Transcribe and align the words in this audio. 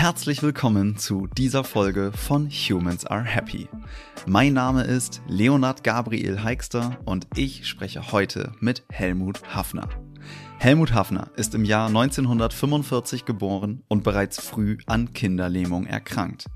Herzlich 0.00 0.42
willkommen 0.42 0.96
zu 0.96 1.26
dieser 1.26 1.62
Folge 1.62 2.10
von 2.10 2.48
Humans 2.48 3.04
Are 3.04 3.22
Happy. 3.22 3.68
Mein 4.24 4.54
Name 4.54 4.84
ist 4.84 5.20
Leonard 5.26 5.84
Gabriel 5.84 6.42
Heikster 6.42 6.96
und 7.04 7.26
ich 7.36 7.68
spreche 7.68 8.10
heute 8.10 8.52
mit 8.60 8.82
Helmut 8.88 9.42
Hafner. 9.54 9.90
Helmut 10.58 10.94
Hafner 10.94 11.28
ist 11.36 11.54
im 11.54 11.66
Jahr 11.66 11.88
1945 11.88 13.26
geboren 13.26 13.82
und 13.88 14.02
bereits 14.02 14.40
früh 14.40 14.78
an 14.86 15.12
Kinderlähmung 15.12 15.84
erkrankt. 15.84 16.46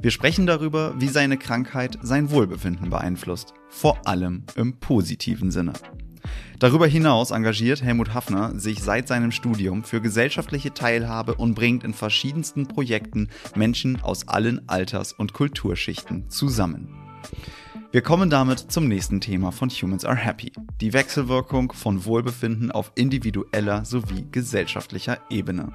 Wir 0.00 0.10
sprechen 0.10 0.48
darüber, 0.48 0.92
wie 0.98 1.06
seine 1.06 1.38
Krankheit 1.38 1.96
sein 2.02 2.32
Wohlbefinden 2.32 2.90
beeinflusst, 2.90 3.54
vor 3.68 4.04
allem 4.04 4.42
im 4.56 4.80
positiven 4.80 5.52
Sinne. 5.52 5.74
Darüber 6.58 6.86
hinaus 6.86 7.30
engagiert 7.30 7.82
Helmut 7.82 8.14
Hafner 8.14 8.58
sich 8.58 8.82
seit 8.82 9.08
seinem 9.08 9.32
Studium 9.32 9.84
für 9.84 10.00
gesellschaftliche 10.00 10.74
Teilhabe 10.74 11.34
und 11.34 11.54
bringt 11.54 11.84
in 11.84 11.94
verschiedensten 11.94 12.66
Projekten 12.66 13.28
Menschen 13.54 14.00
aus 14.02 14.28
allen 14.28 14.68
Alters- 14.68 15.12
und 15.12 15.32
Kulturschichten 15.32 16.28
zusammen. 16.28 16.88
Wir 17.92 18.02
kommen 18.02 18.30
damit 18.30 18.60
zum 18.70 18.86
nächsten 18.86 19.20
Thema 19.20 19.50
von 19.50 19.68
Humans 19.68 20.04
Are 20.04 20.16
Happy, 20.16 20.52
die 20.80 20.92
Wechselwirkung 20.92 21.72
von 21.72 22.04
Wohlbefinden 22.04 22.70
auf 22.70 22.92
individueller 22.94 23.84
sowie 23.84 24.26
gesellschaftlicher 24.30 25.18
Ebene. 25.28 25.72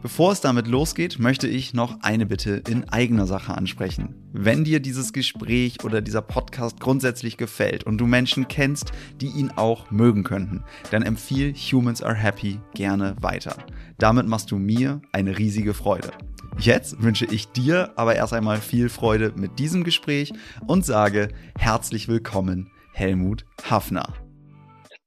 Bevor 0.00 0.30
es 0.30 0.40
damit 0.40 0.68
losgeht, 0.68 1.18
möchte 1.18 1.48
ich 1.48 1.74
noch 1.74 2.02
eine 2.02 2.24
Bitte 2.24 2.62
in 2.68 2.88
eigener 2.88 3.26
Sache 3.26 3.54
ansprechen. 3.56 4.14
Wenn 4.32 4.62
dir 4.62 4.78
dieses 4.78 5.12
Gespräch 5.12 5.82
oder 5.82 6.00
dieser 6.00 6.22
Podcast 6.22 6.78
grundsätzlich 6.78 7.36
gefällt 7.36 7.82
und 7.82 7.98
du 7.98 8.06
Menschen 8.06 8.46
kennst, 8.46 8.92
die 9.20 9.26
ihn 9.26 9.50
auch 9.56 9.90
mögen 9.90 10.22
könnten, 10.22 10.62
dann 10.92 11.02
empfiehl 11.02 11.52
Humans 11.52 12.00
Are 12.00 12.14
Happy 12.14 12.60
gerne 12.74 13.16
weiter. 13.20 13.56
Damit 13.98 14.28
machst 14.28 14.52
du 14.52 14.56
mir 14.56 15.02
eine 15.10 15.36
riesige 15.36 15.74
Freude. 15.74 16.12
Jetzt 16.60 17.02
wünsche 17.02 17.26
ich 17.26 17.48
dir 17.48 17.92
aber 17.96 18.14
erst 18.14 18.34
einmal 18.34 18.58
viel 18.58 18.90
Freude 18.90 19.32
mit 19.34 19.58
diesem 19.58 19.82
Gespräch 19.82 20.32
und 20.68 20.86
sage 20.86 21.28
herzlich 21.58 22.06
willkommen, 22.06 22.70
Helmut 22.92 23.44
Hafner. 23.68 24.14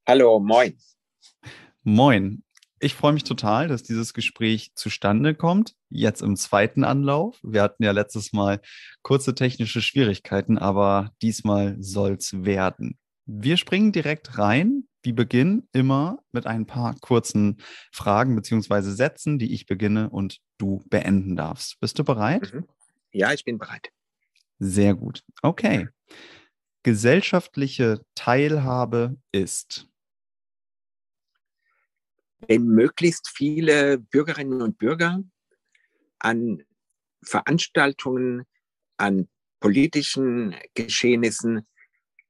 Hallo, 0.06 0.42
moin. 0.42 0.74
Moin. 1.84 2.44
Ich 2.84 2.96
freue 2.96 3.14
mich 3.14 3.24
total, 3.24 3.68
dass 3.68 3.84
dieses 3.84 4.12
Gespräch 4.12 4.72
zustande 4.74 5.36
kommt, 5.36 5.76
jetzt 5.90 6.24
im 6.24 6.36
zweiten 6.36 6.84
Anlauf. 6.84 7.40
Wir 7.44 7.62
hatten 7.62 7.84
ja 7.84 7.92
letztes 7.92 8.34
Mal 8.34 8.60
kurze 9.04 9.36
technische 9.36 9.84
Schwierigkeiten, 9.84 10.58
aber 10.58 11.12
diesmal 11.22 11.76
soll's 11.80 12.44
werden. 12.44 12.98
Wir 13.28 13.58
springen 13.58 13.92
direkt 13.92 14.40
rein. 14.40 14.88
Wir 15.04 15.14
beginnen 15.14 15.70
immer 15.74 16.24
mit 16.32 16.48
ein 16.48 16.66
paar 16.66 16.96
kurzen 17.02 17.62
Fragen 17.92 18.36
beziehungsweise 18.36 18.96
Sätzen, 18.96 19.38
die 19.38 19.54
ich 19.54 19.68
beginne 19.68 20.10
und 20.10 20.40
du 20.58 20.84
beenden 20.90 21.36
darfst. 21.36 21.80
Bist 21.82 22.00
du 22.00 22.04
bereit? 22.04 22.52
Mhm. 22.52 22.66
Ja, 23.12 23.32
ich 23.32 23.46
bin 23.46 23.60
bereit. 23.60 23.90
Sehr 24.58 24.96
gut. 24.96 25.24
Okay. 25.44 25.88
Gesellschaftliche 26.82 28.02
Teilhabe 28.16 29.18
ist 29.32 29.88
wenn 32.48 32.66
möglichst 32.66 33.30
viele 33.30 33.98
Bürgerinnen 33.98 34.62
und 34.62 34.78
Bürger 34.78 35.24
an 36.20 36.64
Veranstaltungen, 37.24 38.44
an 38.98 39.28
politischen 39.60 40.56
Geschehnissen, 40.74 41.68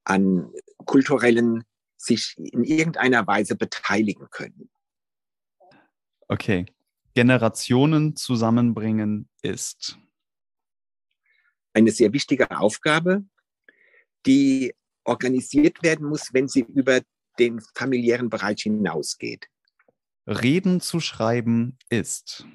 an 0.03 0.51
kulturellen 0.85 1.63
sich 1.97 2.35
in 2.37 2.63
irgendeiner 2.63 3.25
Weise 3.27 3.55
beteiligen 3.55 4.27
können. 4.31 4.69
Okay. 6.27 6.65
Generationen 7.13 8.15
zusammenbringen 8.15 9.29
ist 9.41 9.97
eine 11.73 11.91
sehr 11.91 12.13
wichtige 12.13 12.51
Aufgabe, 12.51 13.25
die 14.25 14.73
organisiert 15.03 15.83
werden 15.83 16.07
muss, 16.07 16.33
wenn 16.33 16.47
sie 16.47 16.61
über 16.61 17.01
den 17.37 17.59
familiären 17.75 18.29
Bereich 18.29 18.63
hinausgeht. 18.63 19.47
Reden 20.27 20.81
zu 20.81 20.99
schreiben 20.99 21.77
ist? 21.89 22.45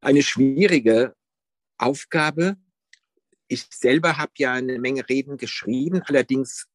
Eine 0.00 0.22
schwierige 0.22 1.14
Aufgabe. 1.78 2.56
Ich 3.48 3.66
selber 3.70 4.16
habe 4.16 4.32
ja 4.38 4.52
eine 4.52 4.78
Menge 4.78 5.08
Reden 5.08 5.36
geschrieben, 5.36 6.02
allerdings 6.04 6.66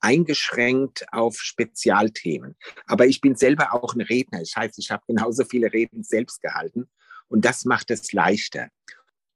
eingeschränkt 0.00 1.06
auf 1.12 1.40
Spezialthemen. 1.40 2.56
Aber 2.86 3.06
ich 3.06 3.20
bin 3.20 3.34
selber 3.34 3.74
auch 3.74 3.94
ein 3.94 4.00
Redner. 4.00 4.40
Das 4.40 4.54
heißt, 4.54 4.78
ich 4.78 4.90
habe 4.90 5.02
genauso 5.06 5.44
viele 5.44 5.72
Reden 5.72 6.04
selbst 6.04 6.40
gehalten 6.40 6.88
und 7.28 7.44
das 7.44 7.64
macht 7.64 7.90
es 7.90 8.12
leichter. 8.12 8.68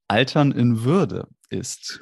Altern 0.08 0.52
in 0.52 0.84
Würde 0.84 1.28
ist? 1.48 2.00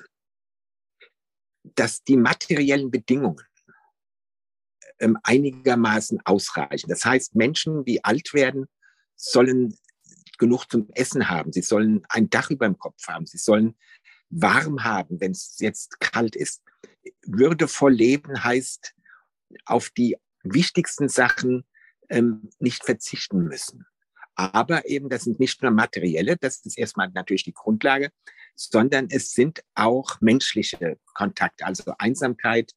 Dass 1.62 2.02
die 2.02 2.16
materiellen 2.16 2.90
Bedingungen 2.90 3.44
ähm, 5.00 5.18
einigermaßen 5.22 6.20
ausreichen. 6.24 6.88
Das 6.88 7.04
heißt, 7.04 7.34
Menschen, 7.34 7.84
die 7.84 8.04
alt 8.04 8.32
werden, 8.34 8.66
sollen 9.16 9.76
genug 10.38 10.66
zum 10.70 10.88
Essen 10.94 11.28
haben. 11.28 11.52
Sie 11.52 11.62
sollen 11.62 12.02
ein 12.08 12.30
Dach 12.30 12.50
über 12.50 12.66
dem 12.66 12.78
Kopf 12.78 13.06
haben. 13.08 13.26
Sie 13.26 13.38
sollen 13.38 13.76
warm 14.30 14.84
haben, 14.84 15.20
wenn 15.20 15.32
es 15.32 15.56
jetzt 15.58 16.00
kalt 16.00 16.36
ist. 16.36 16.62
Würdevoll 17.26 17.92
leben 17.92 18.42
heißt, 18.42 18.94
auf 19.66 19.90
die 19.90 20.16
wichtigsten 20.42 21.08
Sachen 21.08 21.64
ähm, 22.08 22.50
nicht 22.58 22.84
verzichten 22.84 23.44
müssen. 23.44 23.86
Aber 24.34 24.88
eben, 24.88 25.10
das 25.10 25.24
sind 25.24 25.38
nicht 25.38 25.62
nur 25.62 25.70
materielle, 25.70 26.36
das 26.36 26.64
ist 26.64 26.78
erstmal 26.78 27.10
natürlich 27.10 27.44
die 27.44 27.52
Grundlage, 27.52 28.10
sondern 28.54 29.08
es 29.10 29.32
sind 29.32 29.62
auch 29.74 30.20
menschliche 30.20 30.98
Kontakte, 31.14 31.66
also 31.66 31.92
Einsamkeit, 31.98 32.72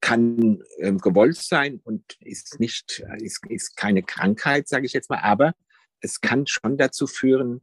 kann 0.00 0.62
ähm, 0.78 0.98
gewollt 0.98 1.36
sein 1.36 1.80
und 1.84 2.16
ist 2.20 2.58
nicht, 2.58 3.04
ist, 3.18 3.46
ist 3.48 3.76
keine 3.76 4.02
Krankheit, 4.02 4.68
sage 4.68 4.86
ich 4.86 4.92
jetzt 4.92 5.10
mal, 5.10 5.20
aber 5.20 5.54
es 6.00 6.20
kann 6.20 6.46
schon 6.46 6.78
dazu 6.78 7.06
führen, 7.06 7.62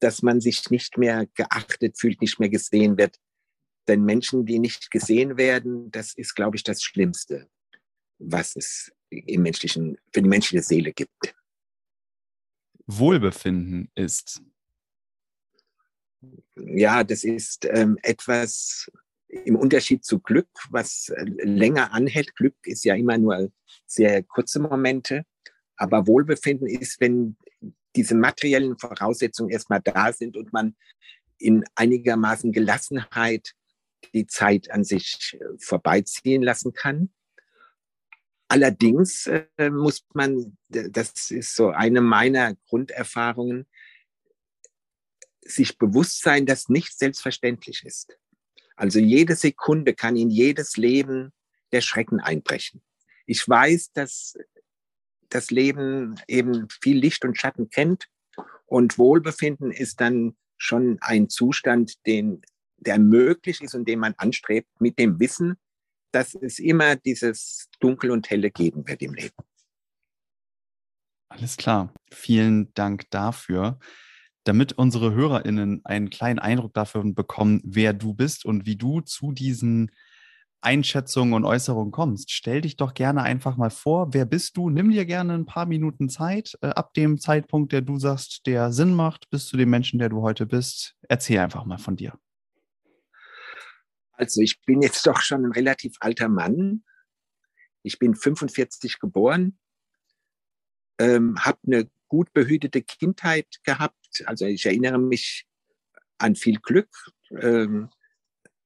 dass 0.00 0.22
man 0.22 0.40
sich 0.40 0.70
nicht 0.70 0.98
mehr 0.98 1.26
geachtet 1.34 1.98
fühlt, 1.98 2.20
nicht 2.20 2.38
mehr 2.38 2.50
gesehen 2.50 2.98
wird. 2.98 3.18
Denn 3.88 4.04
Menschen, 4.04 4.44
die 4.44 4.58
nicht 4.58 4.90
gesehen 4.90 5.38
werden, 5.38 5.90
das 5.90 6.12
ist, 6.12 6.34
glaube 6.34 6.56
ich, 6.56 6.62
das 6.62 6.82
Schlimmste, 6.82 7.48
was 8.18 8.54
es 8.54 8.92
im 9.08 9.42
menschlichen, 9.42 9.96
für 10.12 10.22
die 10.22 10.28
menschliche 10.28 10.62
Seele 10.62 10.92
gibt. 10.92 11.34
Wohlbefinden 12.86 13.90
ist. 13.94 14.42
Ja, 16.56 17.04
das 17.04 17.24
ist 17.24 17.66
ähm, 17.70 17.96
etwas, 18.02 18.90
im 19.28 19.56
Unterschied 19.56 20.04
zu 20.04 20.20
Glück, 20.20 20.48
was 20.70 21.10
äh, 21.10 21.24
länger 21.24 21.92
anhält. 21.92 22.34
Glück 22.34 22.56
ist 22.64 22.84
ja 22.84 22.94
immer 22.94 23.18
nur 23.18 23.50
sehr 23.86 24.22
kurze 24.22 24.60
Momente. 24.60 25.24
Aber 25.76 26.06
Wohlbefinden 26.06 26.66
ist, 26.66 27.00
wenn 27.00 27.36
diese 27.94 28.14
materiellen 28.14 28.78
Voraussetzungen 28.78 29.50
erstmal 29.50 29.80
da 29.80 30.12
sind 30.12 30.36
und 30.36 30.52
man 30.52 30.76
in 31.38 31.64
einigermaßen 31.74 32.52
Gelassenheit 32.52 33.54
die 34.12 34.26
Zeit 34.26 34.70
an 34.70 34.84
sich 34.84 35.38
äh, 35.40 35.44
vorbeiziehen 35.58 36.42
lassen 36.42 36.72
kann. 36.72 37.10
Allerdings 38.48 39.26
äh, 39.26 39.70
muss 39.70 40.06
man, 40.14 40.56
das 40.68 41.30
ist 41.30 41.54
so 41.54 41.68
eine 41.68 42.00
meiner 42.00 42.54
Grunderfahrungen, 42.68 43.66
sich 45.42 45.78
bewusst 45.78 46.22
sein, 46.22 46.46
dass 46.46 46.68
nichts 46.68 46.98
selbstverständlich 46.98 47.84
ist. 47.84 48.18
Also 48.78 49.00
jede 49.00 49.34
Sekunde 49.34 49.92
kann 49.92 50.16
in 50.16 50.30
jedes 50.30 50.76
Leben 50.76 51.32
der 51.72 51.80
Schrecken 51.80 52.20
einbrechen. 52.20 52.80
Ich 53.26 53.46
weiß, 53.46 53.92
dass 53.92 54.38
das 55.28 55.50
Leben 55.50 56.14
eben 56.28 56.68
viel 56.80 56.96
Licht 56.96 57.24
und 57.24 57.36
Schatten 57.36 57.70
kennt 57.70 58.06
und 58.66 58.96
Wohlbefinden 58.96 59.72
ist 59.72 60.00
dann 60.00 60.36
schon 60.56 60.98
ein 61.00 61.28
Zustand, 61.28 62.06
den, 62.06 62.42
der 62.76 63.00
möglich 63.00 63.62
ist 63.62 63.74
und 63.74 63.88
den 63.88 63.98
man 63.98 64.14
anstrebt 64.16 64.68
mit 64.80 64.96
dem 64.98 65.18
Wissen, 65.18 65.56
dass 66.12 66.36
es 66.36 66.60
immer 66.60 66.94
dieses 66.94 67.68
Dunkel 67.80 68.12
und 68.12 68.30
Helle 68.30 68.52
geben 68.52 68.86
wird 68.86 69.02
im 69.02 69.14
Leben. 69.14 69.34
Alles 71.30 71.56
klar. 71.56 71.92
Vielen 72.12 72.72
Dank 72.74 73.10
dafür 73.10 73.80
damit 74.48 74.72
unsere 74.72 75.12
HörerInnen 75.12 75.84
einen 75.84 76.08
kleinen 76.08 76.38
Eindruck 76.38 76.72
dafür 76.72 77.04
bekommen, 77.04 77.60
wer 77.64 77.92
du 77.92 78.14
bist 78.14 78.46
und 78.46 78.64
wie 78.64 78.76
du 78.76 79.02
zu 79.02 79.32
diesen 79.32 79.90
Einschätzungen 80.60 81.34
und 81.34 81.44
Äußerungen 81.44 81.92
kommst. 81.92 82.32
Stell 82.32 82.62
dich 82.62 82.76
doch 82.76 82.94
gerne 82.94 83.22
einfach 83.22 83.56
mal 83.56 83.70
vor, 83.70 84.14
wer 84.14 84.24
bist 84.24 84.56
du? 84.56 84.70
Nimm 84.70 84.90
dir 84.90 85.04
gerne 85.04 85.34
ein 85.34 85.44
paar 85.44 85.66
Minuten 85.66 86.08
Zeit, 86.08 86.58
äh, 86.62 86.68
ab 86.68 86.94
dem 86.94 87.18
Zeitpunkt, 87.18 87.72
der 87.72 87.82
du 87.82 87.98
sagst, 87.98 88.46
der 88.46 88.72
Sinn 88.72 88.94
macht, 88.94 89.28
bis 89.30 89.46
zu 89.46 89.56
dem 89.56 89.70
Menschen, 89.70 89.98
der 89.98 90.08
du 90.08 90.22
heute 90.22 90.46
bist. 90.46 90.96
Erzähl 91.02 91.38
einfach 91.38 91.64
mal 91.64 91.78
von 91.78 91.96
dir. 91.96 92.18
Also 94.12 94.40
ich 94.40 94.60
bin 94.62 94.82
jetzt 94.82 95.06
doch 95.06 95.20
schon 95.20 95.44
ein 95.44 95.52
relativ 95.52 95.96
alter 96.00 96.28
Mann. 96.28 96.82
Ich 97.82 97.98
bin 97.98 98.16
45 98.16 98.98
geboren, 98.98 99.58
ähm, 100.98 101.38
habe 101.38 101.58
eine 101.66 101.88
gut 102.08 102.32
behütete 102.32 102.82
Kindheit 102.82 103.46
gehabt. 103.62 103.97
Also 104.24 104.46
ich 104.46 104.64
erinnere 104.66 104.98
mich 104.98 105.46
an 106.18 106.34
viel 106.34 106.58
Glück. 106.60 106.88
Ähm, 107.40 107.90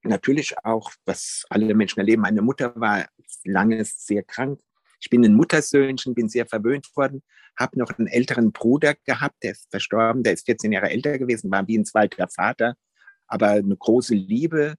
natürlich 0.03 0.55
auch, 0.63 0.91
was 1.05 1.45
alle 1.49 1.73
Menschen 1.73 1.99
erleben. 1.99 2.21
Meine 2.21 2.41
Mutter 2.41 2.73
war 2.75 3.07
lange 3.43 3.83
sehr 3.85 4.23
krank. 4.23 4.59
Ich 4.99 5.09
bin 5.09 5.23
ein 5.25 5.35
Muttersöhnchen, 5.35 6.15
bin 6.15 6.29
sehr 6.29 6.45
verwöhnt 6.45 6.89
worden, 6.95 7.23
habe 7.59 7.77
noch 7.77 7.91
einen 7.97 8.07
älteren 8.07 8.51
Bruder 8.51 8.95
gehabt, 9.05 9.43
der 9.43 9.51
ist 9.51 9.69
verstorben, 9.69 10.23
der 10.23 10.33
ist 10.33 10.45
14 10.45 10.71
Jahre 10.71 10.89
älter 10.89 11.19
gewesen, 11.19 11.51
war 11.51 11.67
wie 11.67 11.77
ein 11.77 11.85
zweiter 11.85 12.27
Vater, 12.29 12.75
aber 13.27 13.49
eine 13.49 13.75
große 13.75 14.15
Liebe 14.15 14.75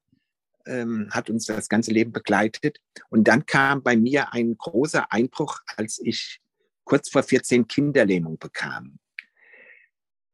ähm, 0.66 1.08
hat 1.10 1.28
uns 1.28 1.44
das 1.44 1.68
ganze 1.68 1.90
Leben 1.90 2.12
begleitet. 2.12 2.78
Und 3.10 3.28
dann 3.28 3.44
kam 3.44 3.82
bei 3.82 3.96
mir 3.96 4.32
ein 4.32 4.56
großer 4.56 5.12
Einbruch, 5.12 5.60
als 5.76 6.00
ich 6.02 6.40
kurz 6.84 7.10
vor 7.10 7.22
14 7.22 7.66
Kinderlähmung 7.66 8.38
bekam. 8.38 8.98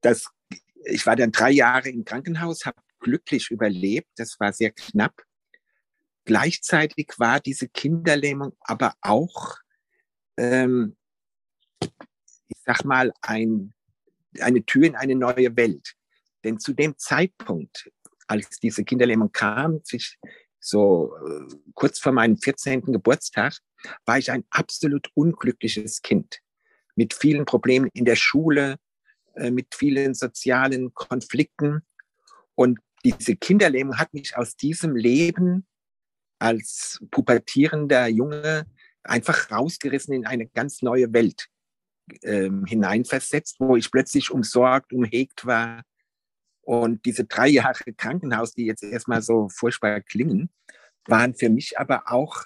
Das, 0.00 0.29
ich 0.85 1.06
war 1.06 1.17
dann 1.17 1.32
drei 1.32 1.50
Jahre 1.50 1.88
im 1.88 2.05
Krankenhaus, 2.05 2.67
habe 2.67 2.81
glücklich 3.00 3.50
überlebt. 3.50 4.08
Das 4.17 4.38
war 4.41 4.52
sehr 4.52 4.70
knapp. 4.70 5.23
Gleichzeitig 6.25 7.12
war 7.19 7.41
diese 7.41 7.69
Kinderlähmung 7.69 8.52
aber 8.61 8.94
auch, 9.00 9.56
ähm, 10.37 10.97
ich 11.81 12.58
sag 12.64 12.85
mal, 12.85 13.12
ein, 13.23 13.73
eine 14.41 14.64
Tür 14.64 14.87
in 14.87 14.97
eine 14.97 15.17
neue 15.17 15.56
Welt. 15.56 15.94
Denn 16.44 16.58
zu 16.58 16.73
dem 16.73 16.97
Zeitpunkt, 16.99 17.91
als 18.26 18.61
diese 18.61 18.85
Kinderlähmung 18.85 19.32
kam, 19.32 19.81
sich 19.82 20.19
so 20.61 21.17
äh, 21.26 21.55
kurz 21.75 21.99
vor 21.99 22.12
meinem 22.12 22.37
14. 22.37 22.82
Geburtstag, 22.82 23.55
war 24.05 24.19
ich 24.19 24.31
ein 24.31 24.44
absolut 24.50 25.08
unglückliches 25.14 26.02
Kind 26.02 26.41
mit 26.94 27.14
vielen 27.14 27.47
Problemen 27.47 27.88
in 27.94 28.05
der 28.05 28.17
Schule, 28.17 28.76
äh, 29.41 29.51
mit 29.51 29.75
vielen 29.75 30.15
sozialen 30.15 30.93
Konflikten. 30.95 31.83
Und 32.55 32.79
diese 33.05 33.37
Kinderlähmung 33.37 33.99
hat 33.99 34.13
mich 34.13 34.37
aus 34.37 34.55
diesem 34.57 34.95
Leben 34.95 35.67
als 36.39 37.01
pubertierender 37.11 38.07
Junge 38.09 38.67
einfach 39.03 39.51
rausgerissen 39.51 40.15
in 40.15 40.27
eine 40.27 40.47
ganz 40.47 40.83
neue 40.83 41.13
Welt 41.13 41.49
ähm, 42.23 42.67
hineinversetzt, 42.67 43.57
wo 43.61 43.77
ich 43.77 43.91
plötzlich 43.91 44.31
umsorgt, 44.31 44.93
umhegt 44.93 45.47
war. 45.47 45.83
Und 46.61 47.05
diese 47.07 47.25
drei 47.25 47.49
Jahre 47.49 47.93
Krankenhaus, 47.97 48.53
die 48.53 48.67
jetzt 48.67 48.83
erstmal 48.83 49.23
so 49.23 49.49
furchtbar 49.49 50.01
klingen, 50.03 50.51
waren 51.07 51.35
für 51.35 51.49
mich 51.49 51.79
aber 51.79 52.13
auch 52.13 52.45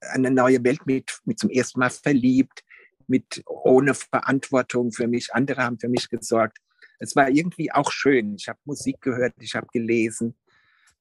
eine 0.00 0.30
neue 0.30 0.62
Welt 0.64 0.86
mit, 0.86 1.18
mit 1.24 1.38
zum 1.38 1.50
ersten 1.50 1.80
Mal 1.80 1.90
verliebt, 1.90 2.62
mit 3.12 3.42
ohne 3.46 3.94
Verantwortung 3.94 4.92
für 4.92 5.06
mich. 5.06 5.34
Andere 5.34 5.62
haben 5.62 5.78
für 5.78 5.88
mich 5.88 6.08
gesorgt 6.08 6.58
es 7.02 7.16
war 7.16 7.28
irgendwie 7.28 7.72
auch 7.72 7.90
schön. 7.90 8.36
Ich 8.36 8.48
habe 8.48 8.60
Musik 8.64 9.00
gehört, 9.00 9.34
ich 9.40 9.56
habe 9.56 9.66
gelesen. 9.72 10.36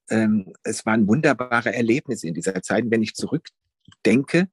Ähm, 0.10 0.52
es 0.64 0.84
waren 0.84 1.08
wunderbare 1.08 1.76
Erlebnisse 1.76 2.28
in 2.28 2.34
dieser 2.34 2.60
Zeit. 2.64 2.86
Wenn 2.88 3.04
ich 3.04 3.14
zurückdenke, 3.14 4.50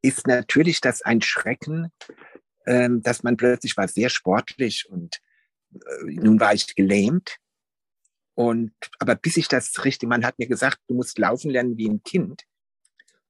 ist 0.00 0.28
natürlich 0.28 0.80
das 0.80 1.02
ein 1.02 1.22
Schrecken, 1.22 1.90
ähm, 2.66 3.02
dass 3.02 3.24
man 3.24 3.36
plötzlich 3.36 3.76
war 3.76 3.88
sehr 3.88 4.10
sportlich 4.10 4.88
und 4.88 5.20
äh, 5.74 6.04
nun 6.04 6.38
war 6.38 6.54
ich 6.54 6.72
gelähmt. 6.76 7.38
Und, 8.34 8.72
aber 9.00 9.16
bis 9.16 9.36
ich 9.38 9.48
das 9.48 9.84
richtig, 9.84 10.08
man 10.08 10.24
hat 10.24 10.38
mir 10.38 10.46
gesagt, 10.46 10.78
du 10.86 10.94
musst 10.94 11.18
laufen 11.18 11.50
lernen 11.50 11.78
wie 11.78 11.88
ein 11.88 12.04
Kind. 12.04 12.44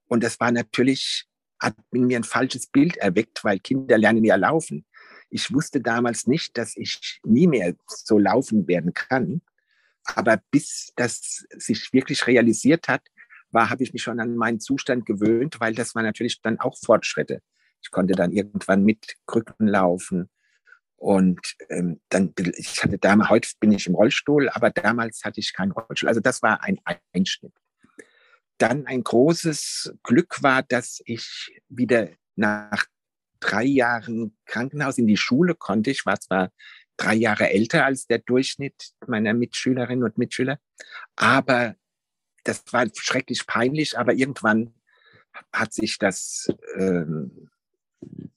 Und 0.08 0.22
das 0.22 0.38
war 0.40 0.52
natürlich, 0.52 1.26
hat 1.60 1.76
in 1.92 2.06
mir 2.06 2.18
ein 2.18 2.24
falsches 2.24 2.66
Bild 2.66 2.96
erweckt, 2.96 3.44
weil 3.44 3.58
Kinder 3.58 3.98
lernen 3.98 4.24
ja 4.24 4.36
laufen. 4.36 4.84
Ich 5.30 5.52
wusste 5.52 5.80
damals 5.80 6.26
nicht, 6.26 6.58
dass 6.58 6.76
ich 6.76 7.20
nie 7.24 7.46
mehr 7.46 7.74
so 7.86 8.18
laufen 8.18 8.66
werden 8.66 8.94
kann. 8.94 9.42
Aber 10.04 10.40
bis 10.50 10.92
das 10.96 11.46
sich 11.56 11.92
wirklich 11.92 12.26
realisiert 12.26 12.88
hat, 12.88 13.02
war, 13.52 13.70
habe 13.70 13.82
ich 13.82 13.92
mich 13.92 14.02
schon 14.02 14.20
an 14.20 14.36
meinen 14.36 14.60
Zustand 14.60 15.06
gewöhnt, 15.06 15.60
weil 15.60 15.74
das 15.74 15.94
war 15.94 16.02
natürlich 16.02 16.40
dann 16.40 16.58
auch 16.58 16.76
Fortschritte. 16.76 17.42
Ich 17.82 17.90
konnte 17.90 18.14
dann 18.14 18.32
irgendwann 18.32 18.84
mit 18.84 19.16
Krücken 19.26 19.68
laufen. 19.68 20.30
Und 20.96 21.56
ähm, 21.70 22.00
dann, 22.10 22.34
ich 22.56 22.82
hatte 22.82 22.98
damals, 22.98 23.30
heute 23.30 23.48
bin 23.58 23.72
ich 23.72 23.86
im 23.86 23.94
Rollstuhl, 23.94 24.50
aber 24.50 24.70
damals 24.70 25.24
hatte 25.24 25.40
ich 25.40 25.54
keinen 25.54 25.72
Rollstuhl. 25.72 26.08
Also 26.08 26.20
das 26.20 26.42
war 26.42 26.62
ein 26.62 26.78
Einschnitt. 27.12 27.54
Dann 28.60 28.86
ein 28.86 29.02
großes 29.02 29.94
Glück 30.02 30.42
war, 30.42 30.62
dass 30.62 31.00
ich 31.06 31.58
wieder 31.70 32.10
nach 32.36 32.84
drei 33.40 33.64
Jahren 33.64 34.36
Krankenhaus 34.44 34.98
in 34.98 35.06
die 35.06 35.16
Schule 35.16 35.54
konnte. 35.54 35.90
Ich 35.90 36.04
war 36.04 36.20
zwar 36.20 36.52
drei 36.98 37.14
Jahre 37.14 37.48
älter 37.48 37.86
als 37.86 38.06
der 38.06 38.18
Durchschnitt 38.18 38.90
meiner 39.06 39.32
Mitschülerinnen 39.32 40.04
und 40.04 40.18
Mitschüler, 40.18 40.58
aber 41.16 41.74
das 42.44 42.62
war 42.70 42.86
schrecklich 42.94 43.46
peinlich, 43.46 43.98
aber 43.98 44.12
irgendwann 44.12 44.74
hat 45.52 45.72
sich 45.72 45.96
das 45.96 46.52
ähm, 46.76 47.48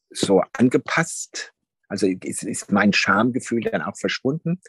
so 0.10 0.42
angepasst. 0.54 1.54
Also 1.90 2.08
ist, 2.08 2.44
ist 2.44 2.72
mein 2.72 2.94
Schamgefühl 2.94 3.62
dann 3.62 3.82
auch 3.82 3.98
verschwunden. 3.98 4.62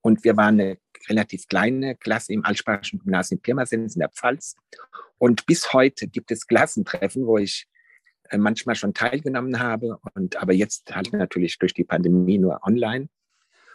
Und 0.00 0.24
wir 0.24 0.36
waren 0.38 0.58
eine 0.58 0.78
relativ 1.08 1.48
kleine 1.48 1.96
Klasse 1.96 2.32
im 2.32 2.44
Altsprachischen 2.44 3.00
Gymnasium 3.00 3.40
Pirmasens 3.40 3.94
in 3.94 4.00
der 4.00 4.10
Pfalz. 4.10 4.56
Und 5.18 5.46
bis 5.46 5.72
heute 5.72 6.08
gibt 6.08 6.30
es 6.30 6.46
Klassentreffen, 6.46 7.26
wo 7.26 7.38
ich 7.38 7.68
äh, 8.30 8.38
manchmal 8.38 8.74
schon 8.74 8.94
teilgenommen 8.94 9.60
habe 9.60 9.98
und 10.14 10.36
aber 10.36 10.52
jetzt 10.52 10.94
halt 10.94 11.12
natürlich 11.12 11.58
durch 11.58 11.74
die 11.74 11.84
Pandemie 11.84 12.38
nur 12.38 12.60
online. 12.64 13.08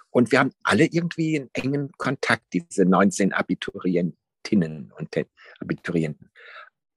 Und 0.10 0.32
wir 0.32 0.40
haben 0.40 0.52
alle 0.64 0.86
irgendwie 0.86 1.38
einen 1.38 1.50
engen 1.54 1.92
Kontakt, 1.98 2.44
diese 2.54 2.86
19 2.86 3.34
Abiturientinnen 3.34 4.92
und 4.98 5.16
Abiturienten. 5.60 6.32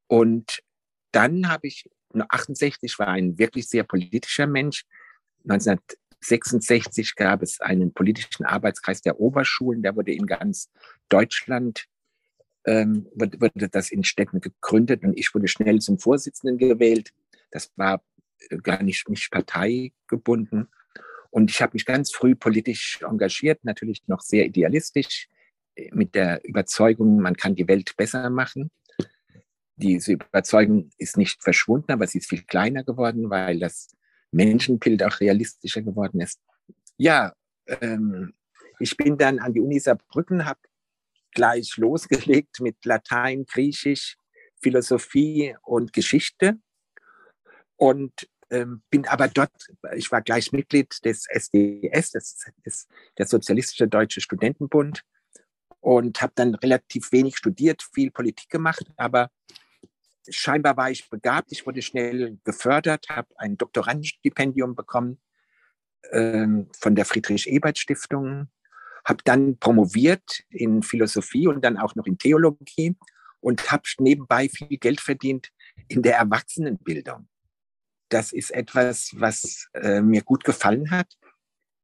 Und 0.07 0.61
dann 1.13 1.49
habe 1.49 1.67
ich, 1.67 1.89
68 2.15 2.99
war 2.99 3.09
ein 3.09 3.39
wirklich 3.39 3.69
sehr 3.69 3.85
politischer 3.85 4.47
Mensch. 4.47 4.85
1966 6.23 7.17
gab 7.17 7.43
es 7.43 7.61
einen 7.61 7.93
politischen 7.93 8.45
Arbeitskreis 8.45 9.01
der 9.01 9.21
Oberschulen, 9.21 9.83
der 9.83 9.97
wurde 9.97 10.13
in 10.13 10.27
ganz 10.27 10.71
Deutschland 11.09 11.87
ähm, 12.67 13.07
wurde 13.15 13.69
das 13.69 13.91
in 13.91 14.05
Städten 14.05 14.41
gegründet 14.41 15.03
und 15.03 15.19
ich 15.19 15.35
wurde 15.35 15.49
schnell 15.49 15.81
zum 15.81 15.99
Vorsitzenden 15.99 16.59
gewählt. 16.59 17.13
Das 17.51 17.73
war 17.77 18.03
äh, 18.51 18.59
gar 18.59 18.83
nicht, 18.83 19.09
nicht 19.09 19.31
parteigebunden. 19.31 20.69
Und 21.31 21.51
ich 21.51 21.63
habe 21.63 21.73
mich 21.75 21.87
ganz 21.87 22.13
früh 22.13 22.35
politisch 22.35 23.01
engagiert, 23.03 23.65
natürlich 23.65 24.07
noch 24.09 24.21
sehr 24.21 24.47
idealistisch, 24.47 25.29
äh, 25.75 25.91
mit 25.93 26.15
der 26.15 26.45
Überzeugung, 26.45 27.21
man 27.21 27.37
kann 27.37 27.55
die 27.55 27.69
Welt 27.69 27.97
besser 27.97 28.29
machen. 28.31 28.71
Diese 29.77 30.13
Überzeugung 30.13 30.91
ist 30.99 31.17
nicht 31.17 31.43
verschwunden, 31.43 31.93
aber 31.93 32.07
sie 32.07 32.19
ist 32.19 32.29
viel 32.29 32.43
kleiner 32.43 32.85
geworden, 32.85 33.31
weil 33.31 33.59
das 33.59 33.97
Menschenbild 34.33 35.03
auch 35.03 35.21
realistischer 35.21 35.83
geworden 35.83 36.21
ist. 36.21 36.41
Ja, 36.97 37.33
ähm, 37.67 38.35
ich 38.79 38.97
bin 38.97 39.19
dann 39.19 39.39
an 39.39 39.53
die 39.53 39.61
Uni 39.61 39.79
Saarbrücken, 39.79 40.47
habe 40.47 40.61
gleich 41.33 41.77
losgelegt 41.77 42.61
mit 42.61 42.85
Latein, 42.85 43.47
Griechisch, 43.47 44.17
Philosophie 44.61 45.57
und 45.63 45.93
Geschichte 45.93 46.59
und 47.77 48.29
ähm, 48.51 48.83
bin 48.91 49.07
aber 49.07 49.29
dort, 49.29 49.53
ich 49.95 50.11
war 50.11 50.23
gleich 50.23 50.53
Mitglied 50.53 51.05
des 51.05 51.27
SDS, 51.29 52.11
das 52.11 52.47
ist 52.65 52.89
der 53.17 53.27
Sozialistische 53.27 53.87
Deutsche 53.87 54.21
Studentenbund 54.21 55.05
und 55.81 56.21
habe 56.21 56.33
dann 56.35 56.55
relativ 56.57 57.13
wenig 57.13 57.37
studiert, 57.37 57.83
viel 57.95 58.11
Politik 58.11 58.51
gemacht, 58.51 58.85
aber 58.97 59.31
scheinbar 60.31 60.77
war 60.77 60.91
ich 60.91 61.09
begabt, 61.09 61.53
ich 61.53 61.67
wurde 61.67 61.83
schnell 61.83 62.39
gefördert, 62.45 63.09
habe 63.09 63.29
ein 63.37 63.57
Doktorandenstipendium 63.57 64.75
bekommen 64.75 65.21
ähm, 66.13 66.69
von 66.79 66.95
der 66.95 67.05
Friedrich-Ebert-Stiftung, 67.05 68.49
habe 69.05 69.23
dann 69.25 69.59
promoviert 69.59 70.45
in 70.49 70.83
Philosophie 70.83 71.47
und 71.47 71.65
dann 71.65 71.77
auch 71.77 71.95
noch 71.95 72.07
in 72.07 72.19
Theologie 72.19 72.97
und 73.41 73.71
habe 73.71 73.85
nebenbei 73.99 74.49
viel 74.49 74.79
Geld 74.79 75.01
verdient 75.01 75.51
in 75.89 76.03
der 76.03 76.17
Erwachsenenbildung 76.17 77.29
das 78.11 78.33
ist 78.33 78.51
etwas, 78.51 79.13
was 79.17 79.69
äh, 79.73 80.03
mir 80.03 80.23
gut 80.23 80.45
gefallen 80.45 80.91
hat. 80.91 81.17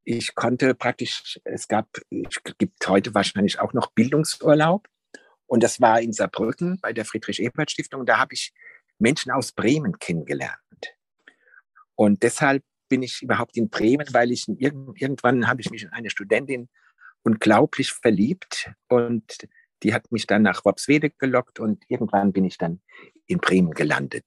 Ich 0.04 0.34
konnte 0.34 0.74
praktisch, 0.74 1.40
es 1.44 1.66
gab, 1.66 1.88
es 2.10 2.42
gibt 2.58 2.86
heute 2.86 3.14
wahrscheinlich 3.14 3.58
auch 3.58 3.72
noch 3.72 3.92
Bildungsurlaub. 3.92 4.86
Und 5.46 5.62
das 5.62 5.80
war 5.80 6.00
in 6.00 6.12
Saarbrücken 6.12 6.78
bei 6.80 6.92
der 6.92 7.04
Friedrich-Ebert-Stiftung. 7.04 8.04
Da 8.04 8.18
habe 8.18 8.34
ich 8.34 8.52
Menschen 8.98 9.30
aus 9.30 9.52
Bremen 9.52 9.98
kennengelernt. 9.98 10.56
Und 11.94 12.22
deshalb 12.22 12.62
bin 12.88 13.02
ich 13.02 13.22
überhaupt 13.22 13.56
in 13.56 13.68
Bremen, 13.68 14.06
weil 14.12 14.30
ich 14.30 14.46
irgendwann 14.48 15.48
habe 15.48 15.60
ich 15.60 15.70
mich 15.70 15.82
in 15.82 15.90
eine 15.90 16.10
Studentin 16.10 16.68
unglaublich 17.22 17.92
verliebt 17.92 18.70
und 18.88 19.48
die 19.82 19.92
hat 19.92 20.10
mich 20.12 20.26
dann 20.26 20.42
nach 20.42 20.64
Worpswede 20.64 21.10
gelockt 21.10 21.58
und 21.58 21.84
irgendwann 21.88 22.32
bin 22.32 22.44
ich 22.44 22.56
dann 22.56 22.80
in 23.26 23.38
Bremen 23.38 23.72
gelandet. 23.72 24.24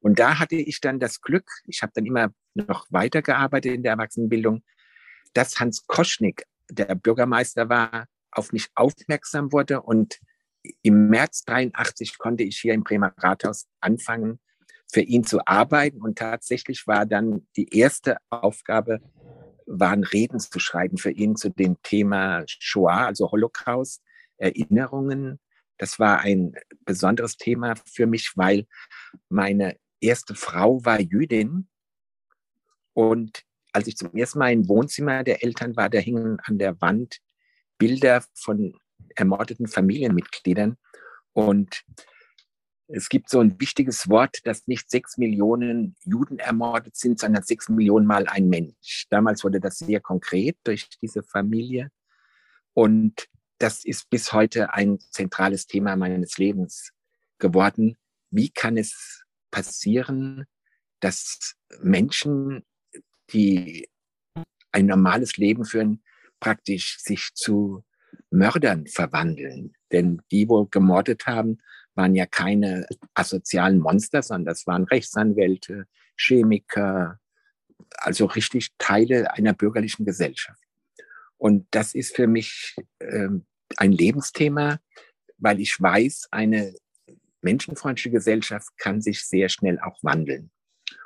Und 0.00 0.18
da 0.18 0.38
hatte 0.38 0.56
ich 0.56 0.80
dann 0.80 0.98
das 0.98 1.20
Glück, 1.20 1.50
ich 1.66 1.82
habe 1.82 1.92
dann 1.94 2.06
immer 2.06 2.32
noch 2.54 2.86
weitergearbeitet 2.90 3.74
in 3.74 3.82
der 3.82 3.92
Erwachsenenbildung, 3.92 4.64
dass 5.34 5.60
Hans 5.60 5.86
Koschnick, 5.86 6.44
der 6.70 6.94
Bürgermeister 6.94 7.68
war, 7.68 8.06
auf 8.30 8.52
mich 8.52 8.68
aufmerksam 8.74 9.52
wurde 9.52 9.82
und 9.82 10.18
im 10.82 11.08
März 11.08 11.44
83 11.44 12.18
konnte 12.18 12.44
ich 12.44 12.58
hier 12.58 12.74
im 12.74 12.84
Bremer 12.84 13.12
Rathaus 13.16 13.66
anfangen, 13.80 14.40
für 14.90 15.00
ihn 15.00 15.24
zu 15.24 15.46
arbeiten. 15.46 16.00
Und 16.00 16.18
tatsächlich 16.18 16.86
war 16.86 17.06
dann 17.06 17.46
die 17.56 17.76
erste 17.76 18.16
Aufgabe, 18.30 19.00
waren 19.66 20.04
Reden 20.04 20.40
zu 20.40 20.58
schreiben 20.58 20.96
für 20.96 21.10
ihn 21.10 21.36
zu 21.36 21.50
dem 21.50 21.80
Thema 21.82 22.44
Shoah, 22.46 23.06
also 23.06 23.30
Holocaust, 23.30 24.02
Erinnerungen. 24.38 25.40
Das 25.76 25.98
war 25.98 26.20
ein 26.20 26.54
besonderes 26.84 27.36
Thema 27.36 27.74
für 27.86 28.06
mich, 28.06 28.32
weil 28.34 28.66
meine 29.28 29.76
erste 30.00 30.34
Frau 30.34 30.84
war 30.84 31.00
Jüdin. 31.00 31.68
Und 32.94 33.44
als 33.72 33.86
ich 33.86 33.96
zum 33.96 34.14
ersten 34.14 34.38
Mal 34.38 34.52
im 34.52 34.68
Wohnzimmer 34.68 35.22
der 35.22 35.44
Eltern 35.44 35.76
war, 35.76 35.88
da 35.88 35.98
hingen 35.98 36.40
an 36.40 36.58
der 36.58 36.80
Wand 36.80 37.18
Bilder 37.78 38.24
von 38.34 38.74
ermordeten 39.14 39.66
Familienmitgliedern. 39.66 40.76
Und 41.32 41.84
es 42.88 43.08
gibt 43.08 43.28
so 43.28 43.40
ein 43.40 43.60
wichtiges 43.60 44.08
Wort, 44.08 44.38
dass 44.44 44.66
nicht 44.66 44.90
sechs 44.90 45.18
Millionen 45.18 45.94
Juden 46.04 46.38
ermordet 46.38 46.96
sind, 46.96 47.20
sondern 47.20 47.42
sechs 47.42 47.68
Millionen 47.68 48.06
mal 48.06 48.26
ein 48.26 48.48
Mensch. 48.48 49.06
Damals 49.10 49.44
wurde 49.44 49.60
das 49.60 49.78
sehr 49.78 50.00
konkret 50.00 50.56
durch 50.64 50.88
diese 51.00 51.22
Familie. 51.22 51.90
Und 52.72 53.28
das 53.58 53.84
ist 53.84 54.08
bis 54.08 54.32
heute 54.32 54.72
ein 54.72 54.98
zentrales 55.10 55.66
Thema 55.66 55.96
meines 55.96 56.38
Lebens 56.38 56.92
geworden. 57.38 57.96
Wie 58.30 58.50
kann 58.50 58.76
es 58.76 59.24
passieren, 59.50 60.46
dass 61.00 61.54
Menschen, 61.80 62.64
die 63.32 63.88
ein 64.72 64.86
normales 64.86 65.36
Leben 65.36 65.64
führen, 65.64 66.02
praktisch 66.40 66.98
sich 67.00 67.34
zu 67.34 67.84
Mördern 68.30 68.86
verwandeln. 68.86 69.74
Denn 69.92 70.22
die, 70.30 70.48
wo 70.48 70.66
gemordet 70.66 71.26
haben, 71.26 71.58
waren 71.94 72.14
ja 72.14 72.26
keine 72.26 72.86
asozialen 73.14 73.78
Monster, 73.78 74.22
sondern 74.22 74.46
das 74.46 74.66
waren 74.66 74.84
Rechtsanwälte, 74.84 75.86
Chemiker, 76.16 77.18
also 77.96 78.26
richtig 78.26 78.70
Teile 78.78 79.32
einer 79.32 79.52
bürgerlichen 79.52 80.04
Gesellschaft. 80.04 80.62
Und 81.38 81.66
das 81.70 81.94
ist 81.94 82.14
für 82.14 82.26
mich 82.26 82.76
äh, 82.98 83.28
ein 83.76 83.92
Lebensthema, 83.92 84.80
weil 85.38 85.60
ich 85.60 85.80
weiß, 85.80 86.28
eine 86.30 86.74
menschenfreundliche 87.42 88.10
Gesellschaft 88.10 88.76
kann 88.78 89.00
sich 89.00 89.24
sehr 89.24 89.48
schnell 89.48 89.78
auch 89.78 89.98
wandeln. 90.02 90.50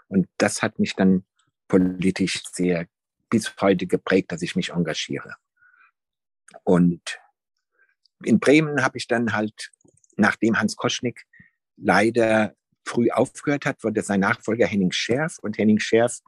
Und 0.09 0.29
das 0.39 0.63
hat 0.63 0.79
mich 0.79 0.95
dann 0.95 1.25
politisch 1.69 2.43
sehr 2.51 2.87
bis 3.31 3.55
heute 3.61 3.87
geprägt, 3.87 4.33
dass 4.33 4.43
ich 4.43 4.57
mich 4.57 4.71
engagiere. 4.71 5.37
Und 6.65 7.19
in 8.25 8.41
Bremen 8.41 8.83
habe 8.83 8.99
ich 8.99 9.07
dann 9.07 9.33
halt, 9.33 9.71
nachdem 10.17 10.59
Hans 10.59 10.77
Koschnick 10.77 11.25
leider 11.77 12.55
früh 12.85 13.11
aufgehört 13.11 13.67
hat, 13.67 13.83
wurde 13.85 14.03
sein 14.03 14.21
Nachfolger 14.21 14.67
Henning 14.67 14.93
Scherf 14.93 15.39
und 15.41 15.59
Henning 15.59 15.79
Scherf 15.79 16.21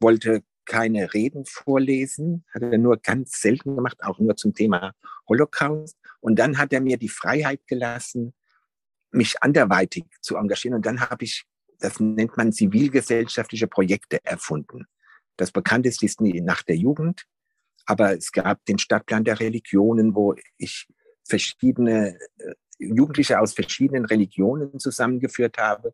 wollte 0.00 0.42
keine 0.64 1.12
Reden 1.14 1.44
vorlesen, 1.46 2.44
hat 2.54 2.62
er 2.62 2.78
nur 2.78 2.96
ganz 2.98 3.40
selten 3.40 3.74
gemacht, 3.74 3.98
auch 4.02 4.18
nur 4.18 4.36
zum 4.36 4.54
Thema 4.54 4.94
Holocaust. 5.28 5.96
Und 6.20 6.38
dann 6.38 6.58
hat 6.58 6.72
er 6.72 6.80
mir 6.80 6.96
die 6.96 7.08
Freiheit 7.08 7.66
gelassen, 7.66 8.34
mich 9.10 9.42
anderweitig 9.42 10.04
zu 10.20 10.36
engagieren. 10.36 10.76
Und 10.76 10.86
dann 10.86 11.00
habe 11.00 11.24
ich, 11.24 11.44
das 11.80 11.98
nennt 11.98 12.36
man 12.36 12.52
zivilgesellschaftliche 12.52 13.66
Projekte 13.66 14.24
erfunden. 14.24 14.86
Das 15.36 15.50
bekannteste 15.50 16.06
ist 16.06 16.20
die 16.20 16.40
Nacht 16.40 16.68
der 16.68 16.76
Jugend. 16.76 17.24
Aber 17.90 18.16
es 18.16 18.30
gab 18.30 18.64
den 18.66 18.78
Stadtplan 18.78 19.24
der 19.24 19.40
Religionen, 19.40 20.14
wo 20.14 20.36
ich 20.58 20.86
verschiedene 21.24 22.16
äh, 22.38 22.54
Jugendliche 22.78 23.40
aus 23.40 23.52
verschiedenen 23.52 24.04
Religionen 24.04 24.78
zusammengeführt 24.78 25.58
habe. 25.58 25.92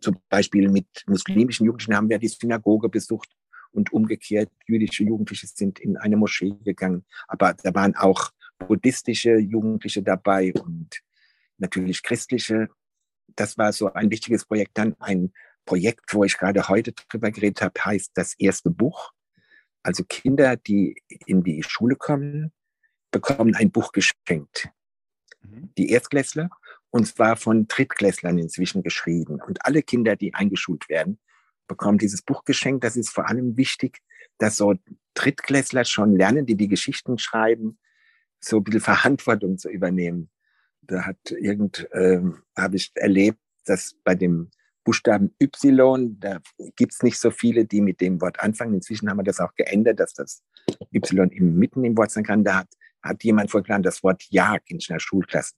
Zum 0.00 0.16
Beispiel 0.28 0.68
mit 0.68 0.88
muslimischen 1.06 1.64
Jugendlichen 1.64 1.94
haben 1.94 2.08
wir 2.08 2.18
die 2.18 2.26
Synagoge 2.26 2.88
besucht 2.88 3.30
und 3.70 3.92
umgekehrt 3.92 4.50
jüdische 4.66 5.04
Jugendliche 5.04 5.46
sind 5.46 5.78
in 5.78 5.96
eine 5.96 6.16
Moschee 6.16 6.56
gegangen. 6.64 7.04
Aber 7.28 7.54
da 7.54 7.72
waren 7.72 7.94
auch 7.94 8.30
buddhistische 8.58 9.36
Jugendliche 9.38 10.02
dabei 10.02 10.52
und 10.54 11.02
natürlich 11.56 12.02
christliche. 12.02 12.68
Das 13.36 13.56
war 13.56 13.72
so 13.72 13.92
ein 13.92 14.10
wichtiges 14.10 14.44
Projekt. 14.44 14.76
Dann 14.76 14.96
ein 14.98 15.32
Projekt, 15.64 16.12
wo 16.14 16.24
ich 16.24 16.36
gerade 16.36 16.68
heute 16.68 16.94
drüber 16.94 17.30
geredet 17.30 17.62
habe, 17.62 17.80
heißt 17.84 18.10
das 18.14 18.34
erste 18.40 18.70
Buch. 18.70 19.12
Also 19.88 20.04
Kinder, 20.04 20.58
die 20.58 21.02
in 21.24 21.42
die 21.42 21.62
Schule 21.62 21.96
kommen, 21.96 22.52
bekommen 23.10 23.54
ein 23.54 23.70
Buch 23.70 23.92
geschenkt. 23.92 24.68
Mhm. 25.40 25.72
Die 25.78 25.88
Erstklässler, 25.88 26.50
und 26.90 27.06
zwar 27.06 27.36
von 27.36 27.68
Drittklässlern 27.68 28.36
inzwischen 28.36 28.82
geschrieben. 28.82 29.40
Und 29.40 29.64
alle 29.64 29.82
Kinder, 29.82 30.14
die 30.14 30.34
eingeschult 30.34 30.90
werden, 30.90 31.18
bekommen 31.66 31.96
dieses 31.96 32.20
Buch 32.20 32.44
geschenkt. 32.44 32.84
Das 32.84 32.96
ist 32.96 33.08
vor 33.08 33.30
allem 33.30 33.56
wichtig, 33.56 34.02
dass 34.36 34.58
so 34.58 34.74
Drittklässler 35.14 35.86
schon 35.86 36.14
lernen, 36.14 36.44
die 36.44 36.56
die 36.56 36.68
Geschichten 36.68 37.16
schreiben, 37.16 37.78
so 38.40 38.58
ein 38.58 38.64
bisschen 38.64 38.82
Verantwortung 38.82 39.56
zu 39.56 39.70
übernehmen. 39.70 40.28
Da 40.82 41.06
hat 41.06 41.30
irgend, 41.30 41.88
ähm, 41.94 42.42
habe 42.54 42.76
ich 42.76 42.92
erlebt, 42.94 43.38
dass 43.64 43.96
bei 44.04 44.14
dem 44.14 44.50
Buchstaben 44.88 45.34
Y, 45.38 46.18
da 46.18 46.40
gibt 46.74 46.94
es 46.94 47.02
nicht 47.02 47.20
so 47.20 47.30
viele, 47.30 47.66
die 47.66 47.82
mit 47.82 48.00
dem 48.00 48.22
Wort 48.22 48.40
anfangen. 48.40 48.72
Inzwischen 48.72 49.10
haben 49.10 49.18
wir 49.18 49.22
das 49.22 49.38
auch 49.38 49.54
geändert, 49.54 50.00
dass 50.00 50.14
das 50.14 50.42
Y 50.94 51.30
im, 51.30 51.58
mitten 51.58 51.84
im 51.84 51.94
Wort 51.98 52.10
sein 52.10 52.24
kann. 52.24 52.42
Da 52.42 52.60
hat, 52.60 52.68
hat 53.02 53.22
jemand 53.22 53.50
vorgeplant, 53.50 53.84
das 53.84 54.02
Wort 54.02 54.22
Jag 54.30 54.62
in 54.68 54.78
einer 54.88 54.98
Schulklasse. 54.98 55.52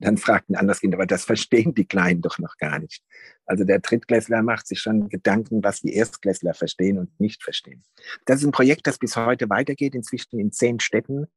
Dann 0.00 0.16
fragt 0.16 0.50
ein 0.50 0.56
anderes 0.56 0.80
Kind, 0.80 0.94
aber 0.94 1.06
das 1.06 1.24
verstehen 1.24 1.76
die 1.76 1.84
Kleinen 1.84 2.22
doch 2.22 2.40
noch 2.40 2.56
gar 2.56 2.80
nicht. 2.80 3.04
Also 3.46 3.62
der 3.62 3.78
Drittklässler 3.78 4.42
macht 4.42 4.66
sich 4.66 4.80
schon 4.80 5.08
Gedanken, 5.08 5.62
was 5.62 5.82
die 5.82 5.94
Erstklässler 5.94 6.52
verstehen 6.52 6.98
und 6.98 7.20
nicht 7.20 7.44
verstehen. 7.44 7.84
Das 8.24 8.40
ist 8.40 8.46
ein 8.46 8.50
Projekt, 8.50 8.88
das 8.88 8.98
bis 8.98 9.14
heute 9.14 9.48
weitergeht, 9.48 9.94
inzwischen 9.94 10.40
in 10.40 10.50
zehn 10.50 10.80
Städten 10.80 11.28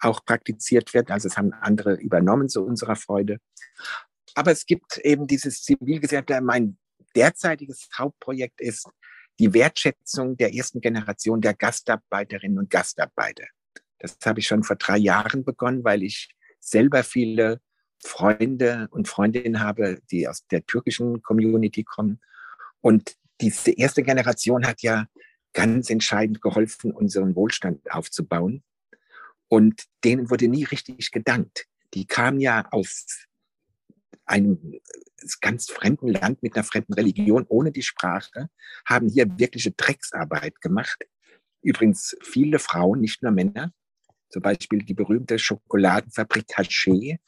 auch 0.00 0.24
praktiziert 0.24 0.94
wird. 0.94 1.12
Also 1.12 1.28
es 1.28 1.36
haben 1.36 1.52
andere 1.52 1.94
übernommen 1.94 2.48
zu 2.48 2.66
unserer 2.66 2.96
Freude. 2.96 3.38
Aber 4.34 4.50
es 4.50 4.66
gibt 4.66 4.98
eben 4.98 5.28
dieses 5.28 5.62
Zivilgesellschaft, 5.62 6.42
mein 6.42 6.76
derzeitiges 7.18 7.88
Hauptprojekt 7.96 8.60
ist 8.60 8.88
die 9.40 9.52
Wertschätzung 9.52 10.36
der 10.36 10.54
ersten 10.54 10.80
Generation 10.80 11.40
der 11.40 11.54
Gastarbeiterinnen 11.54 12.58
und 12.58 12.70
Gastarbeiter. 12.70 13.46
Das 13.98 14.16
habe 14.24 14.38
ich 14.38 14.46
schon 14.46 14.62
vor 14.62 14.76
drei 14.76 14.98
Jahren 14.98 15.44
begonnen, 15.44 15.82
weil 15.82 16.04
ich 16.04 16.30
selber 16.60 17.02
viele 17.02 17.60
Freunde 18.00 18.86
und 18.92 19.08
Freundinnen 19.08 19.58
habe, 19.58 20.00
die 20.12 20.28
aus 20.28 20.46
der 20.46 20.64
türkischen 20.64 21.22
Community 21.22 21.82
kommen. 21.82 22.20
Und 22.80 23.16
diese 23.40 23.72
erste 23.72 24.04
Generation 24.04 24.64
hat 24.64 24.82
ja 24.82 25.06
ganz 25.52 25.90
entscheidend 25.90 26.40
geholfen, 26.40 26.92
unseren 26.92 27.34
Wohlstand 27.34 27.90
aufzubauen. 27.90 28.62
Und 29.48 29.84
denen 30.04 30.30
wurde 30.30 30.46
nie 30.46 30.64
richtig 30.64 31.10
gedankt. 31.10 31.66
Die 31.94 32.06
kamen 32.06 32.38
ja 32.38 32.68
aus 32.70 33.26
einem 34.28 34.80
ganz 35.40 35.70
fremden 35.70 36.08
Land 36.08 36.42
mit 36.42 36.54
einer 36.54 36.64
fremden 36.64 36.94
Religion 36.94 37.46
ohne 37.48 37.72
die 37.72 37.82
Sprache, 37.82 38.48
haben 38.86 39.08
hier 39.08 39.38
wirkliche 39.38 39.72
Drecksarbeit 39.72 40.60
gemacht. 40.60 41.04
Übrigens 41.62 42.16
viele 42.22 42.58
Frauen, 42.58 43.00
nicht 43.00 43.22
nur 43.22 43.32
Männer. 43.32 43.72
Zum 44.30 44.42
Beispiel 44.42 44.80
die 44.80 44.94
berühmte 44.94 45.38
Schokoladenfabrik 45.38 46.46
Haché. 46.56 47.18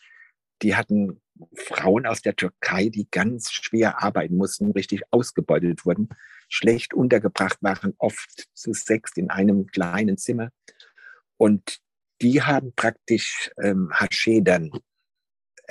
Die 0.62 0.76
hatten 0.76 1.20
Frauen 1.54 2.06
aus 2.06 2.20
der 2.22 2.36
Türkei, 2.36 2.90
die 2.90 3.08
ganz 3.10 3.50
schwer 3.50 4.02
arbeiten 4.02 4.36
mussten, 4.36 4.72
richtig 4.72 5.02
ausgebeutet 5.10 5.86
wurden, 5.86 6.10
schlecht 6.48 6.92
untergebracht 6.92 7.58
waren, 7.62 7.94
oft 7.98 8.48
zu 8.52 8.72
sechs 8.74 9.16
in 9.16 9.30
einem 9.30 9.66
kleinen 9.66 10.18
Zimmer. 10.18 10.50
Und 11.38 11.78
die 12.20 12.42
haben 12.42 12.74
praktisch 12.74 13.50
ähm, 13.62 13.90
Haché 13.92 14.42
dann 14.42 14.70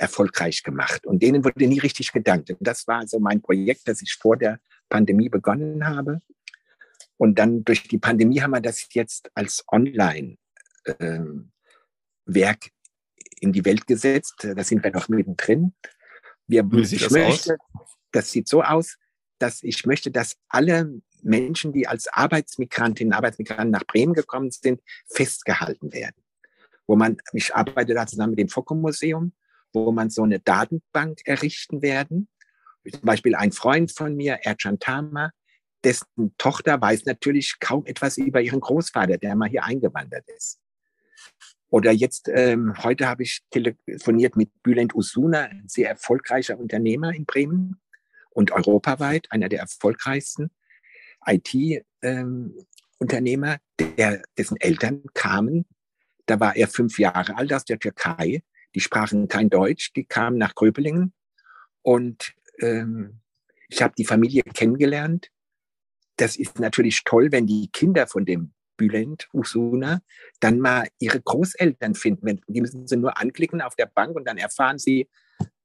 erfolgreich 0.00 0.62
gemacht. 0.62 1.06
Und 1.06 1.22
denen 1.22 1.44
wurde 1.44 1.66
nie 1.66 1.78
richtig 1.78 2.12
gedankt. 2.12 2.50
Und 2.50 2.58
das 2.60 2.86
war 2.86 3.00
also 3.00 3.18
mein 3.20 3.42
Projekt, 3.42 3.86
das 3.86 4.00
ich 4.02 4.14
vor 4.14 4.36
der 4.36 4.58
Pandemie 4.88 5.28
begonnen 5.28 5.86
habe. 5.86 6.20
Und 7.18 7.38
dann 7.38 7.64
durch 7.64 7.86
die 7.86 7.98
Pandemie 7.98 8.40
haben 8.40 8.52
wir 8.52 8.62
das 8.62 8.86
jetzt 8.94 9.30
als 9.34 9.62
Online-Werk 9.70 10.38
ähm, 10.98 11.50
in 13.40 13.52
die 13.52 13.64
Welt 13.64 13.86
gesetzt. 13.86 14.48
Da 14.56 14.64
sind 14.64 14.82
wir 14.82 14.90
noch 14.90 15.08
mittendrin. 15.08 15.74
Wir, 16.46 16.64
Wie 16.70 16.84
sieht 16.84 17.02
das 17.02 17.12
möchte, 17.12 17.56
aus? 17.74 17.96
Das 18.10 18.32
sieht 18.32 18.48
so 18.48 18.62
aus, 18.62 18.96
dass 19.38 19.62
ich 19.62 19.84
möchte, 19.84 20.10
dass 20.10 20.36
alle 20.48 21.00
Menschen, 21.22 21.72
die 21.74 21.86
als 21.86 22.08
Arbeitsmigrantinnen 22.08 23.12
und 23.12 23.16
Arbeitsmigranten 23.16 23.70
nach 23.70 23.84
Bremen 23.84 24.14
gekommen 24.14 24.50
sind, 24.50 24.80
festgehalten 25.06 25.92
werden. 25.92 26.22
Wo 26.86 26.96
man, 26.96 27.18
ich 27.34 27.54
arbeite 27.54 27.92
da 27.92 28.06
zusammen 28.06 28.30
mit 28.30 28.38
dem 28.38 28.48
Fockum 28.48 28.80
Museum 28.80 29.32
wo 29.72 29.92
man 29.92 30.10
so 30.10 30.22
eine 30.22 30.40
Datenbank 30.40 31.20
errichten 31.24 31.82
werden, 31.82 32.28
Zum 32.90 33.02
Beispiel 33.02 33.34
ein 33.34 33.52
Freund 33.52 33.92
von 33.92 34.16
mir, 34.16 34.40
Ercan 34.42 34.78
Tama, 34.78 35.32
dessen 35.84 36.34
Tochter 36.38 36.80
weiß 36.80 37.04
natürlich 37.04 37.58
kaum 37.60 37.84
etwas 37.86 38.16
über 38.16 38.40
ihren 38.40 38.60
Großvater, 38.60 39.18
der 39.18 39.36
mal 39.36 39.48
hier 39.48 39.64
eingewandert 39.64 40.26
ist. 40.28 40.60
Oder 41.68 41.92
jetzt, 41.92 42.28
ähm, 42.32 42.74
heute 42.82 43.06
habe 43.06 43.22
ich 43.22 43.42
telefoniert 43.50 44.36
mit 44.36 44.50
Bülent 44.62 44.94
Usuna, 44.94 45.44
ein 45.44 45.68
sehr 45.68 45.88
erfolgreicher 45.88 46.58
Unternehmer 46.58 47.14
in 47.14 47.26
Bremen 47.26 47.80
und 48.30 48.50
europaweit, 48.50 49.26
einer 49.30 49.48
der 49.48 49.60
erfolgreichsten 49.60 50.50
IT-Unternehmer, 51.26 53.58
ähm, 53.78 54.22
dessen 54.36 54.56
Eltern 54.56 55.04
kamen, 55.14 55.64
da 56.26 56.40
war 56.40 56.56
er 56.56 56.68
fünf 56.68 56.98
Jahre 56.98 57.36
alt 57.36 57.52
aus 57.52 57.64
der 57.64 57.78
Türkei, 57.78 58.42
die 58.74 58.80
sprachen 58.80 59.28
kein 59.28 59.50
Deutsch, 59.50 59.92
die 59.94 60.04
kamen 60.04 60.38
nach 60.38 60.54
Gröbelingen 60.54 61.12
und 61.82 62.34
ähm, 62.60 63.20
ich 63.68 63.82
habe 63.82 63.94
die 63.96 64.04
Familie 64.04 64.42
kennengelernt. 64.42 65.30
Das 66.16 66.36
ist 66.36 66.58
natürlich 66.58 67.04
toll, 67.04 67.32
wenn 67.32 67.46
die 67.46 67.70
Kinder 67.72 68.06
von 68.06 68.24
dem 68.24 68.52
Bülent 68.76 69.28
Usuna 69.32 70.00
dann 70.40 70.58
mal 70.58 70.88
ihre 70.98 71.20
Großeltern 71.20 71.94
finden. 71.94 72.40
Die 72.48 72.60
müssen 72.60 72.86
sie 72.86 72.96
nur 72.96 73.18
anklicken 73.18 73.60
auf 73.60 73.76
der 73.76 73.86
Bank 73.86 74.16
und 74.16 74.26
dann 74.26 74.38
erfahren 74.38 74.78
sie, 74.78 75.08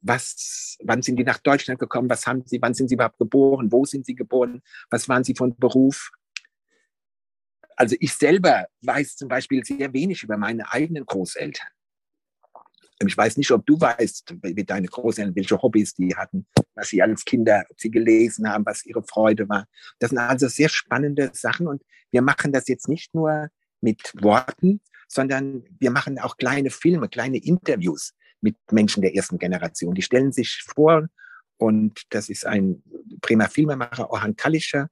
was, 0.01 0.77
wann 0.83 1.01
sind 1.01 1.17
die 1.17 1.23
nach 1.23 1.39
Deutschland 1.39 1.79
gekommen, 1.79 2.09
was 2.09 2.27
haben 2.27 2.43
sie, 2.45 2.61
wann 2.61 2.73
sind 2.73 2.89
sie 2.89 2.95
überhaupt 2.95 3.17
geboren, 3.17 3.71
wo 3.71 3.85
sind 3.85 4.05
sie 4.05 4.15
geboren, 4.15 4.61
was 4.89 5.09
waren 5.09 5.23
sie 5.23 5.33
von 5.33 5.55
Beruf. 5.57 6.11
Also 7.75 7.95
ich 7.99 8.13
selber 8.13 8.67
weiß 8.81 9.15
zum 9.15 9.29
Beispiel 9.29 9.65
sehr 9.65 9.91
wenig 9.93 10.23
über 10.23 10.37
meine 10.37 10.71
eigenen 10.71 11.05
Großeltern. 11.05 11.67
Ich 12.99 13.17
weiß 13.17 13.37
nicht, 13.37 13.51
ob 13.51 13.65
du 13.65 13.79
weißt, 13.79 14.35
wie 14.41 14.63
deine 14.63 14.87
Großeltern, 14.87 15.35
welche 15.35 15.61
Hobbys 15.61 15.93
die 15.95 16.15
hatten, 16.15 16.47
was 16.75 16.89
sie 16.89 17.01
als 17.01 17.25
Kinder, 17.25 17.65
ob 17.69 17.79
sie 17.79 17.91
gelesen 17.91 18.49
haben, 18.49 18.65
was 18.65 18.85
ihre 18.85 19.03
Freude 19.03 19.49
war. 19.49 19.67
Das 19.99 20.11
sind 20.11 20.19
also 20.19 20.47
sehr 20.47 20.69
spannende 20.69 21.31
Sachen 21.33 21.67
und 21.67 21.81
wir 22.11 22.21
machen 22.21 22.53
das 22.53 22.67
jetzt 22.67 22.87
nicht 22.87 23.13
nur 23.13 23.49
mit 23.81 24.13
Worten, 24.21 24.79
sondern 25.07 25.63
wir 25.79 25.91
machen 25.91 26.19
auch 26.19 26.37
kleine 26.37 26.69
Filme, 26.69 27.09
kleine 27.09 27.37
Interviews 27.37 28.13
mit 28.39 28.55
Menschen 28.71 29.01
der 29.01 29.15
ersten 29.15 29.37
Generation. 29.37 29.93
Die 29.93 30.01
stellen 30.01 30.31
sich 30.31 30.63
vor 30.65 31.07
und 31.57 32.01
das 32.09 32.29
ist 32.29 32.45
ein 32.45 32.81
prima 33.21 33.47
Filmemacher, 33.47 34.09
Orhan 34.09 34.35
Kalischer, 34.35 34.89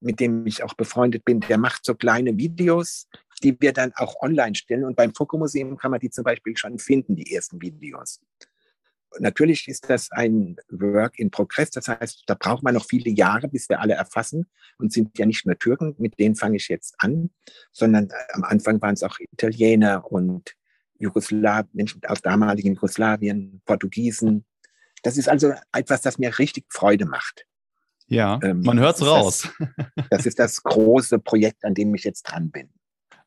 mit 0.00 0.20
dem 0.20 0.46
ich 0.46 0.62
auch 0.62 0.74
befreundet 0.74 1.24
bin, 1.24 1.40
der 1.40 1.58
macht 1.58 1.84
so 1.84 1.94
kleine 1.94 2.36
Videos, 2.36 3.08
die 3.42 3.60
wir 3.60 3.72
dann 3.72 3.92
auch 3.94 4.16
online 4.20 4.54
stellen. 4.54 4.84
Und 4.84 4.96
beim 4.96 5.14
Fokomuseum 5.14 5.76
kann 5.76 5.90
man 5.90 6.00
die 6.00 6.10
zum 6.10 6.24
Beispiel 6.24 6.56
schon 6.56 6.78
finden, 6.78 7.16
die 7.16 7.34
ersten 7.34 7.60
Videos. 7.60 8.20
Natürlich 9.18 9.66
ist 9.66 9.90
das 9.90 10.10
ein 10.12 10.56
Work 10.68 11.18
in 11.18 11.30
Progress. 11.30 11.70
Das 11.70 11.88
heißt, 11.88 12.24
da 12.26 12.34
braucht 12.34 12.62
man 12.62 12.74
noch 12.74 12.86
viele 12.86 13.10
Jahre, 13.10 13.48
bis 13.48 13.68
wir 13.68 13.80
alle 13.80 13.94
erfassen 13.94 14.46
und 14.78 14.92
sind 14.92 15.18
ja 15.18 15.26
nicht 15.26 15.46
nur 15.46 15.58
Türken, 15.58 15.96
mit 15.98 16.18
denen 16.18 16.36
fange 16.36 16.56
ich 16.56 16.68
jetzt 16.68 16.94
an, 16.98 17.30
sondern 17.72 18.08
äh, 18.10 18.14
am 18.34 18.44
Anfang 18.44 18.80
waren 18.80 18.94
es 18.94 19.02
auch 19.02 19.18
Italiener 19.18 20.10
und 20.10 20.54
Jugoslaw 20.98 21.64
Menschen 21.72 22.02
aus 22.04 22.20
damaligen 22.22 22.74
Jugoslawien, 22.74 23.62
Portugiesen. 23.64 24.44
Das 25.02 25.16
ist 25.16 25.28
also 25.28 25.54
etwas, 25.72 26.02
das 26.02 26.18
mir 26.18 26.38
richtig 26.38 26.66
Freude 26.68 27.06
macht. 27.06 27.46
Ja, 28.10 28.40
ähm, 28.42 28.62
man 28.62 28.78
hört 28.78 28.96
es 28.96 29.06
raus. 29.06 29.48
Das, 29.58 30.04
das 30.10 30.26
ist 30.26 30.38
das 30.38 30.62
große 30.62 31.20
Projekt, 31.20 31.64
an 31.64 31.74
dem 31.74 31.94
ich 31.94 32.04
jetzt 32.04 32.24
dran 32.24 32.50
bin. 32.50 32.68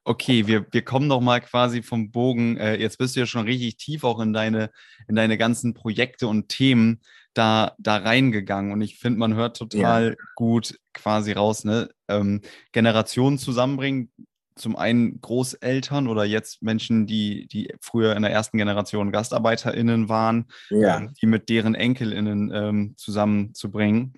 Okay, 0.06 0.48
wir, 0.48 0.66
wir 0.72 0.84
kommen 0.84 1.08
noch 1.08 1.22
mal 1.22 1.40
quasi 1.40 1.82
vom 1.82 2.12
Bogen. 2.12 2.58
Äh, 2.58 2.76
jetzt 2.76 2.98
bist 2.98 3.16
du 3.16 3.22
ja 3.22 3.26
schon 3.26 3.46
richtig 3.46 3.78
tief 3.78 4.04
auch 4.04 4.20
in 4.20 4.34
deine, 4.34 4.70
in 5.08 5.16
deine 5.16 5.38
ganzen 5.38 5.74
Projekte 5.74 6.28
und 6.28 6.50
Themen 6.50 7.00
da, 7.34 7.74
da 7.80 7.98
reingegangen. 7.98 8.74
Und 8.74 8.82
ich 8.82 9.00
finde, 9.00 9.20
man 9.20 9.36
hört 9.36 9.56
total 9.56 10.10
ja. 10.10 10.16
gut 10.36 10.78
quasi 10.94 11.32
raus, 11.32 11.64
ne? 11.64 11.90
Ähm, 12.10 12.42
Generationen 12.74 13.38
zusammenbringen. 13.38 14.12
Zum 14.56 14.76
einen 14.76 15.20
Großeltern 15.22 16.08
oder 16.08 16.26
jetzt 16.26 16.62
Menschen, 16.62 17.08
die, 17.08 17.48
die 17.48 17.74
früher 17.80 18.16
in 18.16 18.22
der 18.22 18.32
ersten 18.32 18.58
Generation 18.58 19.12
GastarbeiterInnen 19.12 20.10
waren, 20.10 20.46
ja. 20.70 20.98
ähm, 20.98 21.14
die 21.20 21.26
mit 21.26 21.48
deren 21.48 21.74
EnkelInnen 21.74 22.52
ähm, 22.54 22.94
zusammenzubringen. 22.98 24.14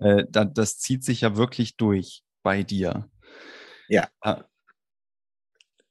Äh, 0.00 0.24
da, 0.28 0.44
das 0.44 0.78
zieht 0.78 1.04
sich 1.04 1.20
ja 1.20 1.36
wirklich 1.36 1.76
durch 1.76 2.22
bei 2.42 2.62
dir. 2.62 3.08
Ja. 3.88 4.08
Äh, 4.22 4.36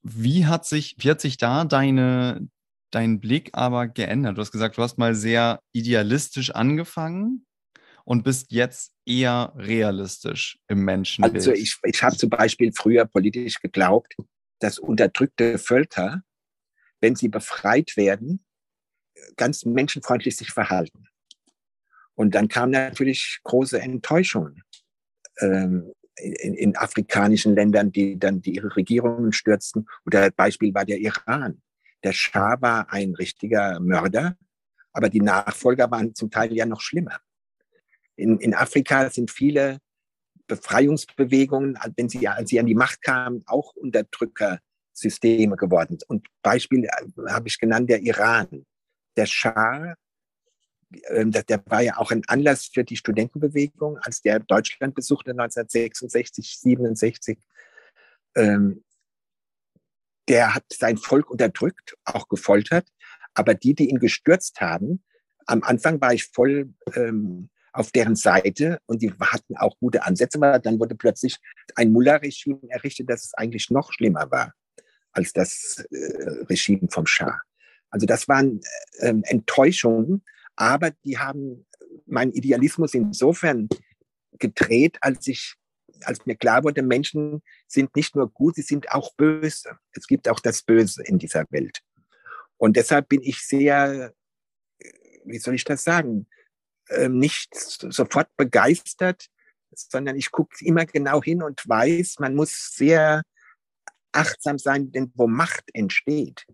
wie 0.01 0.45
hat 0.45 0.65
sich, 0.65 0.95
wie 0.99 1.09
hat 1.11 1.21
sich 1.21 1.37
da 1.37 1.65
deine, 1.65 2.47
dein 2.91 3.19
Blick 3.19 3.51
aber 3.53 3.87
geändert? 3.87 4.37
Du 4.37 4.41
hast 4.41 4.51
gesagt, 4.51 4.77
du 4.77 4.81
hast 4.81 4.97
mal 4.97 5.13
sehr 5.13 5.61
idealistisch 5.73 6.51
angefangen 6.51 7.45
und 8.05 8.23
bist 8.23 8.51
jetzt 8.51 8.93
eher 9.05 9.53
realistisch 9.55 10.57
im 10.67 10.83
Menschenbild. 10.85 11.35
Also 11.35 11.51
ich, 11.51 11.77
ich 11.83 12.01
habe 12.01 12.17
zum 12.17 12.29
Beispiel 12.29 12.71
früher 12.73 13.05
politisch 13.05 13.61
geglaubt, 13.61 14.15
dass 14.59 14.79
unterdrückte 14.79 15.57
Völker, 15.59 16.23
wenn 17.01 17.15
sie 17.15 17.27
befreit 17.27 17.95
werden, 17.97 18.43
ganz 19.35 19.65
menschenfreundlich 19.65 20.37
sich 20.37 20.51
verhalten. 20.51 21.08
Und 22.19 22.35
dann 22.35 22.49
kam 22.49 22.71
natürlich 22.71 23.39
große 23.43 23.79
Enttäuschung. 23.79 24.61
Ähm, 25.39 25.93
in, 26.17 26.53
in 26.53 26.75
afrikanischen 26.75 27.55
Ländern, 27.55 27.93
die 27.93 28.19
dann 28.19 28.41
die 28.41 28.55
ihre 28.55 28.75
Regierungen 28.75 29.31
stürzten. 29.31 29.87
Oder 30.05 30.29
Beispiel 30.29 30.73
war 30.73 30.83
der 30.83 30.99
Iran. 30.99 31.61
Der 32.03 32.11
Schah 32.11 32.61
war 32.61 32.91
ein 32.91 33.15
richtiger 33.15 33.79
Mörder, 33.79 34.35
aber 34.91 35.07
die 35.07 35.21
Nachfolger 35.21 35.89
waren 35.91 36.13
zum 36.13 36.29
Teil 36.29 36.51
ja 36.51 36.65
noch 36.65 36.81
schlimmer. 36.81 37.21
In, 38.17 38.37
in 38.39 38.53
Afrika 38.53 39.09
sind 39.09 39.31
viele 39.31 39.77
Befreiungsbewegungen, 40.47 41.79
wenn 41.95 42.09
sie, 42.09 42.27
als 42.27 42.49
sie 42.49 42.59
an 42.59 42.65
die 42.65 42.75
Macht 42.75 43.01
kamen, 43.01 43.43
auch 43.45 43.73
Unterdrückersysteme 43.77 45.55
geworden. 45.55 45.97
Und 46.09 46.27
Beispiel 46.41 46.83
äh, 46.83 47.29
habe 47.29 47.47
ich 47.47 47.59
genannt, 47.59 47.89
der 47.89 48.01
Iran. 48.01 48.65
Der 49.15 49.25
Schah 49.25 49.95
der 50.91 51.63
war 51.67 51.81
ja 51.81 51.97
auch 51.97 52.11
ein 52.11 52.23
Anlass 52.27 52.65
für 52.73 52.83
die 52.83 52.97
Studentenbewegung, 52.97 53.97
als 53.99 54.21
der 54.21 54.39
Deutschland 54.39 54.95
besuchte 54.95 55.31
1966, 55.31 56.59
67. 56.59 57.37
Ähm, 58.35 58.83
der 60.27 60.55
hat 60.55 60.63
sein 60.71 60.97
Volk 60.97 61.29
unterdrückt, 61.29 61.97
auch 62.05 62.27
gefoltert. 62.27 62.87
Aber 63.33 63.53
die, 63.53 63.73
die 63.73 63.89
ihn 63.89 63.99
gestürzt 63.99 64.61
haben, 64.61 65.03
am 65.45 65.63
Anfang 65.63 65.99
war 66.01 66.13
ich 66.13 66.25
voll 66.25 66.73
ähm, 66.95 67.49
auf 67.73 67.91
deren 67.91 68.15
Seite 68.15 68.79
und 68.85 69.01
die 69.01 69.11
hatten 69.19 69.57
auch 69.57 69.77
gute 69.79 70.03
Ansätze, 70.03 70.37
aber 70.37 70.59
dann 70.59 70.79
wurde 70.79 70.95
plötzlich 70.95 71.37
ein 71.75 71.91
Mullah-Regime 71.91 72.61
errichtet, 72.69 73.09
das 73.09 73.33
eigentlich 73.35 73.69
noch 73.69 73.93
schlimmer 73.93 74.29
war 74.31 74.53
als 75.11 75.33
das 75.33 75.85
äh, 75.91 76.45
Regime 76.49 76.87
vom 76.89 77.05
Schah. 77.05 77.41
Also 77.89 78.05
das 78.05 78.27
waren 78.27 78.61
äh, 78.99 79.13
Enttäuschungen, 79.23 80.23
aber 80.59 80.91
die 81.05 81.17
haben 81.17 81.65
meinen 82.05 82.33
Idealismus 82.33 82.93
insofern 82.93 83.69
gedreht, 84.33 84.97
als 84.99 85.25
ich, 85.27 85.55
als 86.01 86.25
mir 86.25 86.35
klar 86.35 86.65
wurde, 86.65 86.81
Menschen 86.83 87.41
sind 87.65 87.95
nicht 87.95 88.15
nur 88.15 88.29
gut, 88.29 88.55
sie 88.55 88.61
sind 88.61 88.91
auch 88.91 89.15
böse. 89.15 89.77
Es 89.93 90.05
gibt 90.05 90.27
auch 90.27 90.41
das 90.41 90.61
Böse 90.61 91.01
in 91.03 91.17
dieser 91.17 91.45
Welt. 91.49 91.79
Und 92.57 92.75
deshalb 92.75 93.07
bin 93.07 93.21
ich 93.23 93.39
sehr, 93.39 94.13
wie 95.23 95.39
soll 95.39 95.55
ich 95.55 95.63
das 95.63 95.85
sagen, 95.85 96.27
ähm, 96.89 97.19
nicht 97.19 97.55
sofort 97.55 98.27
begeistert, 98.35 99.27
sondern 99.71 100.17
ich 100.17 100.29
gucke 100.29 100.57
immer 100.65 100.85
genau 100.85 101.23
hin 101.23 101.41
und 101.41 101.67
weiß, 101.69 102.19
man 102.19 102.35
muss 102.35 102.73
sehr 102.75 103.21
achtsam 104.11 104.57
sein, 104.57 104.91
denn 104.91 105.13
wo 105.15 105.25
Macht 105.25 105.63
entsteht, 105.73 106.45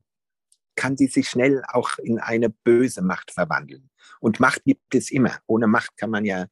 kann 0.76 0.96
sie 0.96 1.08
sich 1.08 1.28
schnell 1.28 1.64
auch 1.70 1.98
in 1.98 2.20
eine 2.20 2.50
böse 2.50 3.02
Macht 3.02 3.32
verwandeln. 3.32 3.90
Und 4.20 4.40
Macht 4.40 4.64
gibt 4.64 4.96
es 4.96 5.12
immer. 5.12 5.40
Ohne 5.48 5.68
Macht 5.68 5.98
kann 5.98 6.10
man 6.10 6.26
ja 6.26 6.48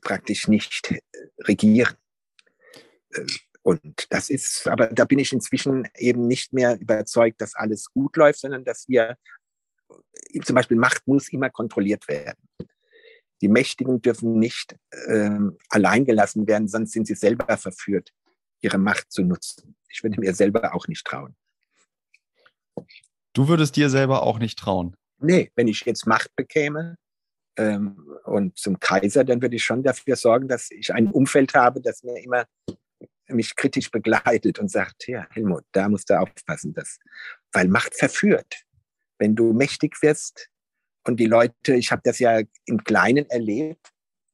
praktisch 0.00 0.48
nicht 0.48 0.90
äh, 0.90 1.00
regieren. 1.44 1.94
Äh, 3.10 3.24
und 3.62 4.06
das 4.10 4.28
ist, 4.28 4.66
aber 4.66 4.88
da 4.88 5.04
bin 5.04 5.20
ich 5.20 5.32
inzwischen 5.32 5.88
eben 5.96 6.26
nicht 6.26 6.52
mehr 6.52 6.80
überzeugt, 6.80 7.40
dass 7.40 7.54
alles 7.54 7.90
gut 7.92 8.16
läuft, 8.16 8.40
sondern 8.40 8.64
dass 8.64 8.88
wir, 8.88 9.16
äh, 10.32 10.40
zum 10.40 10.56
Beispiel 10.56 10.76
Macht 10.76 11.06
muss 11.06 11.32
immer 11.32 11.48
kontrolliert 11.48 12.08
werden. 12.08 12.48
Die 13.40 13.48
Mächtigen 13.48 14.02
dürfen 14.02 14.38
nicht 14.38 14.76
ähm, 15.08 15.58
allein 15.68 16.04
gelassen 16.04 16.46
werden, 16.46 16.68
sonst 16.68 16.92
sind 16.92 17.06
sie 17.06 17.14
selber 17.14 17.56
verführt, 17.56 18.12
ihre 18.60 18.78
Macht 18.78 19.10
zu 19.10 19.22
nutzen. 19.22 19.76
Ich 19.88 20.02
würde 20.02 20.20
mir 20.20 20.34
selber 20.34 20.74
auch 20.74 20.86
nicht 20.88 21.04
trauen. 21.04 21.36
Du 23.32 23.48
würdest 23.48 23.76
dir 23.76 23.90
selber 23.90 24.22
auch 24.22 24.38
nicht 24.38 24.58
trauen. 24.58 24.96
Nee, 25.22 25.50
wenn 25.54 25.68
ich 25.68 25.80
jetzt 25.82 26.06
Macht 26.06 26.34
bekäme 26.36 26.96
ähm, 27.56 28.08
und 28.24 28.58
zum 28.58 28.80
Kaiser, 28.80 29.24
dann 29.24 29.42
würde 29.42 29.56
ich 29.56 29.64
schon 29.64 29.82
dafür 29.82 30.16
sorgen, 30.16 30.48
dass 30.48 30.70
ich 30.70 30.92
ein 30.92 31.08
Umfeld 31.10 31.54
habe, 31.54 31.80
das 31.80 32.02
mir 32.02 32.22
immer 32.22 32.46
mich 33.28 33.56
kritisch 33.56 33.90
begleitet 33.90 34.58
und 34.58 34.70
sagt, 34.70 35.08
ja, 35.08 35.26
Helmut, 35.30 35.64
da 35.72 35.88
musst 35.88 36.10
du 36.10 36.18
aufpassen, 36.18 36.74
dass, 36.74 36.98
weil 37.52 37.68
Macht 37.68 37.94
verführt. 37.94 38.64
Wenn 39.18 39.34
du 39.36 39.52
mächtig 39.52 40.02
wirst 40.02 40.48
Und 41.04 41.18
die 41.18 41.26
Leute, 41.26 41.74
ich 41.74 41.90
habe 41.90 42.02
das 42.04 42.18
ja 42.18 42.40
im 42.66 42.84
Kleinen 42.84 43.28
erlebt, 43.28 43.90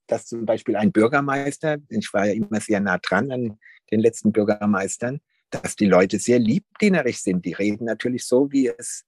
dass 0.06 0.26
zum 0.26 0.46
Beispiel 0.46 0.76
ein 0.76 0.92
Bürgermeister, 0.92 1.78
ich 1.88 2.12
war 2.12 2.26
ja 2.26 2.32
immer 2.32 2.60
sehr 2.60 2.80
nah 2.80 2.98
dran 2.98 3.30
an 3.30 3.58
den 3.90 4.00
letzten 4.00 4.32
Bürgermeistern, 4.32 5.20
dass 5.50 5.76
die 5.76 5.86
Leute 5.86 6.18
sehr 6.18 6.38
liebdienerisch 6.38 7.22
sind. 7.22 7.44
Die 7.44 7.52
reden 7.54 7.84
natürlich 7.84 8.26
so, 8.26 8.50
wie 8.52 8.68
es, 8.68 9.04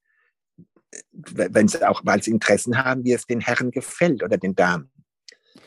wenn 1.12 1.68
sie 1.68 1.88
auch, 1.88 2.02
weil 2.04 2.22
sie 2.22 2.30
Interessen 2.30 2.82
haben, 2.82 3.04
wie 3.04 3.12
es 3.12 3.26
den 3.26 3.40
Herren 3.40 3.70
gefällt 3.70 4.22
oder 4.22 4.38
den 4.38 4.54
Damen, 4.54 4.90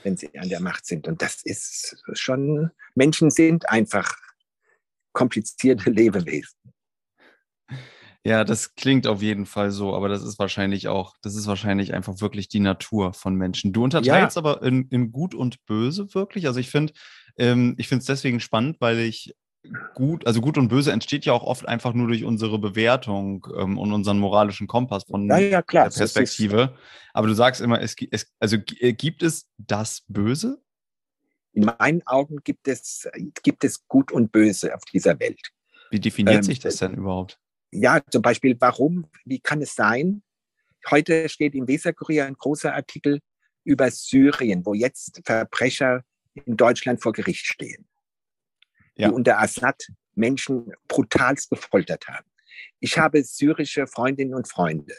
wenn 0.04 0.18
sie 0.18 0.38
an 0.38 0.50
der 0.50 0.60
Macht 0.60 0.86
sind. 0.86 1.08
Und 1.08 1.22
das 1.22 1.44
ist 1.44 2.04
schon, 2.14 2.72
Menschen 2.96 3.32
sind 3.32 3.70
einfach 3.70 4.16
komplizierte 5.14 5.90
Lebewesen. 5.90 6.60
Ja, 8.26 8.46
das 8.46 8.76
klingt 8.76 9.06
auf 9.06 9.22
jeden 9.22 9.46
Fall 9.46 9.72
so, 9.72 9.94
aber 9.94 10.08
das 10.08 10.24
ist 10.24 10.40
wahrscheinlich 10.40 10.88
auch, 10.88 11.16
das 11.22 11.36
ist 11.36 11.46
wahrscheinlich 11.46 11.94
einfach 11.94 12.22
wirklich 12.22 12.48
die 12.48 12.62
Natur 12.62 13.14
von 13.14 13.36
Menschen. 13.36 13.74
Du 13.74 13.84
unterteilst 13.84 14.38
ja. 14.38 14.40
aber 14.42 14.64
in, 14.64 14.88
in, 14.88 15.12
Gut 15.12 15.36
und 15.36 15.66
Böse 15.66 16.14
wirklich. 16.14 16.48
Also 16.48 16.62
ich 16.62 16.70
finde, 16.70 16.94
ähm, 17.38 17.76
ich 17.78 17.90
finde 17.90 18.00
es 18.00 18.06
deswegen 18.06 18.40
spannend, 18.40 18.78
weil 18.80 19.00
ich 19.00 19.36
gut, 19.94 20.28
also 20.28 20.42
gut 20.42 20.58
und 20.58 20.68
böse 20.68 20.92
entsteht 20.92 21.26
ja 21.26 21.34
auch 21.34 21.44
oft 21.44 21.68
einfach 21.68 21.94
nur 21.94 22.08
durch 22.08 22.24
unsere 22.24 22.60
Bewertung 22.60 23.48
ähm, 23.58 23.78
und 23.78 23.94
unseren 23.94 24.20
moralischen 24.20 24.68
Kompass 24.68 25.06
von 25.06 25.28
ja, 25.28 25.38
ja, 25.38 25.62
der 25.62 25.90
Perspektive. 25.90 26.76
Aber 27.14 27.28
du 27.28 27.34
sagst 27.34 27.62
immer, 27.62 27.82
es, 27.82 27.96
es, 28.12 28.34
also 28.40 28.58
äh, 28.80 28.94
gibt 28.94 29.24
es 29.24 29.48
das 29.58 30.04
Böse? 30.08 30.62
In 31.54 31.66
meinen 31.66 32.06
Augen 32.08 32.38
gibt 32.44 32.68
es, 32.68 33.08
gibt 33.44 33.64
es 33.64 33.88
Gut 33.88 34.12
und 34.12 34.32
Böse 34.32 34.76
auf 34.76 34.82
dieser 34.92 35.20
Welt. 35.20 35.52
Wie 35.92 36.00
definiert 36.00 36.38
ähm, 36.38 36.44
sich 36.44 36.60
das 36.60 36.78
denn 36.78 36.96
überhaupt? 36.96 37.40
ja, 37.74 38.02
zum 38.10 38.22
Beispiel, 38.22 38.56
warum, 38.60 39.08
wie 39.26 39.40
kann 39.40 39.62
es 39.62 39.76
sein? 39.76 40.22
Heute 40.90 41.28
steht 41.30 41.56
im 41.56 41.68
Weserkurier 41.68 42.26
ein 42.26 42.36
großer 42.36 42.74
Artikel 42.74 43.20
über 43.64 43.90
Syrien, 43.90 44.66
wo 44.66 44.74
jetzt 44.74 45.22
Verbrecher 45.26 46.04
in 46.34 46.58
Deutschland 46.58 47.02
vor 47.02 47.14
Gericht 47.14 47.46
stehen, 47.46 47.86
ja. 48.96 49.08
die 49.08 49.14
unter 49.14 49.40
Assad 49.40 49.88
Menschen 50.16 50.72
brutalst 50.88 51.50
gefoltert 51.50 52.08
haben. 52.08 52.26
Ich 52.80 52.98
habe 52.98 53.24
syrische 53.24 53.88
Freundinnen 53.88 54.36
und 54.36 54.48
Freunde 54.48 54.96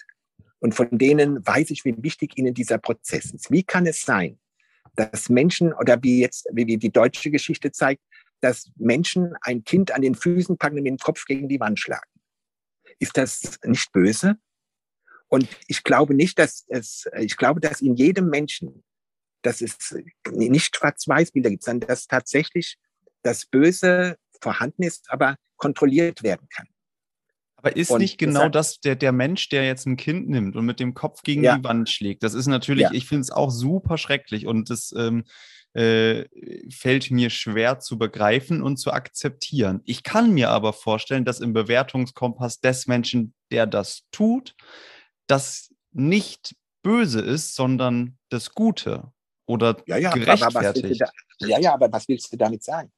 und 0.58 0.74
von 0.74 0.88
denen 0.98 1.46
weiß 1.46 1.70
ich, 1.70 1.84
wie 1.84 1.94
wichtig 1.98 2.36
ihnen 2.36 2.54
dieser 2.54 2.78
Prozess 2.78 3.32
ist. 3.32 3.50
Wie 3.50 3.62
kann 3.62 3.86
es 3.86 4.02
sein, 4.02 4.38
dass 4.96 5.28
Menschen 5.28 5.72
oder 5.72 6.02
wie 6.02 6.20
jetzt, 6.20 6.46
wie 6.52 6.64
die 6.64 6.90
deutsche 6.90 7.30
Geschichte 7.30 7.70
zeigt, 7.70 8.02
dass 8.40 8.70
Menschen 8.76 9.34
ein 9.42 9.64
Kind 9.64 9.92
an 9.92 10.02
den 10.02 10.14
Füßen 10.14 10.58
packen 10.58 10.76
und 10.76 10.82
mit 10.82 10.90
dem 10.90 10.98
Kopf 10.98 11.24
gegen 11.26 11.48
die 11.48 11.60
Wand 11.60 11.78
schlagen? 11.78 12.08
ist 12.98 13.16
das 13.16 13.58
nicht 13.64 13.92
böse? 13.92 14.36
Und 15.28 15.48
ich 15.66 15.82
glaube 15.82 16.14
nicht, 16.14 16.38
dass 16.38 16.64
es, 16.68 17.08
ich 17.18 17.36
glaube, 17.36 17.60
dass 17.60 17.80
in 17.80 17.96
jedem 17.96 18.28
Menschen, 18.28 18.84
dass 19.42 19.60
es 19.60 19.94
nicht 20.30 20.76
Schwarz-Weiß-Bilder 20.76 21.50
gibt, 21.50 21.64
sondern 21.64 21.88
dass 21.88 22.06
tatsächlich 22.06 22.76
das 23.24 23.46
Böse 23.46 24.16
vorhanden 24.40 24.82
ist, 24.82 25.10
aber 25.10 25.36
kontrolliert 25.56 26.22
werden 26.22 26.48
kann. 26.54 26.68
Aber 27.56 27.76
ist 27.76 27.90
und 27.90 28.00
nicht 28.00 28.18
genau 28.18 28.50
das 28.50 28.78
der, 28.80 28.94
der 28.94 29.12
Mensch, 29.12 29.48
der 29.48 29.64
jetzt 29.64 29.86
ein 29.86 29.96
Kind 29.96 30.28
nimmt 30.28 30.54
und 30.54 30.66
mit 30.66 30.80
dem 30.80 30.92
Kopf 30.92 31.22
gegen 31.22 31.42
ja. 31.42 31.56
die 31.56 31.64
Wand 31.64 31.88
schlägt? 31.88 32.22
Das 32.22 32.34
ist 32.34 32.46
natürlich, 32.46 32.84
ja. 32.84 32.92
ich 32.92 33.06
finde 33.06 33.22
es 33.22 33.30
auch 33.30 33.50
super 33.50 33.96
schrecklich 33.96 34.46
und 34.46 34.68
das 34.68 34.92
ähm, 34.96 35.24
äh, 35.72 36.26
fällt 36.70 37.10
mir 37.10 37.30
schwer 37.30 37.80
zu 37.80 37.96
begreifen 37.96 38.62
und 38.62 38.76
zu 38.76 38.92
akzeptieren. 38.92 39.80
Ich 39.86 40.02
kann 40.02 40.32
mir 40.32 40.50
aber 40.50 40.74
vorstellen, 40.74 41.24
dass 41.24 41.40
im 41.40 41.54
Bewertungskompass 41.54 42.60
des 42.60 42.86
Menschen, 42.86 43.34
der 43.50 43.66
das 43.66 44.02
tut, 44.12 44.54
das 45.26 45.74
nicht 45.92 46.54
böse 46.82 47.20
ist, 47.20 47.54
sondern 47.54 48.18
das 48.28 48.50
Gute 48.50 49.10
oder 49.46 49.82
ja, 49.86 49.96
ja, 49.96 50.10
gerechtfertigt. 50.12 51.00
Da, 51.00 51.46
ja, 51.46 51.58
ja, 51.58 51.74
aber 51.74 51.90
was 51.90 52.06
willst 52.08 52.30
du 52.32 52.36
damit 52.36 52.62
sagen? 52.62 52.92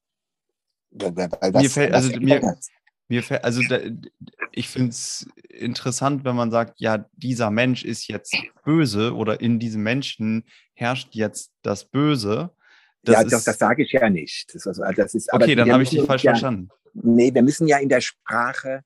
Mir 1.52 1.70
fällt, 1.70 1.92
also 1.92 2.18
mir, 2.18 2.56
mir 3.08 3.22
fällt, 3.22 3.44
also 3.44 3.60
da, 3.68 3.78
ich 4.52 4.68
finde 4.68 4.90
es 4.90 5.28
interessant, 5.48 6.24
wenn 6.24 6.36
man 6.36 6.50
sagt, 6.50 6.80
ja, 6.80 7.06
dieser 7.12 7.50
Mensch 7.50 7.84
ist 7.84 8.08
jetzt 8.08 8.34
böse 8.64 9.14
oder 9.14 9.40
in 9.40 9.58
diesem 9.58 9.82
Menschen 9.82 10.44
herrscht 10.74 11.14
jetzt 11.14 11.52
das 11.62 11.84
Böse. 11.84 12.50
Das 13.02 13.14
ja, 13.14 13.24
doch, 13.24 13.44
das 13.44 13.58
sage 13.58 13.84
ich 13.84 13.92
ja 13.92 14.10
nicht. 14.10 14.54
Das, 14.54 14.66
also, 14.66 14.82
das 14.96 15.14
ist, 15.14 15.32
okay, 15.32 15.54
dann 15.54 15.70
habe 15.70 15.82
ich 15.82 15.90
dich 15.90 16.02
falsch 16.02 16.24
ja, 16.24 16.32
verstanden. 16.32 16.68
Nee, 16.94 17.32
wir 17.32 17.42
müssen 17.42 17.68
ja 17.68 17.78
in 17.78 17.88
der 17.88 18.00
Sprache 18.00 18.82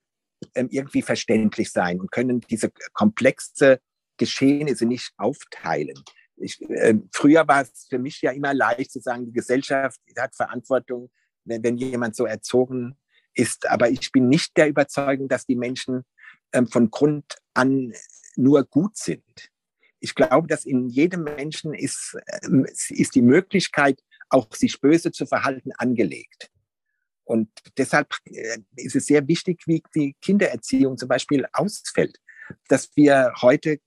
ähm, 0.55 0.67
irgendwie 0.69 1.01
verständlich 1.01 1.71
sein 1.71 1.99
und 1.99 2.11
können 2.11 2.41
diese 2.41 2.71
komplexe 2.93 3.79
Geschehnisse 4.17 4.85
nicht 4.85 5.11
aufteilen. 5.17 5.95
Ich, 6.35 6.61
äh, 6.69 6.95
früher 7.11 7.47
war 7.47 7.61
es 7.61 7.87
für 7.89 7.99
mich 7.99 8.21
ja 8.21 8.31
immer 8.31 8.53
leicht 8.53 8.91
zu 8.91 8.99
sagen, 8.99 9.25
die 9.25 9.33
Gesellschaft 9.33 9.99
hat 10.17 10.35
Verantwortung, 10.35 11.09
wenn, 11.45 11.63
wenn 11.63 11.77
jemand 11.77 12.15
so 12.15 12.25
erzogen 12.25 12.97
ist. 13.33 13.67
Aber 13.67 13.89
ich 13.89 14.11
bin 14.11 14.27
nicht 14.27 14.55
der 14.57 14.67
Überzeugung, 14.67 15.27
dass 15.27 15.45
die 15.45 15.55
Menschen 15.55 16.03
ähm, 16.53 16.67
von 16.67 16.91
Grund 16.91 17.37
an 17.53 17.93
nur 18.35 18.63
gut 18.63 18.97
sind. 18.97 19.49
Ich 19.99 20.15
glaube, 20.15 20.47
dass 20.47 20.65
in 20.65 20.89
jedem 20.89 21.23
Menschen 21.23 21.73
ist, 21.73 22.17
ähm, 22.43 22.65
ist 22.89 23.15
die 23.15 23.21
Möglichkeit, 23.21 24.01
auch 24.29 24.53
sich 24.53 24.79
böse 24.81 25.11
zu 25.11 25.25
verhalten, 25.25 25.71
angelegt. 25.77 26.49
Und 27.23 27.49
deshalb 27.77 28.13
äh, 28.25 28.57
ist 28.75 28.95
es 28.95 29.05
sehr 29.05 29.27
wichtig, 29.27 29.63
wie 29.67 29.83
die 29.95 30.15
Kindererziehung 30.21 30.97
zum 30.97 31.07
Beispiel 31.07 31.45
ausfällt, 31.53 32.17
dass 32.67 32.89
wir 32.95 33.33
heute 33.41 33.79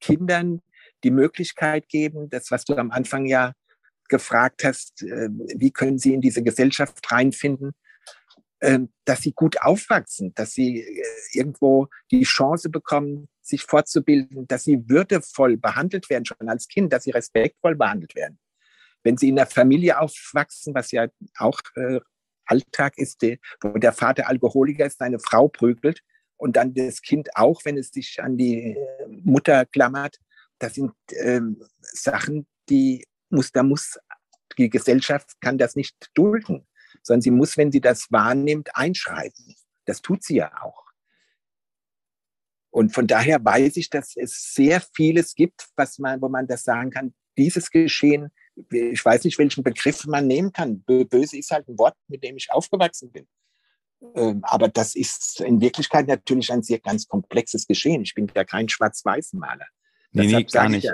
Kindern 0.00 0.62
die 1.04 1.10
Möglichkeit 1.10 1.88
geben, 1.88 2.28
das, 2.30 2.50
was 2.50 2.64
du 2.64 2.76
am 2.76 2.90
Anfang 2.90 3.26
ja 3.26 3.52
gefragt 4.08 4.64
hast, 4.64 5.02
äh, 5.02 5.28
wie 5.30 5.70
können 5.70 5.98
sie 5.98 6.14
in 6.14 6.20
diese 6.20 6.42
Gesellschaft 6.42 7.10
reinfinden, 7.10 7.72
ähm, 8.60 8.92
dass 9.04 9.20
sie 9.22 9.32
gut 9.32 9.60
aufwachsen, 9.62 10.34
dass 10.34 10.52
sie 10.52 10.80
äh, 10.80 11.04
irgendwo 11.32 11.88
die 12.10 12.24
Chance 12.24 12.70
bekommen, 12.70 13.28
sich 13.40 13.62
fortzubilden, 13.62 14.48
dass 14.48 14.64
sie 14.64 14.88
würdevoll 14.88 15.56
behandelt 15.56 16.10
werden, 16.10 16.24
schon 16.24 16.48
als 16.48 16.66
Kind, 16.68 16.92
dass 16.92 17.04
sie 17.04 17.12
respektvoll 17.12 17.76
behandelt 17.76 18.14
werden. 18.14 18.38
Wenn 19.04 19.16
sie 19.16 19.28
in 19.28 19.36
der 19.36 19.46
Familie 19.46 20.00
aufwachsen, 20.00 20.74
was 20.74 20.90
ja 20.90 21.06
auch 21.38 21.60
äh, 21.76 22.00
Alltag 22.46 22.98
ist, 22.98 23.22
die, 23.22 23.38
wo 23.60 23.78
der 23.78 23.92
Vater 23.92 24.28
Alkoholiker 24.28 24.86
ist, 24.86 24.98
seine 24.98 25.20
Frau 25.20 25.48
prügelt 25.48 26.00
und 26.36 26.56
dann 26.56 26.74
das 26.74 27.02
Kind 27.02 27.28
auch, 27.36 27.64
wenn 27.64 27.78
es 27.78 27.90
sich 27.90 28.20
an 28.20 28.36
die 28.36 28.72
äh, 28.72 28.76
Mutter 29.22 29.66
klammert, 29.66 30.18
das 30.58 30.74
sind 30.74 30.92
ähm, 31.20 31.62
Sachen, 31.80 32.46
die 32.68 33.06
muss, 33.30 33.52
da 33.52 33.62
muss 33.62 33.98
die 34.56 34.70
Gesellschaft 34.70 35.40
kann 35.40 35.58
das 35.58 35.76
nicht 35.76 36.10
dulden, 36.14 36.66
sondern 37.02 37.22
sie 37.22 37.30
muss, 37.30 37.56
wenn 37.56 37.70
sie 37.70 37.80
das 37.80 38.10
wahrnimmt, 38.10 38.70
einschreiten. 38.74 39.54
Das 39.84 40.02
tut 40.02 40.24
sie 40.24 40.36
ja 40.36 40.50
auch. 40.62 40.84
Und 42.70 42.92
von 42.92 43.06
daher 43.06 43.44
weiß 43.44 43.76
ich, 43.76 43.88
dass 43.88 44.16
es 44.16 44.52
sehr 44.52 44.80
vieles 44.94 45.34
gibt, 45.34 45.68
was 45.76 45.98
man, 45.98 46.20
wo 46.20 46.28
man 46.28 46.46
das 46.46 46.64
sagen 46.64 46.90
kann, 46.90 47.14
dieses 47.36 47.70
Geschehen 47.70 48.30
ich 48.70 49.04
weiß 49.04 49.24
nicht, 49.24 49.38
welchen 49.38 49.62
Begriff 49.62 50.06
man 50.06 50.26
nehmen 50.26 50.52
kann. 50.52 50.82
Böse 50.82 51.38
ist 51.38 51.50
halt 51.50 51.68
ein 51.68 51.78
Wort, 51.78 51.96
mit 52.08 52.22
dem 52.24 52.36
ich 52.36 52.50
aufgewachsen 52.50 53.10
bin. 53.12 53.26
Ähm, 54.14 54.40
aber 54.42 54.68
das 54.68 54.94
ist 54.94 55.40
in 55.40 55.60
Wirklichkeit 55.60 56.06
natürlich 56.06 56.52
ein 56.52 56.62
sehr 56.62 56.78
ganz 56.78 57.06
komplexes 57.08 57.66
Geschehen. 57.66 58.02
Ich 58.02 58.14
bin 58.14 58.30
ja 58.34 58.44
kein 58.44 58.68
Schwarz-Weiß-Maler. 58.68 59.66
Nee, 60.12 60.26
nee, 60.26 60.44
gar 60.44 60.68
nicht. 60.68 60.84
Ich, 60.84 60.90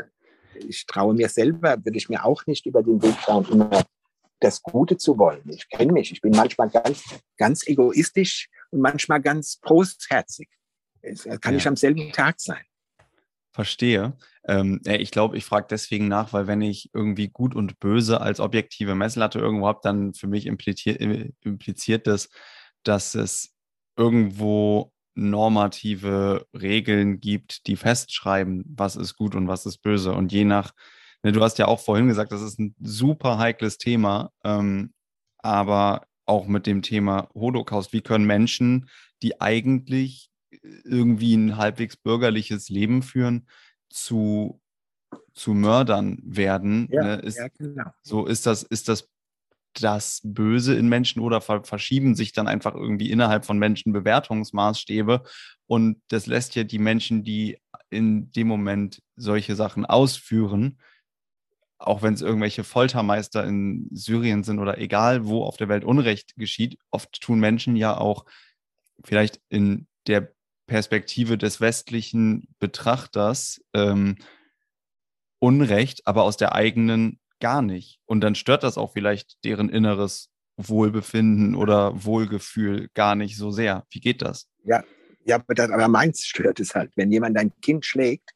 ich, 0.56 0.86
traue 0.86 1.14
mir 1.14 1.28
selber, 1.28 1.76
würde 1.84 1.98
ich 1.98 2.08
mir 2.08 2.24
auch 2.24 2.46
nicht 2.46 2.66
über 2.66 2.82
den 2.82 3.02
Weg 3.02 3.16
trauen, 3.22 3.46
immer 3.50 3.84
das 4.40 4.62
Gute 4.62 4.96
zu 4.96 5.18
wollen. 5.18 5.42
Ich 5.48 5.68
kenne 5.68 5.92
mich. 5.92 6.12
Ich 6.12 6.20
bin 6.20 6.32
manchmal 6.32 6.68
ganz, 6.68 7.02
ganz 7.36 7.66
egoistisch 7.66 8.48
und 8.70 8.80
manchmal 8.80 9.20
ganz 9.20 9.58
prostherzig. 9.60 10.48
Das 11.02 11.24
kann 11.40 11.54
ja. 11.54 11.58
ich 11.58 11.68
am 11.68 11.76
selben 11.76 12.12
Tag 12.12 12.40
sein. 12.40 12.62
Verstehe. 13.52 14.16
Ähm, 14.46 14.80
ich 14.84 15.10
glaube, 15.12 15.36
ich 15.36 15.44
frage 15.44 15.68
deswegen 15.70 16.08
nach, 16.08 16.32
weil 16.32 16.46
wenn 16.46 16.60
ich 16.60 16.90
irgendwie 16.92 17.28
gut 17.28 17.54
und 17.54 17.78
böse 17.78 18.20
als 18.20 18.40
objektive 18.40 18.94
Messlatte 18.94 19.38
irgendwo 19.38 19.68
habe, 19.68 19.80
dann 19.82 20.12
für 20.12 20.26
mich 20.26 20.46
impliziert, 20.46 21.00
impliziert 21.00 22.06
das, 22.06 22.28
dass 22.82 23.14
es 23.14 23.54
irgendwo 23.96 24.92
normative 25.14 26.46
Regeln 26.52 27.20
gibt, 27.20 27.66
die 27.66 27.76
festschreiben, 27.76 28.64
was 28.66 28.96
ist 28.96 29.16
gut 29.16 29.34
und 29.34 29.48
was 29.48 29.66
ist 29.66 29.78
böse. 29.78 30.12
Und 30.12 30.32
je 30.32 30.44
nach, 30.44 30.72
ne, 31.22 31.32
du 31.32 31.40
hast 31.42 31.58
ja 31.58 31.66
auch 31.66 31.80
vorhin 31.80 32.08
gesagt, 32.08 32.32
das 32.32 32.42
ist 32.42 32.58
ein 32.58 32.74
super 32.80 33.38
heikles 33.38 33.78
Thema, 33.78 34.30
ähm, 34.44 34.92
aber 35.38 36.06
auch 36.26 36.46
mit 36.46 36.66
dem 36.66 36.82
Thema 36.82 37.28
Holocaust, 37.34 37.92
wie 37.92 38.00
können 38.00 38.24
Menschen, 38.24 38.88
die 39.22 39.40
eigentlich 39.40 40.30
irgendwie 40.84 41.34
ein 41.34 41.56
halbwegs 41.56 41.96
bürgerliches 41.96 42.68
Leben 42.68 43.02
führen, 43.02 43.46
zu, 43.90 44.60
zu 45.34 45.54
Mördern 45.54 46.18
werden. 46.24 46.88
Ja, 46.90 47.02
ne? 47.04 47.14
ist, 47.16 47.38
ja, 47.38 47.48
genau. 47.48 47.90
So 48.02 48.26
ist 48.26 48.46
das, 48.46 48.62
ist 48.62 48.88
das 48.88 49.10
das 49.82 50.20
Böse 50.24 50.74
in 50.74 50.88
Menschen 50.88 51.20
oder 51.20 51.40
verschieben 51.40 52.14
sich 52.14 52.32
dann 52.32 52.48
einfach 52.48 52.74
irgendwie 52.74 53.10
innerhalb 53.10 53.44
von 53.44 53.58
Menschen 53.58 53.92
Bewertungsmaßstäbe. 53.92 55.22
Und 55.66 56.00
das 56.08 56.26
lässt 56.26 56.54
ja 56.54 56.64
die 56.64 56.78
Menschen, 56.78 57.24
die 57.24 57.58
in 57.90 58.30
dem 58.32 58.48
Moment 58.48 59.02
solche 59.16 59.56
Sachen 59.56 59.84
ausführen, 59.86 60.78
auch 61.78 62.02
wenn 62.02 62.14
es 62.14 62.22
irgendwelche 62.22 62.64
Foltermeister 62.64 63.44
in 63.44 63.88
Syrien 63.92 64.44
sind 64.44 64.58
oder 64.58 64.78
egal, 64.78 65.26
wo 65.26 65.44
auf 65.44 65.56
der 65.56 65.68
Welt 65.68 65.84
Unrecht 65.84 66.34
geschieht, 66.36 66.78
oft 66.90 67.20
tun 67.20 67.40
Menschen 67.40 67.76
ja 67.76 67.96
auch 67.96 68.24
vielleicht 69.02 69.40
in 69.48 69.86
der 70.06 70.32
Perspektive 70.66 71.36
des 71.36 71.60
westlichen 71.60 72.48
Betrachters 72.58 73.62
ähm, 73.74 74.16
Unrecht, 75.40 76.06
aber 76.06 76.22
aus 76.22 76.38
der 76.38 76.54
eigenen 76.54 77.20
gar 77.44 77.60
nicht. 77.60 78.00
Und 78.06 78.22
dann 78.22 78.34
stört 78.34 78.62
das 78.62 78.78
auch 78.78 78.94
vielleicht 78.94 79.36
deren 79.44 79.68
inneres 79.68 80.30
Wohlbefinden 80.56 81.54
oder 81.54 82.02
Wohlgefühl 82.02 82.88
gar 82.94 83.16
nicht 83.16 83.36
so 83.36 83.50
sehr. 83.50 83.84
Wie 83.90 84.00
geht 84.00 84.22
das? 84.22 84.48
Ja, 84.64 84.82
ja 85.26 85.36
aber, 85.36 85.54
das, 85.54 85.70
aber 85.70 85.88
meins 85.88 86.24
stört 86.24 86.58
es 86.58 86.74
halt. 86.74 86.92
Wenn 86.96 87.12
jemand 87.12 87.36
ein 87.36 87.52
Kind 87.60 87.84
schlägt 87.84 88.30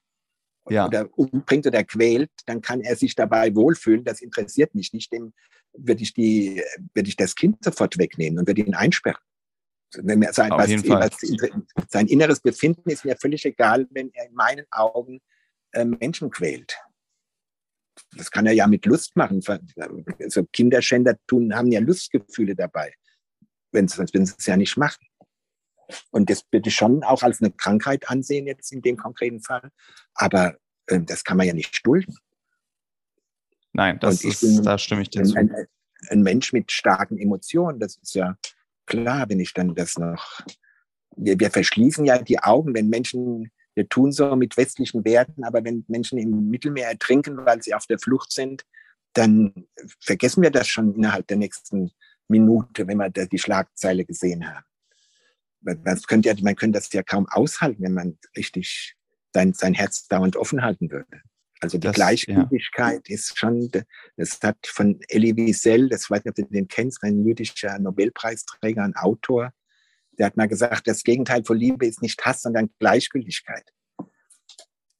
ja. 0.68 0.86
oder 0.86 1.08
umbringt 1.16 1.66
oder 1.66 1.84
quält, 1.84 2.30
dann 2.44 2.60
kann 2.60 2.82
er 2.82 2.96
sich 2.96 3.14
dabei 3.14 3.54
wohlfühlen. 3.54 4.04
Das 4.04 4.20
interessiert 4.20 4.74
mich 4.74 4.92
nicht. 4.92 5.10
Dem 5.10 5.32
würde 5.72 6.02
ich, 6.02 6.12
die, 6.12 6.62
würde 6.92 7.08
ich 7.08 7.16
das 7.16 7.34
Kind 7.34 7.64
sofort 7.64 7.96
wegnehmen 7.96 8.38
und 8.38 8.46
würde 8.46 8.60
ihn 8.60 8.74
einsperren. 8.74 9.22
Mir 10.02 10.34
sein, 10.34 10.50
was, 10.50 10.68
was, 10.70 11.88
sein 11.88 12.08
inneres 12.08 12.40
Befinden 12.40 12.90
ist 12.90 13.06
mir 13.06 13.16
völlig 13.16 13.46
egal, 13.46 13.88
wenn 13.90 14.10
er 14.12 14.26
in 14.26 14.34
meinen 14.34 14.66
Augen 14.70 15.22
äh, 15.72 15.86
Menschen 15.86 16.28
quält. 16.28 16.76
Das 18.16 18.30
kann 18.30 18.46
er 18.46 18.52
ja 18.52 18.66
mit 18.66 18.86
Lust 18.86 19.16
machen. 19.16 19.42
Also 20.20 20.44
Kinderschänder 20.52 21.16
tun, 21.26 21.54
haben 21.54 21.70
ja 21.70 21.80
Lustgefühle 21.80 22.54
dabei, 22.54 22.94
wenn 23.72 23.88
sie 23.88 24.02
es 24.02 24.46
ja 24.46 24.56
nicht 24.56 24.76
machen. 24.76 25.06
Und 26.10 26.30
das 26.30 26.44
würde 26.50 26.68
ich 26.68 26.74
schon 26.74 27.02
auch 27.02 27.22
als 27.22 27.40
eine 27.40 27.50
Krankheit 27.50 28.08
ansehen, 28.10 28.46
jetzt 28.46 28.72
in 28.72 28.82
dem 28.82 28.96
konkreten 28.96 29.40
Fall. 29.40 29.70
Aber 30.14 30.56
äh, 30.86 31.00
das 31.00 31.24
kann 31.24 31.36
man 31.36 31.46
ja 31.46 31.54
nicht 31.54 31.86
dulden. 31.86 32.16
Nein, 33.72 33.98
das 34.00 34.24
ist, 34.24 34.40
bin, 34.40 34.62
da 34.62 34.78
stimme 34.78 35.02
ich 35.02 35.10
dir 35.10 35.22
zu. 35.22 35.36
Ein, 35.36 35.54
ein, 36.08 36.22
Mensch 36.22 36.52
mit 36.52 36.72
starken 36.72 37.18
Emotionen, 37.18 37.78
das 37.78 37.96
ist 37.96 38.14
ja 38.14 38.36
klar, 38.86 39.28
wenn 39.28 39.40
ich 39.40 39.54
dann 39.54 39.74
das 39.74 39.96
noch. 39.98 40.40
Wir, 41.16 41.38
wir 41.38 41.50
verschließen 41.50 42.04
ja 42.04 42.18
die 42.18 42.38
Augen, 42.38 42.74
wenn 42.74 42.88
Menschen, 42.88 43.50
wir 43.78 43.88
tun 43.88 44.12
so 44.12 44.36
mit 44.36 44.58
westlichen 44.58 45.04
Werten, 45.06 45.44
aber 45.44 45.64
wenn 45.64 45.84
Menschen 45.88 46.18
im 46.18 46.50
Mittelmeer 46.50 46.88
ertrinken, 46.88 47.38
weil 47.46 47.62
sie 47.62 47.74
auf 47.74 47.86
der 47.86 47.98
Flucht 47.98 48.32
sind, 48.32 48.64
dann 49.14 49.66
vergessen 50.00 50.42
wir 50.42 50.50
das 50.50 50.68
schon 50.68 50.94
innerhalb 50.94 51.26
der 51.28 51.38
nächsten 51.38 51.90
Minute, 52.28 52.86
wenn 52.86 52.98
wir 52.98 53.08
die 53.08 53.38
Schlagzeile 53.38 54.04
gesehen 54.04 54.46
haben 54.46 54.64
das 55.60 56.06
könnte 56.06 56.28
ja, 56.28 56.34
man 56.42 56.56
könnte 56.56 56.78
das 56.78 56.92
ja 56.92 57.02
kaum 57.02 57.26
aushalten, 57.28 57.82
wenn 57.82 57.94
man 57.94 58.18
richtig 58.36 58.94
sein, 59.34 59.52
sein 59.52 59.74
Herz 59.74 60.08
dauernd 60.08 60.36
offen 60.36 60.62
halten 60.62 60.90
würde. 60.90 61.22
Also 61.60 61.76
die 61.76 61.88
das, 61.88 61.96
Gleichgültigkeit 61.96 63.08
ja. 63.08 63.14
ist 63.14 63.36
schon, 63.36 63.70
das 64.16 64.38
hat 64.42 64.58
von 64.66 65.00
Elie 65.08 65.36
Wiesel, 65.36 65.88
das 65.88 66.08
weiß 66.08 66.24
nicht, 66.24 66.30
ob 66.30 66.34
du 66.36 66.54
den 66.54 66.68
kennst, 66.68 67.02
ein 67.02 67.24
jüdischer 67.24 67.78
Nobelpreisträger, 67.78 68.84
ein 68.84 68.94
Autor, 68.94 69.52
der 70.18 70.26
hat 70.26 70.36
mal 70.36 70.48
gesagt, 70.48 70.86
das 70.86 71.02
Gegenteil 71.02 71.44
von 71.44 71.56
Liebe 71.56 71.86
ist 71.86 72.02
nicht 72.02 72.24
Hass, 72.24 72.42
sondern 72.42 72.70
Gleichgültigkeit. 72.78 73.72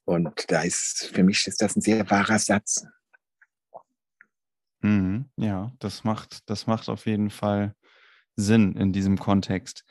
Und 0.05 0.51
da 0.51 0.61
ist, 0.61 1.11
für 1.13 1.23
mich 1.23 1.45
ist 1.45 1.61
das 1.61 1.75
ein 1.75 1.81
sehr 1.81 2.09
wahrer 2.09 2.39
Satz. 2.39 2.85
Mhm, 4.81 5.29
ja, 5.35 5.71
das 5.79 6.03
macht, 6.03 6.49
das 6.49 6.67
macht 6.67 6.89
auf 6.89 7.05
jeden 7.05 7.29
Fall 7.29 7.75
Sinn 8.35 8.75
in 8.75 8.93
diesem 8.93 9.19
Kontext. 9.19 9.83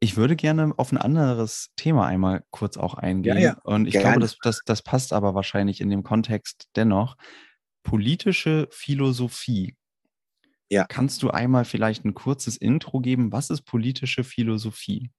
Ich 0.00 0.16
würde 0.16 0.36
gerne 0.36 0.74
auf 0.76 0.92
ein 0.92 0.98
anderes 0.98 1.70
Thema 1.76 2.06
einmal 2.06 2.44
kurz 2.50 2.76
auch 2.76 2.94
eingehen. 2.94 3.38
Ja, 3.38 3.42
ja. 3.42 3.60
Und 3.64 3.86
ich 3.86 3.92
gerne. 3.92 4.08
glaube, 4.08 4.20
das, 4.20 4.36
das, 4.42 4.60
das 4.66 4.82
passt 4.82 5.12
aber 5.12 5.34
wahrscheinlich 5.34 5.80
in 5.80 5.88
dem 5.88 6.02
Kontext 6.02 6.68
dennoch. 6.76 7.16
Politische 7.82 8.68
Philosophie. 8.70 9.76
Ja. 10.68 10.84
Kannst 10.86 11.22
du 11.22 11.30
einmal 11.30 11.64
vielleicht 11.64 12.04
ein 12.04 12.14
kurzes 12.14 12.56
Intro 12.56 13.00
geben? 13.00 13.32
Was 13.32 13.50
ist 13.50 13.62
politische 13.62 14.24
Philosophie? 14.24 15.10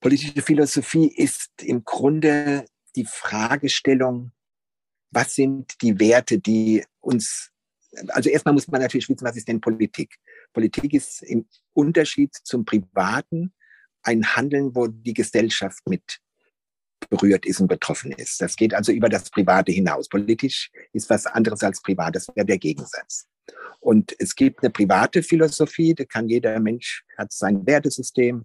Politische 0.00 0.42
Philosophie 0.42 1.08
ist 1.08 1.50
im 1.62 1.84
Grunde 1.84 2.66
die 2.96 3.06
Fragestellung, 3.06 4.32
was 5.10 5.34
sind 5.34 5.80
die 5.80 5.98
Werte, 5.98 6.38
die 6.38 6.84
uns, 7.00 7.50
also 8.08 8.28
erstmal 8.28 8.54
muss 8.54 8.68
man 8.68 8.80
natürlich 8.80 9.08
wissen, 9.08 9.24
was 9.24 9.36
ist 9.36 9.48
denn 9.48 9.60
Politik? 9.60 10.18
Politik 10.52 10.92
ist 10.92 11.22
im 11.22 11.46
Unterschied 11.72 12.34
zum 12.42 12.64
Privaten 12.64 13.54
ein 14.02 14.34
Handeln, 14.34 14.74
wo 14.74 14.88
die 14.88 15.14
Gesellschaft 15.14 15.80
mit 15.88 16.20
berührt 17.08 17.46
ist 17.46 17.60
und 17.60 17.68
betroffen 17.68 18.12
ist. 18.12 18.40
Das 18.40 18.56
geht 18.56 18.74
also 18.74 18.92
über 18.92 19.08
das 19.08 19.30
Private 19.30 19.72
hinaus. 19.72 20.08
Politisch 20.08 20.70
ist 20.92 21.08
was 21.10 21.26
anderes 21.26 21.62
als 21.62 21.82
privat. 21.82 22.16
Das 22.16 22.28
wäre 22.34 22.46
der 22.46 22.58
Gegensatz. 22.58 23.26
Und 23.80 24.14
es 24.18 24.34
gibt 24.34 24.62
eine 24.62 24.70
private 24.70 25.22
Philosophie, 25.22 25.94
da 25.94 26.04
kann 26.04 26.28
jeder 26.28 26.58
Mensch, 26.60 27.04
hat 27.18 27.32
sein 27.32 27.66
Wertesystem 27.66 28.44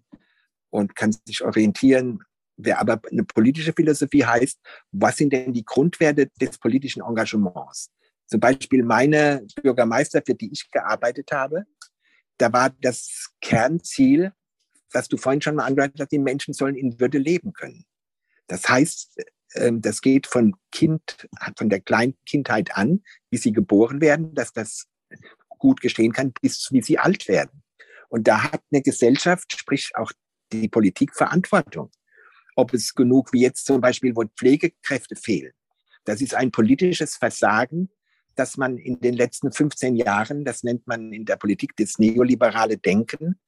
und 0.72 0.96
kann 0.96 1.16
sich 1.26 1.44
orientieren. 1.44 2.24
Wer 2.56 2.80
aber 2.80 3.00
eine 3.12 3.24
politische 3.24 3.72
Philosophie 3.72 4.26
heißt, 4.26 4.60
was 4.92 5.18
sind 5.18 5.32
denn 5.32 5.54
die 5.54 5.64
Grundwerte 5.64 6.30
des 6.42 6.58
politischen 6.58 7.04
Engagements? 7.04 7.92
Zum 8.26 8.40
Beispiel 8.40 8.84
meine 8.84 9.46
Bürgermeister, 9.62 10.24
für 10.26 10.34
die 10.34 10.52
ich 10.52 10.70
gearbeitet 10.72 11.32
habe, 11.32 11.66
da 12.38 12.52
war 12.52 12.72
das 12.82 13.30
Kernziel, 13.42 14.34
was 14.92 15.08
du 15.08 15.18
vorhin 15.18 15.42
schon 15.42 15.56
mal 15.56 15.66
angedeutet 15.66 16.00
hast, 16.00 16.12
die 16.12 16.20
Menschen 16.20 16.54
sollen 16.54 16.76
in 16.76 17.00
Würde 17.00 17.18
leben 17.18 17.54
können. 17.54 17.86
Das 18.48 18.68
heißt, 18.68 19.18
ähm, 19.56 19.82
das 19.82 20.02
geht 20.02 20.28
von 20.28 20.56
Kind, 20.72 21.28
von 21.58 21.70
der 21.70 21.82
kleinen 21.82 22.18
Kindheit 22.26 22.76
an, 22.76 23.04
wie 23.30 23.38
sie 23.38 23.52
geboren 23.52 24.02
werden, 24.02 24.34
dass 24.34 24.54
das 24.54 24.88
gut 25.50 25.82
gestehen 25.82 26.14
kann, 26.14 26.34
bis 26.42 26.72
wie 26.72 26.82
sie 26.82 27.00
alt 27.00 27.28
werden. 27.28 27.64
Und 28.10 28.28
da 28.28 28.44
hat 28.44 28.62
eine 28.72 28.82
Gesellschaft, 28.82 29.58
sprich 29.58 29.92
auch 29.96 30.12
die 30.52 30.70
Politik 30.70 31.14
Verantwortung. 31.16 31.92
Ob 32.56 32.74
es 32.74 32.96
genug 32.96 33.34
wie 33.34 33.42
jetzt 33.42 33.66
zum 33.66 33.82
Beispiel, 33.82 34.16
wo 34.16 34.24
Pflegekräfte 34.24 35.16
fehlen. 35.16 35.52
Das 36.06 36.22
ist 36.22 36.34
ein 36.34 36.52
politisches 36.52 37.18
Versagen 37.18 37.90
dass 38.38 38.58
man 38.58 38.78
in 38.78 39.00
den 39.00 39.16
letzten 39.16 39.52
15 39.52 39.96
Jahren, 39.96 40.46
das 40.46 40.64
nennt 40.64 40.88
man 40.88 41.12
in 41.12 41.26
der 41.26 41.38
Politik 41.38 41.76
das 41.76 41.98
neoliberale 41.98 42.78
Denken, 42.78 43.40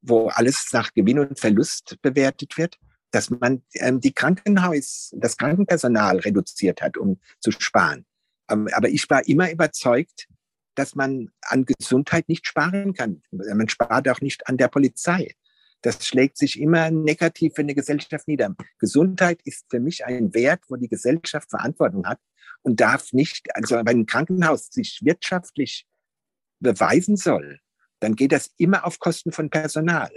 wo 0.00 0.28
alles 0.28 0.68
nach 0.72 0.92
Gewinn 0.94 1.18
und 1.18 1.38
Verlust 1.38 1.96
bewertet 2.02 2.56
wird, 2.56 2.78
dass 3.10 3.30
man 3.30 3.62
ähm, 3.74 4.00
die 4.00 4.12
Krankenhaus, 4.12 5.14
das 5.16 5.36
Krankenpersonal 5.36 6.18
reduziert 6.18 6.82
hat, 6.82 6.96
um 6.96 7.20
zu 7.40 7.50
sparen. 7.52 8.04
Ähm, 8.50 8.68
aber 8.72 8.88
ich 8.88 9.08
war 9.08 9.26
immer 9.26 9.50
überzeugt, 9.50 10.28
dass 10.74 10.94
man 10.94 11.30
an 11.42 11.64
Gesundheit 11.64 12.28
nicht 12.28 12.46
sparen 12.46 12.94
kann. 12.94 13.22
Man 13.30 13.68
spart 13.68 14.08
auch 14.08 14.20
nicht 14.20 14.48
an 14.48 14.56
der 14.56 14.68
Polizei. 14.68 15.34
Das 15.82 16.06
schlägt 16.06 16.38
sich 16.38 16.60
immer 16.60 16.90
negativ 16.90 17.54
für 17.54 17.62
eine 17.62 17.74
Gesellschaft 17.74 18.28
nieder. 18.28 18.54
Gesundheit 18.78 19.40
ist 19.44 19.66
für 19.70 19.80
mich 19.80 20.04
ein 20.04 20.34
Wert, 20.34 20.62
wo 20.68 20.76
die 20.76 20.88
Gesellschaft 20.88 21.50
Verantwortung 21.50 22.06
hat 22.06 22.20
und 22.62 22.80
darf 22.80 23.12
nicht, 23.12 23.54
also 23.54 23.76
wenn 23.76 24.00
ein 24.00 24.06
Krankenhaus 24.06 24.68
sich 24.70 25.00
wirtschaftlich 25.02 25.86
beweisen 26.60 27.16
soll, 27.16 27.60
dann 28.00 28.14
geht 28.14 28.32
das 28.32 28.50
immer 28.56 28.84
auf 28.86 28.98
Kosten 28.98 29.32
von 29.32 29.50
Personal. 29.50 30.10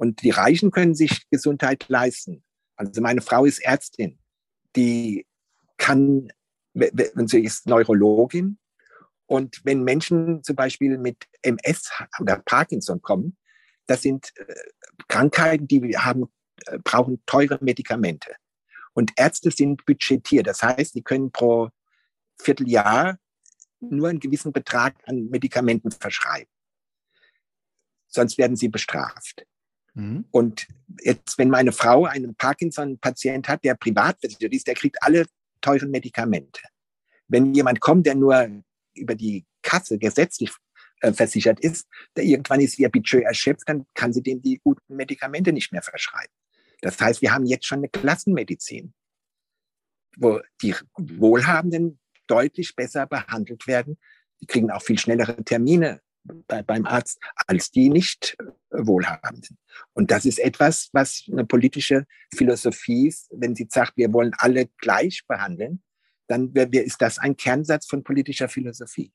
Und 0.00 0.22
die 0.22 0.30
Reichen 0.30 0.70
können 0.70 0.94
sich 0.94 1.28
Gesundheit 1.28 1.84
leisten. 1.88 2.42
Also 2.74 3.02
meine 3.02 3.20
Frau 3.20 3.44
ist 3.44 3.58
Ärztin, 3.58 4.18
die 4.74 5.26
kann, 5.76 6.32
wenn 6.72 7.28
sie 7.28 7.44
ist 7.44 7.66
Neurologin, 7.66 8.58
und 9.26 9.60
wenn 9.62 9.84
Menschen 9.84 10.42
zum 10.42 10.56
Beispiel 10.56 10.96
mit 10.96 11.26
MS 11.42 11.90
oder 12.18 12.38
Parkinson 12.38 13.02
kommen, 13.02 13.36
das 13.86 14.00
sind 14.00 14.32
äh, 14.36 14.54
Krankheiten, 15.06 15.68
die 15.68 15.98
haben, 15.98 16.32
äh, 16.64 16.78
brauchen 16.78 17.22
teure 17.26 17.58
Medikamente. 17.60 18.34
Und 18.94 19.12
Ärzte 19.16 19.50
sind 19.50 19.84
budgetiert. 19.84 20.46
Das 20.46 20.62
heißt, 20.62 20.94
sie 20.94 21.02
können 21.02 21.30
pro 21.30 21.68
Vierteljahr 22.38 23.18
nur 23.80 24.08
einen 24.08 24.18
gewissen 24.18 24.52
Betrag 24.52 24.96
an 25.06 25.28
Medikamenten 25.28 25.90
verschreiben. 25.90 26.50
Sonst 28.08 28.38
werden 28.38 28.56
sie 28.56 28.68
bestraft. 28.68 29.46
Mhm. 29.94 30.24
Und 30.30 30.66
jetzt, 31.02 31.38
wenn 31.38 31.50
meine 31.50 31.72
Frau 31.72 32.04
einen 32.04 32.34
Parkinson-Patient 32.34 33.48
hat, 33.48 33.64
der 33.64 33.74
privat 33.74 34.18
versichert 34.20 34.52
ist, 34.52 34.66
der 34.66 34.74
kriegt 34.74 35.02
alle 35.02 35.26
teuren 35.60 35.90
Medikamente. 35.90 36.60
Wenn 37.28 37.54
jemand 37.54 37.80
kommt, 37.80 38.06
der 38.06 38.14
nur 38.14 38.62
über 38.94 39.14
die 39.14 39.44
Kasse 39.62 39.98
gesetzlich 39.98 40.50
äh, 41.00 41.12
versichert 41.12 41.60
ist, 41.60 41.86
der 42.16 42.24
irgendwann 42.24 42.60
ist 42.60 42.78
ihr 42.78 42.88
Budget 42.88 43.24
erschöpft, 43.24 43.68
dann 43.68 43.86
kann 43.94 44.12
sie 44.12 44.22
dem 44.22 44.42
die 44.42 44.60
guten 44.62 44.96
Medikamente 44.96 45.52
nicht 45.52 45.72
mehr 45.72 45.82
verschreiben. 45.82 46.32
Das 46.80 46.98
heißt, 46.98 47.22
wir 47.22 47.32
haben 47.32 47.46
jetzt 47.46 47.66
schon 47.66 47.78
eine 47.78 47.88
Klassenmedizin, 47.88 48.94
wo 50.16 50.40
die 50.62 50.74
Wohlhabenden 50.96 52.00
deutlich 52.26 52.74
besser 52.74 53.06
behandelt 53.06 53.66
werden. 53.66 53.98
Die 54.40 54.46
kriegen 54.46 54.70
auch 54.70 54.82
viel 54.82 54.98
schnellere 54.98 55.44
Termine 55.44 56.00
bei, 56.24 56.62
beim 56.62 56.86
Arzt 56.86 57.18
als 57.46 57.70
die 57.70 57.88
nicht 57.88 58.36
Wohlhabenden. 58.70 59.58
Und 59.92 60.10
das 60.10 60.24
ist 60.24 60.38
etwas, 60.38 60.90
was 60.92 61.24
eine 61.30 61.44
politische 61.44 62.06
Philosophie 62.34 63.08
ist. 63.08 63.28
Wenn 63.32 63.54
sie 63.54 63.68
sagt, 63.70 63.96
wir 63.96 64.12
wollen 64.12 64.32
alle 64.38 64.66
gleich 64.78 65.24
behandeln, 65.26 65.82
dann 66.28 66.52
ist 66.52 67.02
das 67.02 67.18
ein 67.18 67.36
Kernsatz 67.36 67.86
von 67.86 68.04
politischer 68.04 68.48
Philosophie. 68.48 69.12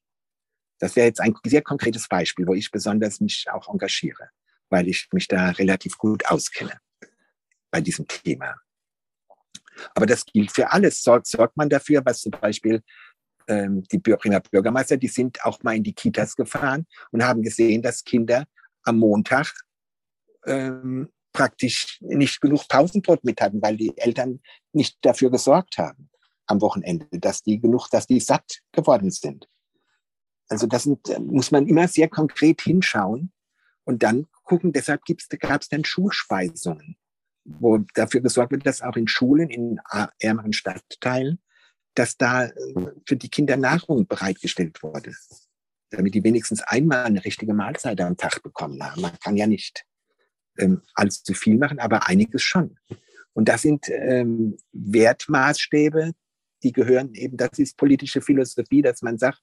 Das 0.80 0.96
wäre 0.96 1.08
jetzt 1.08 1.22
ein 1.22 1.34
sehr 1.46 1.62
konkretes 1.62 2.08
Beispiel, 2.08 2.46
wo 2.48 2.54
ich 2.54 2.70
besonders 2.72 3.22
mich 3.22 3.46
auch 3.50 3.70
engagiere, 3.70 4.30
weil 4.70 4.88
ich 4.90 5.08
mich 5.14 5.28
da 5.28 5.52
relativ 5.52 5.98
gut 5.98 6.26
auskenne 6.26 6.80
bei 7.72 7.80
diesem 7.80 8.08
Thema. 8.08 8.56
Aber 9.94 10.06
das 10.06 10.26
gilt 10.26 10.52
für 10.52 10.72
alles. 10.72 11.02
Sorgt, 11.04 11.28
sorgt 11.28 11.58
man 11.58 11.70
dafür, 11.70 12.02
was 12.06 12.22
zum 12.22 12.32
Beispiel 12.32 12.82
ähm, 13.48 13.84
die 13.84 14.00
Bürgeringer 14.00 14.40
Bürgermeister, 14.40 14.98
die 14.98 15.08
sind 15.08 15.44
auch 15.46 15.62
mal 15.64 15.76
in 15.76 15.84
die 15.84 15.94
Kitas 15.94 16.36
gefahren 16.36 16.86
und 17.12 17.24
haben 17.24 17.42
gesehen, 17.42 17.82
dass 17.82 18.04
Kinder 18.04 18.46
am 18.84 19.00
Montag 19.00 19.54
ähm, 20.46 21.10
praktisch 21.34 22.00
nicht 22.02 22.40
genug 22.42 22.68
Pausenbrot 22.68 23.24
mit 23.24 23.42
hatten, 23.42 23.62
weil 23.62 23.78
die 23.78 23.98
Eltern 23.98 24.40
nicht 24.72 24.98
dafür 25.02 25.30
gesorgt 25.30 25.78
haben 25.78 26.10
am 26.48 26.62
Wochenende, 26.62 27.08
dass 27.12 27.42
die 27.42 27.60
genug, 27.60 27.90
dass 27.90 28.08
die 28.08 28.20
satt 28.20 28.62
geworden 28.72 29.12
sind. 29.12 29.48
Also 30.48 30.68
das 30.68 30.84
sind, 30.84 31.10
äh, 31.10 31.20
muss 31.20 31.52
man 31.52 31.68
immer 31.68 31.88
sehr 31.88 32.08
konkret 32.08 32.62
hinschauen 32.62 33.32
und 33.84 34.04
dann 34.04 34.28
gucken. 34.44 34.72
Deshalb 34.72 35.02
gab 35.40 35.62
es 35.62 35.70
dann 35.70 35.84
Schulspeisungen, 35.84 36.98
wo 37.44 37.80
dafür 37.94 38.22
gesorgt 38.22 38.52
wird, 38.52 38.66
dass 38.66 38.82
auch 38.82 38.96
in 38.96 39.08
Schulen 39.08 39.50
in 39.50 39.80
ärmeren 40.20 40.54
Stadtteilen, 40.54 41.40
dass 41.96 42.18
da 42.18 42.46
äh, 42.46 42.52
für 43.06 43.16
die 43.16 43.30
Kinder 43.30 43.58
Nahrung 43.58 44.08
bereitgestellt 44.08 44.84
wurde, 44.84 45.14
damit 45.90 46.14
die 46.14 46.24
wenigstens 46.24 46.62
einmal 46.62 47.06
eine 47.06 47.24
richtige 47.26 47.54
Mahlzeit 47.54 48.00
am 48.02 48.18
Tag 48.18 48.44
bekommen 48.44 48.82
haben. 48.84 49.02
Man 49.02 49.18
kann 49.20 49.38
ja 49.38 49.48
nicht 49.48 49.86
ähm, 50.58 50.82
allzu 50.94 51.34
viel 51.34 51.58
machen, 51.58 51.80
aber 51.80 52.08
einiges 52.08 52.44
schon. 52.44 52.78
Und 53.34 53.50
das 53.50 53.64
sind 53.64 53.90
ähm, 53.90 54.58
Wertmaßstäbe, 54.72 56.14
die 56.64 56.72
gehören 56.72 57.14
eben, 57.14 57.38
das 57.38 57.60
ist 57.60 57.78
politische 57.78 58.22
Philosophie, 58.22 58.82
dass 58.82 59.02
man 59.02 59.18
sagt, 59.18 59.42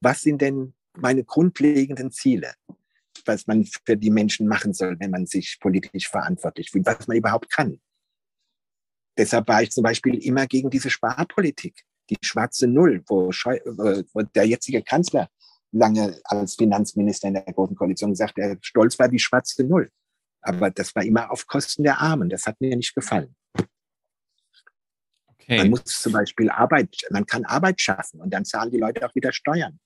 was 0.00 0.22
sind 0.22 0.42
denn 0.42 0.74
meine 0.96 1.24
grundlegenden 1.24 2.10
Ziele, 2.10 2.52
was 3.24 3.46
man 3.46 3.64
für 3.84 3.96
die 3.96 4.10
Menschen 4.10 4.46
machen 4.48 4.72
soll, 4.72 4.98
wenn 4.98 5.10
man 5.10 5.26
sich 5.26 5.58
politisch 5.60 6.08
verantwortlich 6.08 6.70
fühlt, 6.70 6.86
was 6.86 7.06
man 7.06 7.16
überhaupt 7.16 7.50
kann. 7.50 7.80
Deshalb 9.18 9.48
war 9.48 9.62
ich 9.62 9.70
zum 9.72 9.82
Beispiel 9.82 10.14
immer 10.24 10.46
gegen 10.46 10.70
diese 10.70 10.90
Sparpolitik, 10.90 11.82
die 12.08 12.16
schwarze 12.22 12.68
Null, 12.68 13.02
wo, 13.08 13.32
Scheu 13.32 13.58
wo 13.66 14.22
der 14.22 14.46
jetzige 14.46 14.82
Kanzler 14.82 15.28
lange 15.72 16.18
als 16.24 16.54
Finanzminister 16.54 17.28
in 17.28 17.34
der 17.34 17.42
Großen 17.42 17.76
Koalition 17.76 18.10
gesagt, 18.10 18.38
er 18.38 18.56
stolz 18.62 18.98
war 18.98 19.08
die 19.08 19.18
schwarze 19.18 19.64
Null. 19.64 19.90
Aber 20.40 20.70
das 20.70 20.94
war 20.94 21.02
immer 21.02 21.30
auf 21.30 21.46
Kosten 21.46 21.82
der 21.82 21.98
Armen. 21.98 22.28
Das 22.28 22.46
hat 22.46 22.60
mir 22.60 22.74
nicht 22.76 22.94
gefallen. 22.94 23.34
Okay. 25.26 25.58
Man 25.58 25.70
muss 25.70 25.84
zum 25.84 26.12
Beispiel 26.12 26.48
Arbeit, 26.48 26.96
man 27.10 27.26
kann 27.26 27.44
Arbeit 27.44 27.80
schaffen 27.80 28.20
und 28.20 28.30
dann 28.30 28.44
zahlen 28.44 28.70
die 28.70 28.78
Leute 28.78 29.04
auch 29.06 29.14
wieder 29.14 29.32
Steuern. 29.32 29.80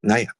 Naja, 0.00 0.30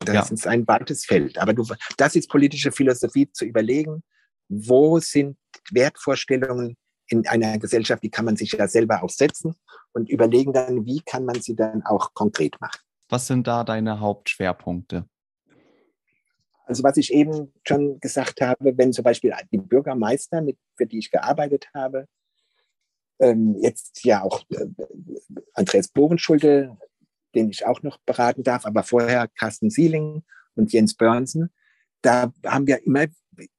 das 0.00 0.14
ja. 0.14 0.34
ist 0.34 0.46
ein 0.46 0.66
weites 0.66 1.04
Feld. 1.04 1.38
Aber 1.38 1.54
du, 1.54 1.64
das 1.96 2.16
ist 2.16 2.28
politische 2.28 2.72
Philosophie, 2.72 3.30
zu 3.30 3.44
überlegen, 3.44 4.02
wo 4.48 4.98
sind 4.98 5.38
Wertvorstellungen 5.70 6.76
in 7.12 7.26
einer 7.26 7.58
Gesellschaft, 7.58 8.02
die 8.02 8.10
kann 8.10 8.24
man 8.24 8.36
sich 8.36 8.52
ja 8.52 8.66
selber 8.66 9.02
auch 9.02 9.10
setzen 9.10 9.54
und 9.92 10.08
überlegen 10.08 10.52
dann, 10.52 10.86
wie 10.86 11.00
kann 11.00 11.24
man 11.24 11.40
sie 11.40 11.54
dann 11.54 11.82
auch 11.84 12.14
konkret 12.14 12.60
machen. 12.60 12.80
Was 13.08 13.26
sind 13.26 13.46
da 13.46 13.62
deine 13.62 14.00
Hauptschwerpunkte? 14.00 15.04
Also 16.64 16.82
was 16.82 16.96
ich 16.96 17.12
eben 17.12 17.52
schon 17.66 18.00
gesagt 18.00 18.40
habe, 18.40 18.76
wenn 18.78 18.92
zum 18.92 19.04
Beispiel 19.04 19.34
die 19.52 19.58
Bürgermeister, 19.58 20.40
mit, 20.40 20.56
für 20.76 20.86
die 20.86 20.98
ich 20.98 21.10
gearbeitet 21.10 21.68
habe, 21.74 22.06
ähm, 23.20 23.56
jetzt 23.60 24.04
ja 24.04 24.22
auch 24.22 24.42
äh, 24.50 24.66
Andreas 25.52 25.88
Bovenschulte, 25.88 26.76
den 27.34 27.50
ich 27.50 27.66
auch 27.66 27.82
noch 27.82 27.98
beraten 28.06 28.42
darf, 28.42 28.64
aber 28.64 28.82
vorher 28.82 29.28
Carsten 29.28 29.70
Sieling 29.70 30.22
und 30.54 30.72
Jens 30.72 30.94
Börnsen, 30.94 31.50
da 32.00 32.32
haben 32.46 32.66
wir 32.66 32.84
immer 32.86 33.06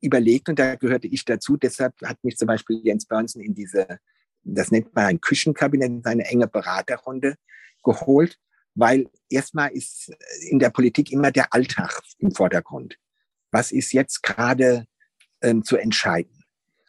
überlegt 0.02 0.50
und 0.50 0.60
da 0.60 0.76
gehörte 0.76 1.08
ich 1.08 1.26
dazu. 1.26 1.58
Deshalb 1.58 1.94
hat 2.04 2.24
mich 2.24 2.38
zum 2.38 2.48
Beispiel 2.48 2.82
Jens 2.84 3.06
Börnsen 3.06 3.42
in 3.42 3.54
diese, 3.54 4.00
das 4.44 4.72
nennt 4.72 4.94
man 4.96 5.06
ein 5.06 5.22
Küchenkabinett, 5.22 6.06
eine 6.06 6.26
enge 6.26 6.48
Beraterrunde 6.48 7.36
geholt, 7.84 8.40
weil 8.76 9.10
erstmal 9.30 9.72
ist 9.72 10.12
in 10.50 10.60
der 10.60 10.70
Politik 10.70 11.12
immer 11.12 11.32
der 11.32 11.54
Alltag 11.54 12.02
im 12.20 12.32
Vordergrund. 12.32 12.98
Was 13.52 13.72
ist 13.72 13.94
jetzt 13.94 14.24
gerade 14.24 14.86
ähm, 15.42 15.64
zu 15.64 15.78
entscheiden? 15.78 16.44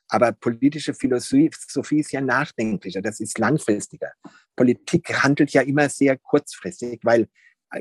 Aber 0.09 0.33
politische 0.33 0.95
Philosophie 0.95 1.99
ist 1.99 2.13
ja 2.13 2.21
nachdenklicher, 2.21 3.03
das 3.03 3.21
ist 3.21 3.39
langfristiger. 3.39 4.13
Politik 4.55 5.23
handelt 5.23 5.51
ja 5.53 5.63
immer 5.63 5.89
sehr 5.89 6.19
kurzfristig, 6.19 7.01
weil 7.03 7.29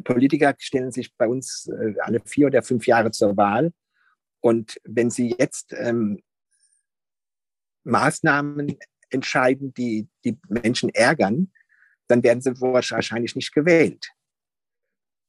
Politiker 0.04 0.56
stellen 0.58 0.92
sich 0.92 1.16
bei 1.16 1.28
uns 1.28 1.68
äh, 1.68 1.94
alle 2.00 2.22
vier 2.26 2.48
oder 2.48 2.64
fünf 2.64 2.88
Jahre 2.88 3.12
zur 3.12 3.38
Wahl. 3.38 3.72
Und 4.44 4.78
wenn 4.84 5.10
sie 5.10 5.34
jetzt 5.40 5.74
ähm, 5.74 6.22
Maßnahmen 7.86 8.78
entscheiden, 9.10 9.74
die 9.74 10.10
die 10.26 10.38
Menschen 10.50 10.90
ärgern, 10.90 11.54
dann 12.08 12.24
werden 12.24 12.42
sie 12.42 12.52
wahrscheinlich 12.60 13.38
nicht 13.38 13.54
gewählt. 13.54 14.10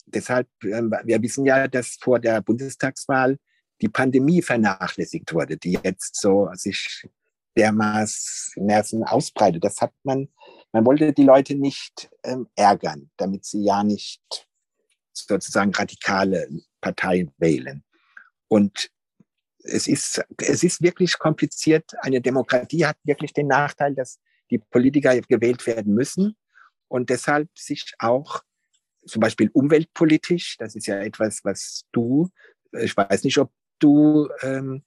Deshalb, 0.06 0.48
äh, 0.64 0.82
wir 1.04 1.22
wissen 1.22 1.46
ja, 1.46 1.68
dass 1.68 1.96
vor 2.00 2.18
der 2.18 2.42
Bundestagswahl 2.42 3.38
die 3.80 3.88
Pandemie 3.88 4.42
vernachlässigt 4.42 5.32
wurde, 5.32 5.58
die 5.58 5.78
jetzt 5.84 6.16
so 6.16 6.50
sich 6.54 7.08
dermaßen 7.56 9.04
ausbreitet. 9.04 9.62
Das 9.62 9.80
hat 9.80 9.92
man, 10.02 10.28
man 10.72 10.84
wollte 10.84 11.12
die 11.12 11.22
Leute 11.22 11.54
nicht 11.54 12.10
ähm, 12.24 12.48
ärgern, 12.56 13.12
damit 13.16 13.44
sie 13.44 13.62
ja 13.62 13.84
nicht 13.84 14.48
sozusagen 15.12 15.72
radikale 15.72 16.48
Parteien 16.80 17.32
wählen. 17.38 17.84
Und 18.48 18.90
es 19.64 19.88
ist, 19.88 20.22
es 20.38 20.62
ist 20.62 20.82
wirklich 20.82 21.18
kompliziert. 21.18 21.92
Eine 22.00 22.20
Demokratie 22.20 22.86
hat 22.86 22.96
wirklich 23.02 23.32
den 23.32 23.48
Nachteil, 23.48 23.94
dass 23.94 24.20
die 24.50 24.58
Politiker 24.58 25.18
gewählt 25.22 25.66
werden 25.66 25.94
müssen 25.94 26.36
und 26.88 27.10
deshalb 27.10 27.48
sich 27.58 27.94
auch 27.98 28.42
zum 29.06 29.20
Beispiel 29.20 29.50
umweltpolitisch, 29.52 30.56
das 30.58 30.74
ist 30.74 30.86
ja 30.86 30.98
etwas, 30.98 31.44
was 31.44 31.84
du, 31.92 32.30
ich 32.72 32.96
weiß 32.96 33.24
nicht, 33.24 33.38
ob 33.38 33.52
du, 33.78 34.28
ähm, 34.42 34.84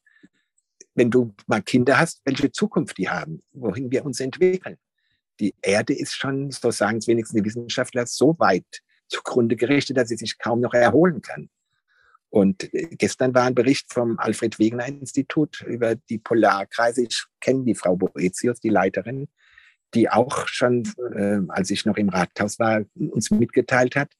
wenn 0.95 1.11
du 1.11 1.35
mal 1.45 1.61
Kinder 1.61 1.99
hast, 1.99 2.21
welche 2.25 2.51
Zukunft 2.51 2.97
die 2.97 3.09
haben, 3.09 3.43
wohin 3.51 3.91
wir 3.91 4.05
uns 4.05 4.19
entwickeln. 4.19 4.77
Die 5.39 5.53
Erde 5.61 5.93
ist 5.93 6.13
schon, 6.13 6.49
so 6.49 6.71
sagen 6.71 6.97
es 6.97 7.07
wenigstens 7.07 7.39
die 7.39 7.45
Wissenschaftler, 7.45 8.07
so 8.07 8.35
weit 8.39 8.81
zugrunde 9.07 9.55
gerichtet, 9.55 9.97
dass 9.97 10.09
sie 10.09 10.17
sich 10.17 10.39
kaum 10.39 10.61
noch 10.61 10.73
erholen 10.73 11.21
kann. 11.21 11.49
Und 12.29 12.73
äh, 12.73 12.89
gestern 12.91 13.33
war 13.33 13.43
ein 13.43 13.55
Bericht 13.55 13.93
vom 13.93 14.19
Alfred 14.19 14.59
Wegener 14.59 14.87
Institut 14.87 15.61
über 15.61 15.95
die 15.95 16.17
Polarkreise. 16.17 17.03
Ich 17.03 17.25
kenne 17.39 17.63
die 17.63 17.75
Frau 17.75 17.95
Boetius, 17.95 18.59
die 18.59 18.69
Leiterin, 18.69 19.27
die 19.93 20.09
auch 20.09 20.47
schon, 20.47 20.83
äh, 21.15 21.39
als 21.49 21.71
ich 21.71 21.85
noch 21.85 21.97
im 21.97 22.09
Rathaus 22.09 22.59
war, 22.59 22.83
uns 22.95 23.31
mitgeteilt 23.31 23.95
hat, 23.95 24.11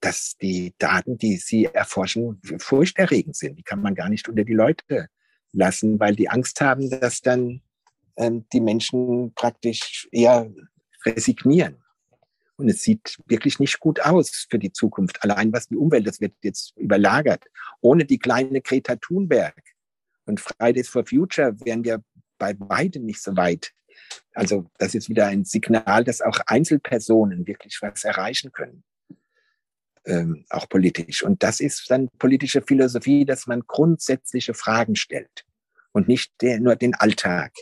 dass 0.00 0.36
die 0.36 0.74
Daten, 0.78 1.18
die 1.18 1.36
sie 1.36 1.66
erforschen, 1.66 2.40
furchterregend 2.58 3.36
sind. 3.36 3.58
Die 3.58 3.62
kann 3.62 3.80
man 3.80 3.94
gar 3.94 4.08
nicht 4.08 4.28
unter 4.28 4.44
die 4.44 4.54
Leute 4.54 5.08
lassen, 5.52 5.98
weil 5.98 6.14
die 6.16 6.28
Angst 6.28 6.60
haben, 6.60 6.90
dass 6.90 7.22
dann 7.22 7.62
ähm, 8.16 8.46
die 8.52 8.60
Menschen 8.60 9.32
praktisch 9.34 10.08
eher 10.12 10.50
resignieren. 11.04 11.82
Und 12.56 12.68
es 12.68 12.82
sieht 12.82 13.18
wirklich 13.26 13.58
nicht 13.60 13.80
gut 13.80 14.00
aus 14.00 14.46
für 14.48 14.58
die 14.58 14.72
Zukunft. 14.72 15.22
Allein 15.22 15.52
was 15.52 15.68
die 15.68 15.76
Umwelt, 15.76 16.06
das 16.06 16.20
wird 16.20 16.34
jetzt 16.42 16.76
überlagert. 16.76 17.44
Ohne 17.80 18.04
die 18.04 18.18
kleine 18.18 18.62
Greta 18.62 18.96
Thunberg 18.96 19.60
und 20.24 20.40
Fridays 20.40 20.88
for 20.88 21.04
Future 21.06 21.54
wären 21.60 21.84
wir 21.84 22.02
bei 22.38 22.54
beiden 22.54 23.04
nicht 23.04 23.22
so 23.22 23.36
weit. 23.36 23.72
Also 24.32 24.70
das 24.78 24.94
ist 24.94 25.08
wieder 25.08 25.26
ein 25.26 25.44
Signal, 25.44 26.04
dass 26.04 26.20
auch 26.20 26.38
Einzelpersonen 26.46 27.46
wirklich 27.46 27.78
was 27.82 28.04
erreichen 28.04 28.52
können 28.52 28.84
ähm, 30.06 30.44
auch 30.48 30.68
politisch. 30.68 31.22
Und 31.22 31.42
das 31.42 31.60
ist 31.60 31.90
dann 31.90 32.08
politische 32.18 32.62
Philosophie, 32.62 33.24
dass 33.24 33.46
man 33.46 33.62
grundsätzliche 33.66 34.54
Fragen 34.54 34.96
stellt 34.96 35.44
und 35.92 36.08
nicht 36.08 36.32
der, 36.40 36.60
nur 36.60 36.76
den 36.76 36.94
Alltag 36.94 37.52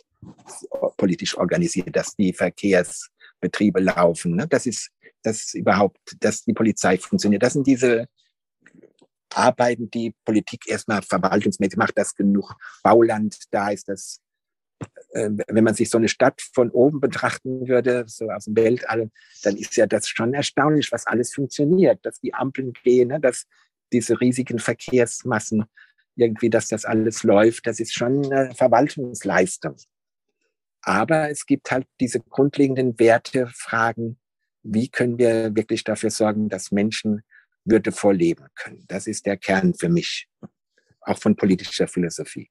politisch 0.96 1.36
organisiert, 1.36 1.94
dass 1.96 2.16
die 2.16 2.32
Verkehrsbetriebe 2.32 3.80
laufen. 3.80 4.36
Ne? 4.36 4.46
Das 4.48 4.66
ist 4.66 4.90
das 5.24 5.54
überhaupt, 5.54 5.98
dass 6.20 6.44
die 6.44 6.52
Polizei 6.52 6.98
funktioniert. 6.98 7.42
Das 7.42 7.54
sind 7.54 7.66
diese 7.66 8.06
Arbeiten, 9.34 9.90
die 9.90 10.14
Politik 10.24 10.68
erstmal 10.68 11.02
verwaltungsmäßig 11.02 11.76
macht, 11.76 11.98
dass 11.98 12.14
genug 12.14 12.54
Bauland 12.82 13.36
da 13.50 13.70
ist, 13.70 13.88
dass 13.88 14.20
äh, 15.10 15.30
wenn 15.48 15.64
man 15.64 15.74
sich 15.74 15.90
so 15.90 15.98
eine 15.98 16.08
Stadt 16.08 16.40
von 16.52 16.70
oben 16.70 17.00
betrachten 17.00 17.68
würde, 17.68 18.04
so 18.06 18.30
aus 18.30 18.44
dem 18.44 18.56
Weltall, 18.56 19.10
dann 19.42 19.56
ist 19.56 19.76
ja 19.76 19.86
das 19.86 20.08
schon 20.08 20.34
erstaunlich, 20.34 20.90
was 20.92 21.06
alles 21.06 21.34
funktioniert, 21.34 22.04
dass 22.04 22.20
die 22.20 22.34
Ampeln 22.34 22.72
gehen, 22.84 23.08
ne, 23.08 23.20
dass 23.20 23.46
diese 23.92 24.20
riesigen 24.20 24.58
Verkehrsmassen, 24.58 25.64
irgendwie, 26.16 26.50
dass 26.50 26.68
das 26.68 26.84
alles 26.84 27.24
läuft, 27.24 27.66
das 27.66 27.80
ist 27.80 27.92
schon 27.92 28.24
eine 28.30 28.54
Verwaltungsleistung. 28.54 29.76
Aber 30.82 31.30
es 31.30 31.46
gibt 31.46 31.70
halt 31.70 31.86
diese 31.98 32.20
grundlegenden 32.20 32.98
Werte, 32.98 33.48
Fragen, 33.52 34.18
wie 34.64 34.88
können 34.88 35.18
wir 35.18 35.54
wirklich 35.54 35.84
dafür 35.84 36.10
sorgen, 36.10 36.48
dass 36.48 36.72
Menschen 36.72 37.22
würdevoll 37.64 38.16
leben 38.16 38.46
können. 38.54 38.84
Das 38.88 39.06
ist 39.06 39.26
der 39.26 39.36
Kern 39.36 39.74
für 39.74 39.88
mich, 39.88 40.28
auch 41.02 41.18
von 41.18 41.36
politischer 41.36 41.86
Philosophie. 41.86 42.50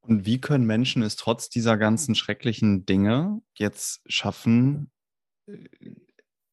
Und 0.00 0.24
wie 0.24 0.40
können 0.40 0.66
Menschen 0.66 1.02
es 1.02 1.16
trotz 1.16 1.48
dieser 1.48 1.76
ganzen 1.76 2.14
schrecklichen 2.14 2.86
Dinge 2.86 3.40
jetzt 3.54 4.02
schaffen, 4.06 4.90
äh, 5.46 5.56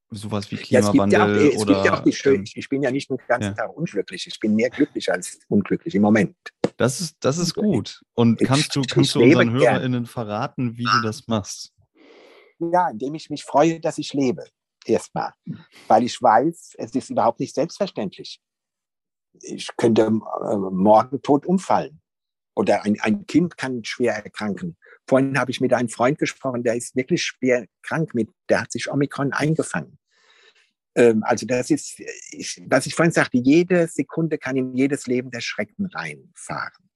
sowas 0.10 0.52
wie 0.52 0.58
Klimawandel 0.58 1.20
ja, 1.20 1.26
es 1.26 1.36
gibt 1.38 1.52
ja 1.52 1.54
auch, 1.54 1.56
es 1.56 1.62
oder 1.62 2.02
gibt 2.02 2.06
ja 2.06 2.12
schön. 2.12 2.36
Ähm, 2.36 2.46
ich 2.56 2.70
bin 2.70 2.84
ja 2.84 2.92
nicht 2.92 3.10
den 3.10 3.18
ganzen 3.28 3.50
ja. 3.50 3.54
Tag 3.54 3.76
unglücklich. 3.76 4.28
Ich 4.28 4.40
bin 4.40 4.56
mehr 4.56 4.70
glücklich 4.70 5.12
als 5.12 5.40
unglücklich 5.48 5.96
im 5.96 6.02
Moment. 6.02 6.36
Das 6.78 7.02
ist, 7.02 7.18
das 7.20 7.38
ist 7.38 7.54
gut. 7.54 8.02
Und 8.14 8.40
kannst 8.40 8.76
du, 8.76 8.82
kannst 8.90 9.16
du 9.16 9.22
unseren 9.22 9.52
HörerInnen 9.52 10.06
verraten, 10.06 10.78
wie 10.78 10.86
du 10.86 11.02
das 11.04 11.28
machst? 11.28 11.74
Ja, 12.72 12.90
indem 12.90 13.16
ich 13.16 13.30
mich 13.30 13.44
freue, 13.44 13.80
dass 13.80 13.98
ich 13.98 14.14
lebe. 14.14 14.46
Erstmal. 14.86 15.34
Weil 15.88 16.04
ich 16.04 16.22
weiß, 16.22 16.76
es 16.78 16.96
ist 16.96 17.10
überhaupt 17.10 17.40
nicht 17.40 17.56
selbstverständlich. 17.56 18.42
Ich 19.42 19.70
könnte 19.78 20.04
äh, 20.04 20.10
morgen 20.12 21.22
tot 21.22 21.46
umfallen. 21.46 22.02
Oder 22.56 22.84
ein, 22.84 23.00
ein 23.02 23.26
Kind 23.26 23.58
kann 23.58 23.84
schwer 23.84 24.14
erkranken. 24.14 24.78
Vorhin 25.08 25.40
habe 25.40 25.52
ich 25.52 25.60
mit 25.60 25.74
einem 25.74 25.90
Freund 25.90 26.20
gesprochen, 26.20 26.64
der 26.64 26.76
ist 26.76 26.96
wirklich 26.96 27.24
schwer 27.24 27.66
krank 27.82 28.14
mit, 28.14 28.30
der 28.50 28.62
hat 28.62 28.72
sich 28.72 28.92
Omikron 28.92 29.34
eingefangen. 29.34 29.98
Ähm, 30.96 31.24
also 31.24 31.46
das 31.46 31.72
ist, 31.72 32.00
ich, 32.32 32.62
was 32.68 32.86
ich 32.86 32.96
vorhin 32.96 33.12
sagte, 33.12 33.38
jede 33.38 33.88
Sekunde 33.88 34.38
kann 34.38 34.56
in 34.56 34.76
jedes 34.76 35.08
Leben 35.08 35.32
der 35.32 35.42
Schrecken 35.42 35.88
reinfahren. 35.88 36.90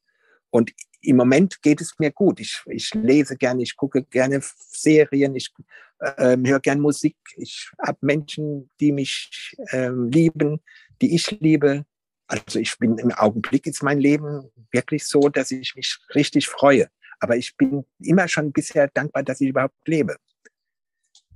Und 0.57 0.73
im 1.01 1.17
Moment 1.17 1.61
geht 1.61 1.81
es 1.81 1.93
mir 1.99 2.11
gut. 2.11 2.39
Ich, 2.39 2.63
ich 2.65 2.91
lese 2.95 3.37
gerne, 3.37 3.61
ich 3.61 3.75
gucke 3.75 4.01
gerne 4.01 4.41
Serien, 4.41 5.35
ich 5.35 5.53
äh, 5.99 6.35
höre 6.35 6.59
gerne 6.59 6.81
Musik. 6.81 7.15
Ich 7.35 7.69
habe 7.79 7.99
Menschen, 8.01 8.67
die 8.79 8.91
mich 8.91 9.55
äh, 9.69 9.89
lieben, 9.89 10.59
die 10.99 11.13
ich 11.13 11.29
liebe. 11.41 11.85
Also 12.25 12.57
ich 12.57 12.75
bin 12.79 12.97
im 12.97 13.11
Augenblick 13.11 13.67
ist 13.67 13.83
mein 13.83 13.99
Leben 13.99 14.49
wirklich 14.71 15.05
so, 15.05 15.29
dass 15.29 15.51
ich 15.51 15.75
mich 15.75 15.99
richtig 16.15 16.47
freue. 16.47 16.89
Aber 17.19 17.37
ich 17.37 17.55
bin 17.55 17.85
immer 17.99 18.27
schon 18.27 18.51
bisher 18.51 18.87
dankbar, 18.87 19.21
dass 19.21 19.39
ich 19.41 19.49
überhaupt 19.49 19.87
lebe. 19.87 20.17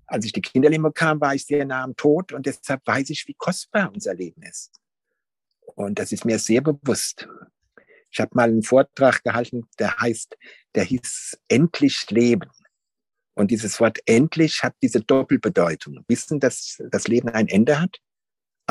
Als 0.08 0.26
ich 0.26 0.32
die 0.32 0.42
Kinderleben 0.42 0.82
bekam, 0.82 1.22
war 1.22 1.36
ich 1.36 1.46
sehr 1.46 1.64
nah 1.64 1.84
am 1.84 1.96
Tod 1.96 2.34
und 2.34 2.48
deshalb 2.48 2.82
weiß 2.88 3.12
ich, 3.12 3.28
wie 3.28 3.36
kostbar 3.36 3.92
unser 3.94 4.16
Leben 4.16 4.42
ist. 4.42 4.72
Und 5.76 6.00
das 6.00 6.12
ist 6.12 6.26
mir 6.26 6.40
sehr 6.40 6.62
bewusst. 6.62 7.28
Ich 8.12 8.20
habe 8.20 8.32
mal 8.34 8.50
einen 8.50 8.64
Vortrag 8.64 9.24
gehalten, 9.24 9.68
der 9.80 9.98
heißt, 9.98 10.38
der 10.76 10.84
hieß 10.84 11.40
Endlich 11.48 12.10
Leben. 12.10 12.50
Und 13.34 13.50
dieses 13.50 13.80
Wort 13.80 14.00
endlich 14.06 14.62
hat 14.62 14.76
diese 14.82 15.00
Doppelbedeutung. 15.00 16.04
Wissen, 16.08 16.40
dass 16.40 16.82
das 16.92 17.08
Leben 17.08 17.30
ein 17.30 17.48
Ende 17.48 17.80
hat 17.80 18.00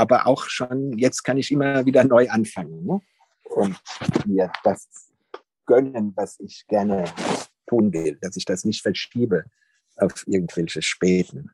aber 0.00 0.26
auch 0.26 0.44
schon, 0.48 0.96
jetzt 0.98 1.22
kann 1.22 1.36
ich 1.36 1.50
immer 1.50 1.84
wieder 1.84 2.04
neu 2.04 2.28
anfangen 2.30 2.84
ne? 2.84 3.00
und 3.44 3.76
mir 4.26 4.50
das 4.64 4.88
gönnen, 5.66 6.12
was 6.16 6.40
ich 6.40 6.66
gerne 6.66 7.04
tun 7.66 7.92
will, 7.92 8.18
dass 8.20 8.36
ich 8.36 8.46
das 8.46 8.64
nicht 8.64 8.82
verschiebe 8.82 9.44
auf 9.96 10.26
irgendwelche 10.26 10.80
Späten. 10.80 11.50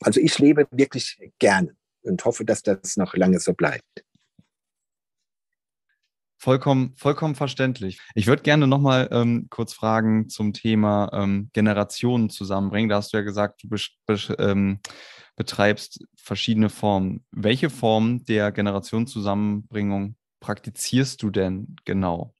Also 0.00 0.20
ich 0.20 0.38
lebe 0.38 0.66
wirklich 0.70 1.18
gerne 1.38 1.76
und 2.02 2.24
hoffe, 2.24 2.44
dass 2.44 2.62
das 2.62 2.96
noch 2.96 3.14
lange 3.14 3.38
so 3.38 3.52
bleibt. 3.52 4.03
Vollkommen, 6.44 6.92
vollkommen 6.94 7.34
verständlich. 7.34 7.98
Ich 8.14 8.26
würde 8.26 8.42
gerne 8.42 8.66
nochmal 8.66 9.08
ähm, 9.12 9.46
kurz 9.48 9.72
fragen 9.72 10.28
zum 10.28 10.52
Thema 10.52 11.08
ähm, 11.14 11.48
Generationen 11.54 12.28
zusammenbringen. 12.28 12.90
Da 12.90 12.96
hast 12.96 13.14
du 13.14 13.16
ja 13.16 13.22
gesagt, 13.22 13.62
du 13.62 13.74
ähm, 14.38 14.78
betreibst 15.36 16.04
verschiedene 16.14 16.68
Formen. 16.68 17.24
Welche 17.30 17.70
Form 17.70 18.26
der 18.26 18.52
Generationszusammenbringung 18.52 20.16
praktizierst 20.40 21.22
du 21.22 21.30
denn 21.30 21.76
genau? 21.86 22.34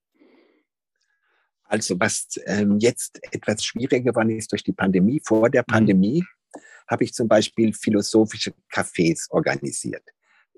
Also 1.63 1.99
was 1.99 2.29
ähm, 2.45 2.79
jetzt 2.81 3.21
etwas 3.33 3.65
schwieriger 3.65 4.11
geworden 4.11 4.37
ist 4.37 4.53
durch 4.53 4.65
die 4.65 4.75
Pandemie, 4.75 5.23
vor 5.25 5.49
der 5.49 5.63
mhm. 5.63 5.73
Pandemie 5.73 6.21
mhm. 6.21 6.61
habe 6.89 7.05
ich 7.05 7.15
zum 7.15 7.27
Beispiel 7.27 7.73
philosophische 7.73 8.53
Cafés 8.71 9.31
organisiert. 9.31 10.05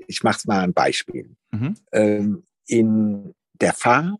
Ich 0.09 0.25
mache 0.25 0.39
es 0.39 0.47
mal 0.47 0.65
ein 0.65 0.75
Beispiel. 0.75 1.37
Mhm. 1.53 1.77
Ähm, 1.93 2.43
in 2.67 3.35
der 3.55 3.73
Fahr 3.73 4.19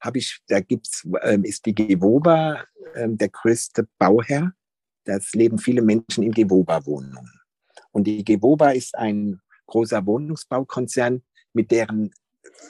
habe 0.00 0.18
ich, 0.18 0.40
da 0.48 0.60
gibt's, 0.60 1.06
ähm, 1.22 1.44
ist 1.44 1.64
die 1.66 1.74
Gewoba 1.74 2.64
ähm, 2.94 3.16
der 3.16 3.28
größte 3.28 3.88
Bauherr 3.98 4.52
das 5.04 5.32
leben 5.32 5.58
viele 5.58 5.82
Menschen 5.82 6.22
in 6.22 6.32
Gewoba-Wohnungen. 6.32 7.40
Und 7.90 8.04
die 8.04 8.24
Gewoba 8.24 8.70
ist 8.70 8.96
ein 8.96 9.40
großer 9.66 10.04
Wohnungsbaukonzern, 10.06 11.22
mit 11.52 11.70
deren 11.70 12.12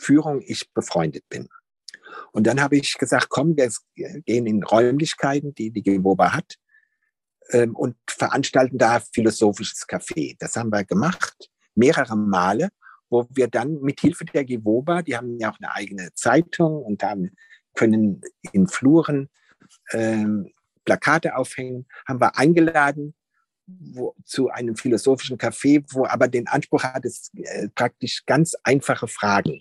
Führung 0.00 0.42
ich 0.44 0.72
befreundet 0.72 1.28
bin. 1.28 1.48
Und 2.32 2.46
dann 2.46 2.60
habe 2.60 2.76
ich 2.76 2.96
gesagt, 2.98 3.28
komm, 3.28 3.56
wir 3.56 3.70
gehen 3.94 4.46
in 4.46 4.62
Räumlichkeiten, 4.62 5.54
die 5.54 5.70
die 5.70 5.82
Gewoba 5.82 6.32
hat, 6.32 6.56
ähm, 7.50 7.76
und 7.76 7.96
veranstalten 8.06 8.78
da 8.78 9.00
philosophisches 9.00 9.86
Café. 9.86 10.36
Das 10.38 10.56
haben 10.56 10.70
wir 10.70 10.84
gemacht, 10.84 11.50
mehrere 11.74 12.16
Male, 12.16 12.68
wo 13.12 13.26
wir 13.30 13.46
dann 13.46 13.80
mit 13.82 14.00
Hilfe 14.00 14.24
der 14.24 14.44
Gewoba, 14.44 15.02
die 15.02 15.16
haben 15.16 15.38
ja 15.38 15.52
auch 15.52 15.58
eine 15.60 15.74
eigene 15.74 16.14
Zeitung 16.14 16.82
und 16.82 17.02
haben, 17.02 17.30
können 17.74 18.22
in 18.52 18.66
Fluren 18.66 19.28
ähm, 19.92 20.50
Plakate 20.84 21.36
aufhängen, 21.36 21.86
haben 22.08 22.20
wir 22.20 22.36
eingeladen 22.38 23.14
wo, 23.66 24.14
zu 24.24 24.48
einem 24.48 24.76
philosophischen 24.76 25.38
Café, 25.38 25.84
wo 25.92 26.06
aber 26.06 26.26
den 26.26 26.48
Anspruch 26.48 26.82
hat, 26.82 27.04
es 27.04 27.30
äh, 27.34 27.68
praktisch 27.68 28.24
ganz 28.26 28.54
einfache 28.64 29.06
Fragen 29.06 29.60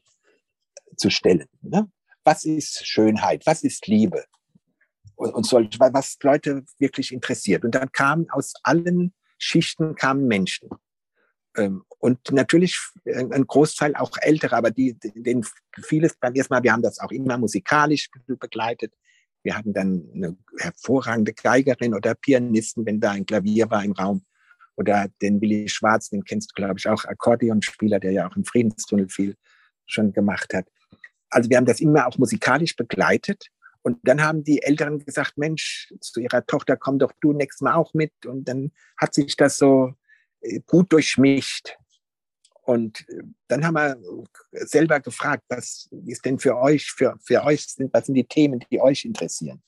zu 0.96 1.10
stellen. 1.10 1.48
Ne? 1.62 1.90
Was 2.24 2.46
ist 2.46 2.86
Schönheit? 2.88 3.46
Was 3.46 3.64
ist 3.64 3.88
Liebe? 3.88 4.24
Und, 5.16 5.34
und 5.34 5.46
solch, 5.46 5.78
was 5.78 6.18
Leute 6.22 6.64
wirklich 6.80 7.12
interessiert. 7.12 7.66
Und 7.66 7.76
dann 7.76 7.92
kamen 7.92 8.30
aus 8.30 8.54
allen 8.64 9.14
Schichten 9.38 9.96
kamen 9.96 10.28
Menschen. 10.28 10.70
Ähm, 11.58 11.84
und 12.00 12.32
natürlich 12.32 12.80
ein 13.06 13.46
Großteil 13.46 13.96
auch 13.96 14.12
ältere, 14.22 14.56
aber 14.56 14.72
die, 14.72 14.98
den 15.00 15.46
vieles 15.84 16.16
beim 16.16 16.34
ersten 16.34 16.54
Mal, 16.54 16.64
wir 16.64 16.74
haben 16.74 16.82
das 16.82 17.00
auch 17.00 17.12
immer 17.12 17.38
musikalisch 17.38 18.10
begleitet. 18.28 18.94
Wir 19.44 19.58
hatten 19.58 19.74
dann 19.74 20.10
eine 20.14 20.38
hervorragende 20.58 21.34
Geigerin 21.34 21.94
oder 21.94 22.16
Pianisten, 22.16 22.86
wenn 22.86 23.00
da 23.00 23.12
ein 23.12 23.26
Klavier 23.26 23.70
war 23.70 23.84
im 23.84 23.92
Raum. 23.92 24.26
Oder 24.76 25.10
den 25.22 25.42
Willi 25.42 25.68
Schwarz, 25.68 26.10
den 26.10 26.24
kennst 26.24 26.52
du, 26.52 26.54
glaube 26.56 26.80
ich, 26.80 26.88
auch, 26.88 27.06
Akkordeonspieler, 27.06 28.00
der 28.00 28.12
ja 28.12 28.28
auch 28.28 28.36
im 28.36 28.46
Friedenstunnel 28.46 29.10
viel 29.10 29.36
schon 29.86 30.14
gemacht 30.14 30.54
hat. 30.54 30.66
Also 31.30 31.50
wir 31.50 31.58
haben 31.58 31.66
das 31.66 31.82
immer 31.82 32.08
auch 32.08 32.18
musikalisch 32.18 32.76
begleitet. 32.76 33.48
Und 33.84 33.98
dann 34.04 34.22
haben 34.22 34.44
die 34.44 34.62
Älteren 34.62 35.00
gesagt, 35.04 35.38
Mensch, 35.38 35.92
zu 36.00 36.20
ihrer 36.20 36.46
Tochter 36.46 36.78
komm 36.78 37.00
doch 37.00 37.12
du 37.20 37.34
nächstes 37.34 37.62
Mal 37.62 37.74
auch 37.74 37.94
mit. 37.94 38.14
Und 38.26 38.48
dann 38.48 38.72
hat 38.98 39.14
sich 39.14 39.36
das 39.36 39.58
so 39.58 39.94
gut 40.66 40.92
durchmischt. 40.92 41.76
Und 42.64 43.08
äh, 43.10 43.24
dann 43.48 43.66
haben 43.66 43.74
wir 43.74 43.98
selber 44.66 45.00
gefragt, 45.00 45.44
was 45.50 45.90
ist 46.06 46.26
denn 46.26 46.40
für 46.40 46.58
euch, 46.58 46.92
für, 46.92 47.16
für 47.22 47.44
euch 47.44 47.66
sind, 47.66 47.94
was 47.94 48.06
sind 48.06 48.16
die 48.16 48.28
Themen, 48.28 48.64
die 48.72 48.80
euch 48.80 49.06
interessieren? 49.06 49.62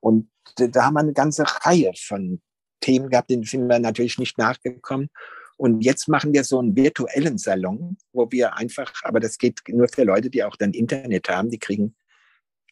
Und 0.00 0.30
da 0.56 0.84
haben 0.84 0.94
wir 0.94 1.00
eine 1.00 1.12
ganze 1.12 1.44
Reihe 1.64 1.92
von 1.96 2.40
Themen 2.80 3.08
gehabt, 3.08 3.30
denen 3.30 3.42
sind 3.44 3.66
wir 3.66 3.78
natürlich 3.78 4.18
nicht 4.18 4.38
nachgekommen. 4.38 5.08
Und 5.56 5.80
jetzt 5.80 6.06
machen 6.08 6.34
wir 6.34 6.44
so 6.44 6.58
einen 6.58 6.76
virtuellen 6.76 7.38
Salon, 7.38 7.96
wo 8.12 8.30
wir 8.30 8.54
einfach, 8.54 8.92
aber 9.04 9.20
das 9.20 9.38
geht 9.38 9.62
nur 9.68 9.88
für 9.88 10.04
Leute, 10.04 10.28
die 10.28 10.44
auch 10.44 10.56
dann 10.56 10.72
Internet 10.72 11.28
haben, 11.30 11.50
die 11.50 11.58
kriegen 11.58 11.96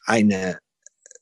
eine 0.04 0.58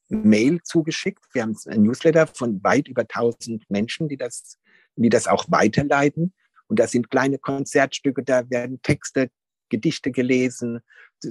Mail 0.08 0.60
zugeschickt. 0.62 1.24
Wir 1.32 1.42
haben 1.42 1.56
ein 1.66 1.82
Newsletter 1.82 2.26
von 2.26 2.62
weit 2.64 2.88
über 2.88 3.02
1000 3.02 3.70
Menschen, 3.70 4.08
die 4.08 4.16
das, 4.16 4.58
die 4.96 5.08
das 5.08 5.26
auch 5.26 5.46
weiterleiten. 5.48 6.32
Und 6.66 6.78
da 6.78 6.86
sind 6.86 7.10
kleine 7.10 7.38
Konzertstücke, 7.38 8.22
da 8.22 8.48
werden 8.50 8.80
Texte, 8.82 9.30
Gedichte 9.68 10.10
gelesen, 10.10 10.80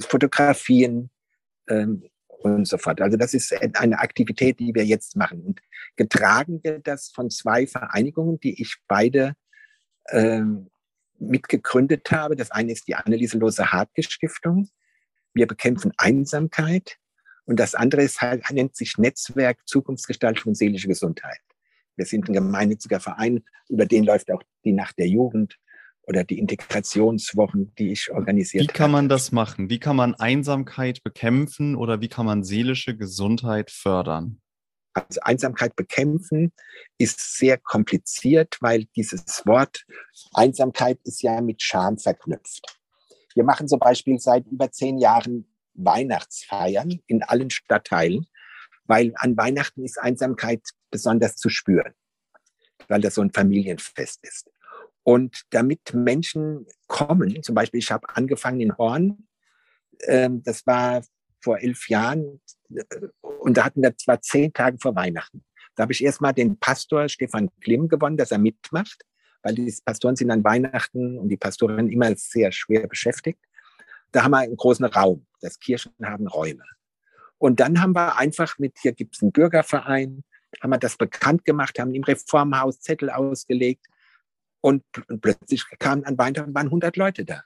Fotografien 0.02 1.10
ähm, 1.68 2.04
und 2.28 2.68
so 2.68 2.78
fort. 2.78 3.02
Also 3.02 3.18
das 3.18 3.34
ist 3.34 3.54
eine 3.76 4.00
Aktivität, 4.00 4.60
die 4.60 4.74
wir 4.74 4.86
jetzt 4.86 5.16
machen. 5.16 5.42
Und 5.42 5.62
getragen 5.96 6.64
wird 6.64 6.88
das 6.88 7.10
von 7.10 7.30
zwei 7.30 7.68
Vereinigungen, 7.68 8.40
die 8.40 8.62
ich 8.62 8.78
beide 8.88 9.36
ähm, 10.10 10.70
mitgegründet 11.20 12.12
habe. 12.12 12.36
Das 12.36 12.52
eine 12.52 12.72
ist 12.72 12.88
die 12.88 12.96
Anneliese 12.96 13.38
Lose 13.38 13.66
Stiftung. 14.00 14.70
Wir 15.34 15.48
bekämpfen 15.48 15.92
Einsamkeit. 15.98 16.98
Und 17.46 17.60
das 17.60 17.76
andere 17.76 18.04
ist 18.04 18.22
halt, 18.22 18.50
nennt 18.52 18.76
sich 18.76 18.98
Netzwerk 18.98 19.68
Zukunftsgestaltung 19.68 20.50
und 20.52 20.56
seelische 20.56 20.88
Gesundheit. 20.88 21.40
Wir 22.02 22.08
sind 22.08 22.28
ein 22.28 22.34
gemeinnütziger 22.34 23.00
Verein, 23.00 23.44
über 23.70 23.86
den 23.86 24.04
läuft 24.04 24.32
auch 24.32 24.42
die 24.66 24.72
Nacht 24.72 24.98
der 24.98 25.08
Jugend 25.08 25.60
oder 26.02 26.24
die 26.24 26.40
Integrationswochen, 26.40 27.76
die 27.76 27.92
ich 27.92 28.10
organisiert 28.12 28.64
habe. 28.64 28.74
Wie 28.74 28.76
kann 28.76 28.90
man 28.90 29.08
das 29.08 29.32
machen? 29.32 29.70
Wie 29.70 29.78
kann 29.78 29.96
man 29.96 30.16
Einsamkeit 30.16 31.04
bekämpfen 31.04 31.76
oder 31.76 32.02
wie 32.02 32.08
kann 32.08 32.26
man 32.26 32.44
seelische 32.44 32.98
Gesundheit 32.98 33.70
fördern? 33.70 34.42
Also 34.94 35.22
Einsamkeit 35.22 35.76
bekämpfen 35.76 36.54
ist 36.98 37.38
sehr 37.38 37.60
kompliziert, 37.60 38.58
weil 38.62 38.86
dieses 38.96 39.46
Wort 39.46 39.86
Einsamkeit 40.34 40.98
ist 41.04 41.22
ja 41.22 41.40
mit 41.40 41.62
Scham 41.62 42.00
verknüpft. 42.00 42.80
Wir 43.36 43.44
machen 43.44 43.68
zum 43.68 43.78
Beispiel 43.78 44.18
seit 44.18 44.48
über 44.48 44.72
zehn 44.72 44.98
Jahren 44.98 45.54
Weihnachtsfeiern 45.76 47.00
in 47.06 47.22
allen 47.22 47.52
Stadtteilen, 47.52 48.26
weil 48.86 49.14
an 49.16 49.38
Weihnachten 49.38 49.84
ist 49.84 50.00
Einsamkeit 50.00 50.62
besonders 50.90 51.36
zu 51.36 51.50
spüren, 51.50 51.94
weil 52.88 53.02
das 53.02 53.16
so 53.16 53.22
ein 53.22 53.32
Familienfest 53.32 54.20
ist. 54.24 54.50
Und 55.04 55.44
damit 55.50 55.94
Menschen 55.94 56.68
kommen, 56.88 57.42
zum 57.42 57.56
Beispiel, 57.56 57.80
ich 57.80 57.92
habe 57.92 58.08
angefangen 58.16 58.62
in 58.62 58.78
Horn, 58.78 59.28
ähm, 60.02 60.44
das 60.44 60.66
war 60.68 61.04
vor 61.42 61.60
elf 61.60 61.90
Jahren, 61.90 62.42
äh, 62.70 62.84
und 63.40 63.58
da 63.58 63.66
hatten 63.66 63.82
wir 63.82 63.98
zwar 63.98 64.22
zehn 64.22 64.54
Tage 64.54 64.78
vor 64.80 64.96
Weihnachten. 64.96 65.44
Da 65.76 65.84
habe 65.84 65.94
ich 65.94 66.04
erstmal 66.04 66.34
den 66.34 66.60
Pastor 66.60 67.10
Stefan 67.10 67.50
Klimm 67.62 67.88
gewonnen, 67.88 68.18
dass 68.18 68.32
er 68.32 68.38
mitmacht, 68.38 69.04
weil 69.42 69.56
die 69.56 69.74
Pastoren 69.84 70.16
sind 70.16 70.30
an 70.30 70.44
Weihnachten 70.44 71.18
und 71.18 71.30
die 71.30 71.38
Pastoren 71.38 71.90
immer 71.90 72.16
sehr 72.16 72.52
schwer 72.52 72.88
beschäftigt. 72.88 73.40
Da 74.12 74.24
haben 74.24 74.32
wir 74.32 74.40
einen 74.40 74.58
großen 74.58 74.86
Raum. 74.86 75.26
Das 75.40 75.58
Kirchen 75.60 75.94
haben 76.04 76.28
Räume. 76.28 76.64
Und 77.42 77.60
dann 77.60 77.82
haben 77.82 77.96
wir 77.96 78.18
einfach 78.18 78.60
mit, 78.60 78.78
hier 78.80 78.92
gibt 78.92 79.16
es 79.16 79.24
einen 79.24 79.32
Bürgerverein, 79.32 80.24
haben 80.62 80.70
wir 80.70 80.78
das 80.78 80.96
bekannt 80.96 81.44
gemacht, 81.44 81.80
haben 81.80 81.96
im 81.96 82.04
Reformhaus 82.04 82.82
Zettel 82.82 83.10
ausgelegt, 83.10 83.88
und, 84.64 84.84
und 85.08 85.22
plötzlich 85.22 85.66
kamen 85.80 86.06
an 86.06 86.20
Weihnachten 86.20 86.54
waren 86.54 86.68
100 86.68 86.96
Leute 86.98 87.26
da. 87.26 87.44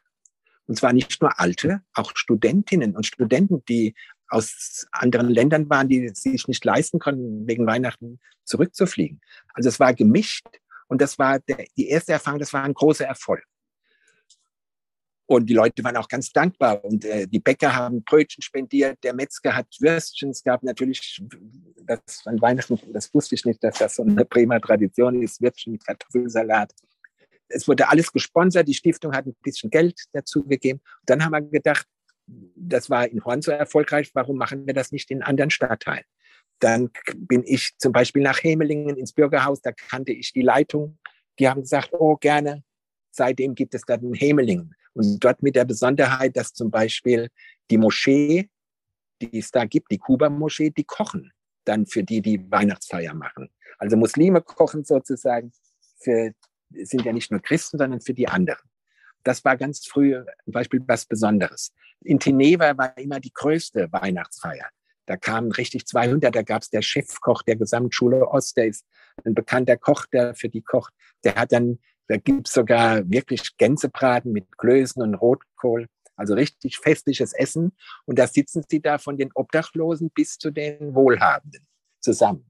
Und 0.68 0.78
zwar 0.78 0.92
nicht 0.92 1.22
nur 1.22 1.40
Alte, 1.40 1.82
auch 1.94 2.12
Studentinnen 2.14 2.94
und 2.94 3.06
Studenten, 3.06 3.64
die 3.70 3.96
aus 4.28 4.86
anderen 4.92 5.30
Ländern 5.30 5.70
waren, 5.70 5.88
die 5.88 6.10
sich 6.10 6.46
nicht 6.50 6.66
leisten 6.66 7.00
konnten, 7.00 7.48
wegen 7.48 7.66
Weihnachten 7.66 8.20
zurückzufliegen. 8.44 9.22
Also 9.54 9.70
es 9.70 9.80
war 9.80 9.94
gemischt 9.94 10.46
und 10.88 11.02
das 11.02 11.18
war 11.18 11.40
der, 11.40 11.68
die 11.78 11.88
erste 11.88 12.12
Erfahrung, 12.12 12.40
das 12.40 12.52
war 12.52 12.64
ein 12.64 12.74
großer 12.74 13.06
Erfolg. 13.06 13.46
Und 15.28 15.50
die 15.50 15.54
Leute 15.54 15.84
waren 15.84 15.98
auch 15.98 16.08
ganz 16.08 16.32
dankbar. 16.32 16.84
Und 16.84 17.04
äh, 17.04 17.28
die 17.28 17.40
Bäcker 17.40 17.76
haben 17.76 18.04
Brötchen 18.04 18.44
spendiert, 18.44 19.04
der 19.04 19.14
Metzger 19.14 19.56
hat 19.56 19.68
Würstchen. 19.80 20.30
Es 20.30 20.44
gab 20.44 20.62
natürlich, 20.62 21.22
das 21.84 22.22
an 22.26 22.40
Weihnachten, 22.42 22.80
das 22.94 23.14
wusste 23.14 23.36
ich 23.36 23.46
nicht, 23.46 23.64
dass 23.64 23.80
das 23.80 23.96
so 23.96 24.04
eine 24.04 24.24
Bremer 24.26 24.62
Tradition 24.62 25.22
ist, 25.22 25.42
Würstchen 25.42 25.74
mit 25.74 25.86
Kartoffelsalat 25.86 26.72
es 27.48 27.68
wurde 27.68 27.90
alles 27.90 28.12
gesponsert, 28.12 28.68
die 28.68 28.74
Stiftung 28.74 29.14
hat 29.14 29.26
ein 29.26 29.36
bisschen 29.44 29.70
Geld 29.70 30.00
dazu 30.14 30.44
gegeben. 30.44 30.80
Und 30.80 31.10
dann 31.10 31.24
haben 31.24 31.34
wir 31.34 31.42
gedacht, 31.42 31.88
das 32.28 32.90
war 32.90 33.08
in 33.08 33.24
Horn 33.24 33.42
so 33.42 33.52
erfolgreich, 33.52 34.12
warum 34.14 34.38
machen 34.38 34.66
wir 34.66 34.74
das 34.74 34.92
nicht 34.92 35.12
in 35.12 35.22
anderen 35.22 35.52
Stadtteilen? 35.52 36.06
Dann 36.60 36.90
bin 37.16 37.44
ich 37.46 37.74
zum 37.78 37.92
Beispiel 37.92 38.24
nach 38.24 38.42
Hemelingen 38.42 38.98
ins 38.98 39.14
Bürgerhaus, 39.14 39.62
da 39.62 39.72
kannte 39.72 40.14
ich 40.14 40.34
die 40.34 40.42
Leitung. 40.42 40.98
Die 41.38 41.48
haben 41.48 41.62
gesagt, 41.62 41.92
oh 41.94 42.16
gerne, 42.16 42.64
seitdem 43.12 43.54
gibt 43.56 43.76
es 43.76 43.82
dann 43.84 44.02
in 44.02 44.14
Hemelingen. 44.14 44.74
Und 44.96 45.24
dort 45.24 45.44
mit 45.44 45.56
der 45.56 45.66
Besonderheit, 45.66 46.36
dass 46.36 46.54
zum 46.54 46.72
Beispiel 46.72 47.30
die 47.70 47.78
Moschee, 47.78 48.50
die 49.22 49.40
es 49.40 49.52
da 49.52 49.66
gibt, 49.66 49.92
die 49.92 49.98
Kuba-Moschee, 49.98 50.72
die 50.72 50.84
kochen 50.84 51.32
dann 51.66 51.86
für 51.86 52.04
die, 52.04 52.22
die 52.22 52.52
Weihnachtsfeier 52.52 53.14
machen. 53.14 53.50
Also 53.78 53.98
Muslime 53.98 54.42
kochen 54.42 54.84
sozusagen 54.84 55.52
für 56.00 56.34
sind 56.72 57.06
ja 57.06 57.14
nicht 57.14 57.32
nur 57.32 57.42
Christen, 57.42 57.78
sondern 57.78 58.02
für 58.02 58.14
die 58.14 58.28
anderen. 58.28 58.62
Das 59.24 59.44
war 59.46 59.58
ganz 59.58 59.86
früh 59.86 60.16
ein 60.16 60.26
Beispiel 60.46 60.82
was 60.88 61.06
Besonderes. 61.06 61.74
In 62.02 62.20
Teneva 62.20 62.78
war 62.78 62.98
immer 62.98 63.20
die 63.20 63.34
größte 63.34 63.92
Weihnachtsfeier. 63.92 64.70
Da 65.08 65.18
kamen 65.18 65.52
richtig 65.52 65.86
200, 65.86 66.36
da 66.36 66.42
gab 66.42 66.64
es 66.64 66.70
der 66.70 66.82
Chefkoch 66.82 67.44
der 67.44 67.56
Gesamtschule 67.56 68.28
Ost, 68.28 68.58
der 68.58 68.68
ist 68.68 68.86
ein 69.24 69.36
bekannter 69.36 69.78
Koch, 69.78 70.06
der 70.08 70.34
für 70.36 70.50
die 70.50 70.62
kocht. 70.62 70.94
Der 71.24 71.36
hat 71.36 71.52
dann, 71.52 71.80
da 72.08 72.18
gibt's 72.18 72.54
sogar 72.54 73.10
wirklich 73.10 73.58
Gänsebraten 73.58 74.32
mit 74.32 74.58
Klößen 74.58 75.02
und 75.02 75.16
Rotkohl. 75.16 75.88
Also 76.16 76.34
richtig 76.34 76.78
festliches 76.78 77.34
Essen. 77.34 77.74
Und 78.06 78.20
da 78.20 78.28
sitzen 78.28 78.64
sie 78.70 78.82
da 78.82 78.98
von 78.98 79.18
den 79.18 79.32
Obdachlosen 79.34 80.12
bis 80.12 80.38
zu 80.38 80.52
den 80.52 80.96
Wohlhabenden 80.96 81.68
zusammen. 82.00 82.50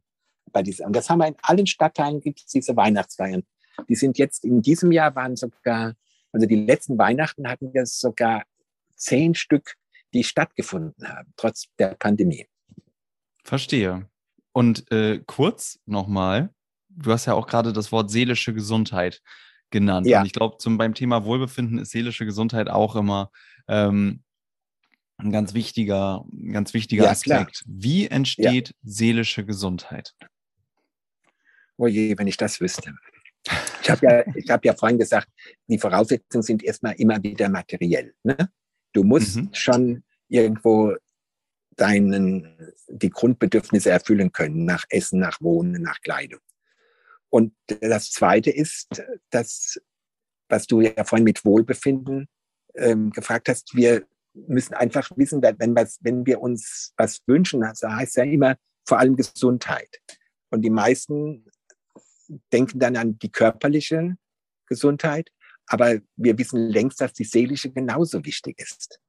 Bei 0.52 0.62
dieser. 0.62 0.86
Und 0.86 0.96
das 0.96 1.10
haben 1.10 1.20
wir 1.20 1.28
in 1.28 1.36
allen 1.42 1.66
Stadtteilen 1.66 2.22
gibt 2.22 2.40
es 2.40 2.46
diese 2.46 2.76
Weihnachtsfeiern. 2.76 3.44
Die 3.90 3.96
sind 3.96 4.18
jetzt 4.18 4.46
in 4.46 4.62
diesem 4.62 4.92
Jahr 4.92 5.16
waren 5.16 5.36
sogar, 5.36 5.96
also 6.32 6.46
die 6.46 6.66
letzten 6.66 6.98
Weihnachten 6.98 7.48
hatten 7.48 7.74
wir 7.74 7.86
sogar 7.86 8.44
zehn 8.96 9.36
Stück, 9.36 9.76
die 10.14 10.24
stattgefunden 10.24 11.10
haben, 11.10 11.34
trotz 11.36 11.66
der 11.80 11.96
Pandemie. 11.96 12.48
Verstehe. 13.44 14.08
Und 14.54 14.90
äh, 14.92 15.22
kurz 15.26 15.80
nochmal, 15.86 16.54
du 16.90 17.12
hast 17.12 17.26
ja 17.26 17.34
auch 17.34 17.48
gerade 17.48 17.74
das 17.74 17.92
Wort 17.92 18.10
seelische 18.10 18.54
Gesundheit 18.54 19.22
genannt. 19.72 20.08
Ja. 20.08 20.20
Und 20.20 20.26
ich 20.26 20.34
glaube, 20.34 20.58
beim 20.78 20.94
Thema 20.94 21.26
Wohlbefinden 21.26 21.80
ist 21.80 21.92
seelische 21.92 22.26
Gesundheit 22.26 22.70
auch 22.70 22.96
immer 22.96 23.32
ähm, 23.68 24.24
ein 25.18 25.32
ganz 25.32 25.54
wichtiger, 25.54 26.26
ganz 26.52 26.74
wichtiger 26.74 27.06
ja, 27.06 27.12
Aspekt. 27.12 27.64
Klar. 27.64 27.66
Wie 27.66 28.08
entsteht 28.08 28.70
ja. 28.70 28.76
seelische 28.84 29.46
Gesundheit? 29.46 30.14
Oh 31.78 31.88
je, 31.88 32.18
wenn 32.18 32.28
ich 32.28 32.38
das 32.38 32.60
wüsste. 32.60 32.96
Ich 33.82 33.90
habe 33.90 34.06
ja, 34.06 34.24
ich 34.36 34.50
hab 34.50 34.66
ja 34.66 34.74
vorhin 34.74 34.98
gesagt, 34.98 35.28
die 35.68 35.78
Voraussetzungen 35.78 36.42
sind 36.42 36.64
erstmal 36.64 36.94
immer 36.94 37.22
wieder 37.22 37.50
materiell. 37.50 38.14
Ne? 38.24 38.50
Du 38.94 39.04
musst 39.04 39.36
mhm. 39.36 39.50
schon 39.54 40.04
irgendwo 40.28 40.96
deinen, 41.76 42.74
die 42.88 43.10
Grundbedürfnisse 43.10 43.92
erfüllen 43.92 44.32
können, 44.32 44.66
nach 44.66 44.86
Essen, 44.90 45.20
nach 45.20 45.42
Wohnen, 45.42 45.82
nach 45.82 46.00
Kleidung. 46.02 46.40
Und 47.36 47.54
das 47.82 48.12
Zweite 48.12 48.50
ist, 48.50 49.04
dass, 49.30 49.78
was 50.48 50.68
du 50.68 50.80
ja 50.80 51.04
vorhin 51.04 51.26
mit 51.26 51.44
Wohlbefinden 51.44 52.30
ähm, 52.76 53.10
gefragt 53.10 53.50
hast, 53.50 53.76
wir 53.76 54.08
müssen 54.34 54.74
einfach 54.74 55.12
wissen, 55.18 55.42
wenn, 55.42 55.76
was, 55.76 55.98
wenn 56.00 56.26
wir 56.26 56.40
uns 56.40 56.94
was 56.96 57.22
wünschen, 57.28 57.60
das 57.60 57.82
heißt 57.84 58.16
ja 58.16 58.24
immer 58.24 58.56
vor 58.88 59.00
allem 59.00 59.18
Gesundheit. 59.18 60.02
Und 60.50 60.62
die 60.62 60.70
meisten 60.70 61.46
denken 62.54 62.80
dann 62.80 62.96
an 62.96 63.20
die 63.20 63.34
körperliche 63.34 64.16
Gesundheit, 64.68 65.30
aber 65.68 66.00
wir 66.16 66.38
wissen 66.38 66.70
längst, 66.70 67.02
dass 67.02 67.12
die 67.12 67.26
seelische 67.26 67.70
genauso 67.70 68.24
wichtig 68.24 68.62
ist. 68.62 69.02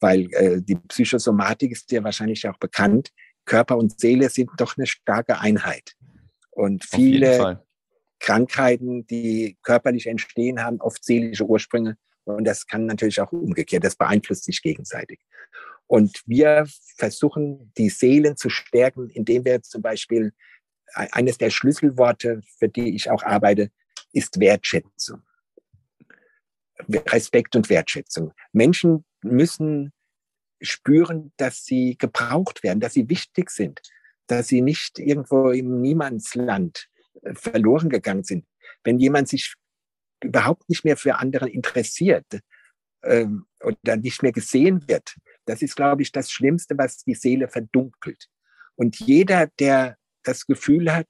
Weil 0.00 0.26
äh, 0.32 0.60
die 0.60 0.74
Psychosomatik 0.74 1.70
ist 1.70 1.92
ja 1.92 2.02
wahrscheinlich 2.02 2.48
auch 2.48 2.58
bekannt. 2.58 3.12
Körper 3.44 3.76
und 3.76 4.00
Seele 4.00 4.30
sind 4.30 4.50
doch 4.56 4.76
eine 4.76 4.88
starke 4.88 5.38
Einheit. 5.38 5.94
Und 6.60 6.84
viele 6.84 7.64
Krankheiten, 8.18 9.06
die 9.06 9.56
körperlich 9.62 10.06
entstehen, 10.06 10.62
haben 10.62 10.78
oft 10.82 11.02
seelische 11.02 11.46
Ursprünge. 11.46 11.96
Und 12.24 12.44
das 12.44 12.66
kann 12.66 12.84
natürlich 12.84 13.18
auch 13.22 13.32
umgekehrt. 13.32 13.82
Das 13.82 13.96
beeinflusst 13.96 14.44
sich 14.44 14.60
gegenseitig. 14.60 15.20
Und 15.86 16.22
wir 16.26 16.66
versuchen, 16.98 17.72
die 17.78 17.88
Seelen 17.88 18.36
zu 18.36 18.50
stärken, 18.50 19.08
indem 19.08 19.46
wir 19.46 19.62
zum 19.62 19.80
Beispiel 19.80 20.34
eines 20.92 21.38
der 21.38 21.48
Schlüsselworte, 21.48 22.42
für 22.58 22.68
die 22.68 22.94
ich 22.94 23.10
auch 23.10 23.22
arbeite, 23.22 23.70
ist 24.12 24.38
Wertschätzung. 24.38 25.22
Respekt 26.90 27.56
und 27.56 27.70
Wertschätzung. 27.70 28.34
Menschen 28.52 29.06
müssen 29.22 29.94
spüren, 30.60 31.32
dass 31.38 31.64
sie 31.64 31.96
gebraucht 31.96 32.62
werden, 32.62 32.80
dass 32.80 32.92
sie 32.92 33.08
wichtig 33.08 33.48
sind, 33.48 33.80
dass 34.30 34.48
sie 34.48 34.60
nicht 34.60 34.98
irgendwo 34.98 35.50
im 35.50 35.80
Niemandsland 35.80 36.88
äh, 37.22 37.34
verloren 37.34 37.88
gegangen 37.88 38.24
sind. 38.24 38.46
Wenn 38.84 38.98
jemand 38.98 39.28
sich 39.28 39.54
überhaupt 40.22 40.68
nicht 40.68 40.84
mehr 40.84 40.96
für 40.96 41.16
andere 41.16 41.48
interessiert 41.48 42.26
ähm, 43.02 43.46
oder 43.62 43.96
nicht 43.96 44.22
mehr 44.22 44.32
gesehen 44.32 44.86
wird, 44.88 45.16
das 45.46 45.62
ist, 45.62 45.74
glaube 45.74 46.02
ich, 46.02 46.12
das 46.12 46.30
Schlimmste, 46.30 46.78
was 46.78 46.98
die 46.98 47.14
Seele 47.14 47.48
verdunkelt. 47.48 48.28
Und 48.76 49.00
jeder, 49.00 49.48
der 49.58 49.96
das 50.22 50.46
Gefühl 50.46 50.92
hat, 50.92 51.08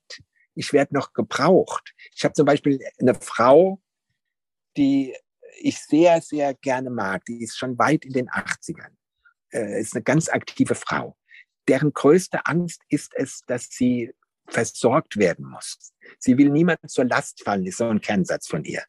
ich 0.55 0.73
werde 0.73 0.95
noch 0.95 1.12
gebraucht. 1.12 1.95
Ich 2.14 2.25
habe 2.25 2.35
zum 2.35 2.47
Beispiel 2.47 2.81
eine 2.99 3.14
Frau, 3.14 3.81
die 4.77 5.14
ich 5.59 5.79
sehr, 5.79 6.21
sehr 6.21 6.55
gerne 6.55 6.91
mag. 6.91 7.25
Die 7.27 7.43
ist 7.43 7.59
schon 7.59 7.79
weit 7.79 8.05
in 8.05 8.12
den 8.12 8.31
80ern. 8.31 8.93
Äh, 9.53 9.81
ist 9.81 9.95
eine 9.95 10.03
ganz 10.03 10.29
aktive 10.29 10.75
Frau. 10.75 11.16
Deren 11.71 11.93
größte 11.93 12.45
Angst 12.45 12.83
ist 12.89 13.14
es, 13.14 13.41
dass 13.47 13.68
sie 13.71 14.12
versorgt 14.47 15.16
werden 15.16 15.47
muss. 15.47 15.95
Sie 16.18 16.37
will 16.37 16.51
niemandem 16.51 16.89
zur 16.89 17.07
Last 17.07 17.43
fallen, 17.43 17.64
ist 17.64 17.79
so 17.79 17.89
ein 17.89 18.01
Kernsatz 18.01 18.49
von 18.49 18.64
ihr. 18.64 18.83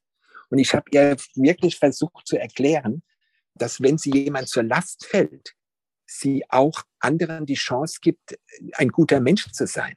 Und 0.50 0.58
ich 0.58 0.74
habe 0.74 0.86
ihr 0.92 1.16
wirklich 1.36 1.78
versucht 1.78 2.28
zu 2.28 2.38
erklären, 2.38 3.04
dass 3.56 3.82
wenn 3.82 3.98
sie 3.98 4.12
jemand 4.12 4.50
zur 4.50 4.64
Last 4.64 5.06
fällt, 5.06 5.54
sie 6.06 6.44
auch 6.50 6.82
anderen 7.00 7.46
die 7.46 7.54
Chance 7.54 8.00
gibt, 8.02 8.38
ein 8.74 8.90
guter 8.90 9.22
Mensch 9.22 9.50
zu 9.52 9.66
sein 9.66 9.96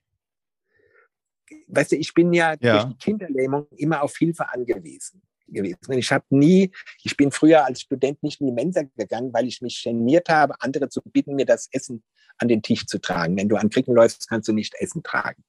weißt 1.68 1.92
du, 1.92 1.96
ich 1.96 2.14
bin 2.14 2.32
ja, 2.32 2.54
ja, 2.60 2.84
durch 2.84 2.84
die 2.94 2.98
Kinderlähmung 2.98 3.66
immer 3.76 4.02
auf 4.02 4.16
Hilfe 4.16 4.48
angewiesen. 4.48 5.22
Gewesen. 5.46 5.92
Ich 5.92 6.12
habe 6.12 6.24
nie, 6.30 6.70
ich 7.02 7.16
bin 7.16 7.30
früher 7.30 7.64
als 7.64 7.82
Student 7.82 8.22
nicht 8.22 8.40
in 8.40 8.46
die 8.46 8.52
Mensa 8.52 8.82
gegangen, 8.96 9.32
weil 9.32 9.46
ich 9.46 9.60
mich 9.60 9.82
geniert 9.82 10.28
habe, 10.28 10.60
andere 10.60 10.88
zu 10.88 11.00
bitten, 11.02 11.34
mir 11.34 11.46
das 11.46 11.68
Essen 11.72 12.02
an 12.38 12.48
den 12.48 12.62
Tisch 12.62 12.86
zu 12.86 12.98
tragen. 13.00 13.36
Wenn 13.36 13.48
du 13.48 13.56
an 13.56 13.70
Kricken 13.70 13.94
läufst, 13.94 14.28
kannst 14.28 14.48
du 14.48 14.52
nicht 14.52 14.74
Essen 14.74 15.02
tragen. 15.02 15.44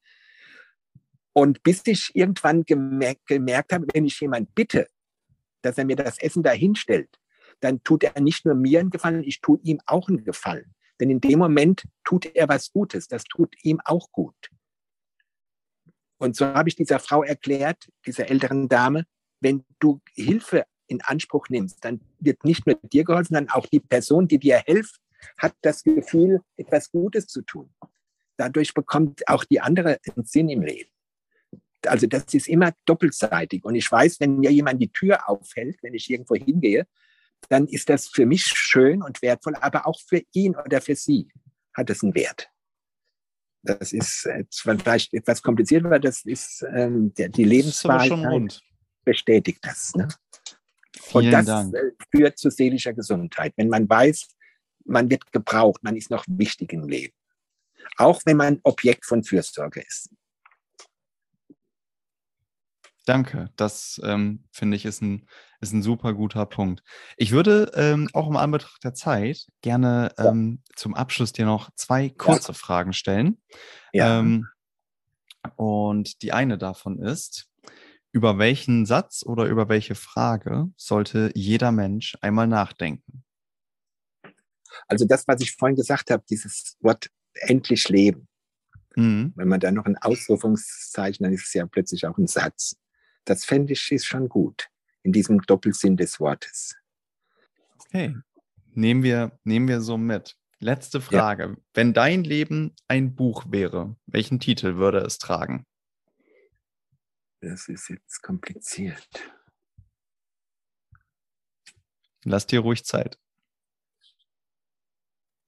Und 1.33 1.63
bis 1.63 1.81
ich 1.85 2.11
irgendwann 2.13 2.63
gemerkt, 2.63 3.27
gemerkt 3.27 3.73
habe, 3.73 3.87
wenn 3.93 4.05
ich 4.05 4.19
jemand 4.19 4.55
bitte, 4.55 4.87
dass 5.61 5.77
er 5.77 5.85
mir 5.85 5.95
das 5.95 6.17
Essen 6.19 6.43
dahinstellt, 6.43 7.09
dann 7.59 7.83
tut 7.83 8.03
er 8.03 8.21
nicht 8.21 8.45
nur 8.45 8.55
mir 8.55 8.79
einen 8.79 8.89
Gefallen, 8.89 9.23
ich 9.23 9.41
tue 9.41 9.59
ihm 9.63 9.79
auch 9.85 10.07
einen 10.07 10.23
Gefallen. 10.23 10.73
Denn 10.99 11.09
in 11.09 11.19
dem 11.19 11.39
Moment 11.39 11.83
tut 12.03 12.25
er 12.35 12.47
was 12.47 12.71
Gutes, 12.71 13.07
das 13.07 13.25
tut 13.25 13.53
ihm 13.63 13.81
auch 13.83 14.11
gut. 14.11 14.35
Und 16.17 16.35
so 16.35 16.45
habe 16.45 16.69
ich 16.69 16.75
dieser 16.75 16.99
Frau 16.99 17.23
erklärt, 17.23 17.89
dieser 18.05 18.29
älteren 18.29 18.69
Dame, 18.69 19.05
wenn 19.45 19.63
du 19.79 20.01
Hilfe 20.15 20.65
in 20.87 21.01
Anspruch 21.03 21.49
nimmst, 21.49 21.85
dann 21.85 22.01
wird 22.19 22.43
nicht 22.43 22.65
nur 22.65 22.79
dir 22.81 23.03
geholfen, 23.03 23.35
sondern 23.35 23.55
auch 23.55 23.67
die 23.67 23.79
Person, 23.79 24.27
die 24.27 24.39
dir 24.39 24.57
hilft, 24.65 24.99
hat 25.37 25.53
das 25.61 25.83
Gefühl, 25.83 26.41
etwas 26.57 26.89
Gutes 26.89 27.27
zu 27.27 27.43
tun. 27.43 27.69
Dadurch 28.37 28.73
bekommt 28.73 29.27
auch 29.27 29.43
die 29.43 29.61
andere 29.61 29.99
einen 30.15 30.25
Sinn 30.25 30.49
im 30.49 30.63
Leben. 30.63 30.89
Also 31.85 32.07
das 32.07 32.33
ist 32.33 32.47
immer 32.47 32.73
doppelseitig. 32.85 33.63
Und 33.63 33.75
ich 33.75 33.89
weiß, 33.89 34.19
wenn 34.19 34.39
mir 34.39 34.51
jemand 34.51 34.81
die 34.81 34.91
Tür 34.91 35.29
aufhält, 35.29 35.77
wenn 35.83 35.93
ich 35.93 36.09
irgendwo 36.09 36.35
hingehe, 36.35 36.87
dann 37.49 37.67
ist 37.67 37.89
das 37.89 38.07
für 38.07 38.25
mich 38.25 38.45
schön 38.45 39.03
und 39.03 39.21
wertvoll, 39.21 39.55
aber 39.55 39.85
auch 39.85 39.99
für 40.01 40.23
ihn 40.33 40.55
oder 40.55 40.81
für 40.81 40.95
sie 40.95 41.27
hat 41.75 41.91
es 41.91 42.01
einen 42.03 42.15
Wert. 42.15 42.49
Das 43.61 43.93
ist 43.93 44.27
vielleicht 44.51 45.13
etwas 45.13 45.43
kompliziert, 45.43 45.85
aber 45.85 45.99
das 45.99 46.25
ist 46.25 46.65
ähm, 46.75 47.13
die 47.15 47.43
Lebenswahrheit 47.43 48.61
bestätigt 49.05 49.59
das. 49.61 49.93
Ne? 49.95 50.07
Und 51.13 51.31
das 51.31 51.45
Dank. 51.45 51.73
Äh, 51.75 51.91
führt 52.11 52.37
zu 52.37 52.49
seelischer 52.49 52.93
Gesundheit. 52.93 53.53
Wenn 53.55 53.69
man 53.69 53.87
weiß, 53.87 54.27
man 54.85 55.09
wird 55.09 55.31
gebraucht, 55.31 55.83
man 55.83 55.95
ist 55.95 56.09
noch 56.09 56.25
wichtig 56.27 56.73
im 56.73 56.87
Leben. 56.87 57.13
Auch 57.97 58.21
wenn 58.25 58.37
man 58.37 58.59
Objekt 58.63 59.05
von 59.05 59.23
Fürsorge 59.23 59.81
ist. 59.81 60.09
Danke, 63.05 63.51
das 63.55 64.01
ähm, 64.03 64.45
finde 64.51 64.77
ich 64.77 64.85
ist 64.85 65.01
ein, 65.01 65.27
ist 65.61 65.73
ein 65.73 65.83
super 65.83 66.13
guter 66.13 66.47
Punkt. 66.47 66.81
Ich 67.17 67.31
würde 67.31 67.71
ähm, 67.75 68.09
auch 68.13 68.27
im 68.27 68.35
Anbetracht 68.35 68.83
der 68.83 68.95
Zeit 68.95 69.45
gerne 69.61 70.11
ähm, 70.17 70.63
ja. 70.65 70.73
zum 70.75 70.95
Abschluss 70.95 71.31
dir 71.31 71.45
noch 71.45 71.69
zwei 71.75 72.09
kurze 72.09 72.49
ja. 72.49 72.53
Fragen 72.55 72.93
stellen. 72.93 73.39
Ja. 73.93 74.19
Ähm, 74.19 74.47
und 75.55 76.23
die 76.23 76.33
eine 76.33 76.57
davon 76.57 76.99
ist, 76.99 77.47
über 78.15 78.37
welchen 78.37 78.85
Satz 78.85 79.23
oder 79.25 79.43
über 79.43 79.67
welche 79.67 79.93
Frage 79.93 80.69
sollte 80.77 81.31
jeder 81.35 81.73
Mensch 81.73 82.17
einmal 82.21 82.47
nachdenken? 82.47 83.25
Also 84.87 85.03
das, 85.05 85.27
was 85.27 85.41
ich 85.41 85.51
vorhin 85.51 85.75
gesagt 85.75 86.11
habe, 86.11 86.23
dieses 86.29 86.77
Wort 86.79 87.09
endlich 87.33 87.89
leben. 87.89 88.29
Mhm. 88.95 89.33
Wenn 89.35 89.49
man 89.49 89.59
da 89.59 89.69
noch 89.69 89.83
ein 89.83 89.97
Ausrufungszeichen, 89.97 91.25
dann 91.25 91.33
ist 91.33 91.47
es 91.47 91.53
ja 91.55 91.65
plötzlich 91.65 92.07
auch 92.07 92.17
ein 92.17 92.27
Satz. 92.27 92.77
Das 93.25 93.43
fände 93.43 93.73
ich 93.73 93.91
ist 93.91 94.05
schon 94.05 94.29
gut 94.29 94.69
in 95.03 95.11
diesem 95.11 95.41
Doppelsinn 95.41 95.97
des 95.97 96.21
Wortes. 96.21 96.77
Okay, 97.79 98.15
nehmen 98.71 99.03
wir, 99.03 99.37
nehmen 99.43 99.67
wir 99.67 99.81
so 99.81 99.97
mit. 99.97 100.37
Letzte 100.59 101.01
Frage. 101.01 101.43
Ja. 101.43 101.55
Wenn 101.73 101.91
dein 101.91 102.23
Leben 102.23 102.77
ein 102.87 103.13
Buch 103.13 103.43
wäre, 103.49 103.97
welchen 104.05 104.39
Titel 104.39 104.77
würde 104.77 104.99
es 104.99 105.17
tragen? 105.17 105.65
Das 107.45 107.67
ist 107.67 107.89
jetzt 107.89 108.23
kompliziert. 108.23 109.07
Lass 112.23 112.47
dir 112.47 112.61
ruhig 112.61 112.83
Zeit. 112.83 113.19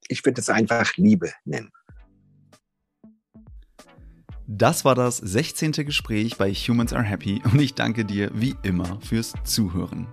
Ich 0.08 0.24
würde 0.24 0.40
es 0.40 0.50
einfach 0.50 0.96
Liebe 0.98 1.34
nennen. 1.44 1.72
Das 4.46 4.86
war 4.86 4.94
das 4.94 5.18
16. 5.18 5.72
Gespräch 5.72 6.38
bei 6.38 6.54
Humans 6.54 6.94
Are 6.94 7.04
Happy 7.04 7.42
und 7.44 7.60
ich 7.60 7.74
danke 7.74 8.06
dir 8.06 8.30
wie 8.36 8.56
immer 8.62 9.02
fürs 9.02 9.34
Zuhören. 9.44 10.08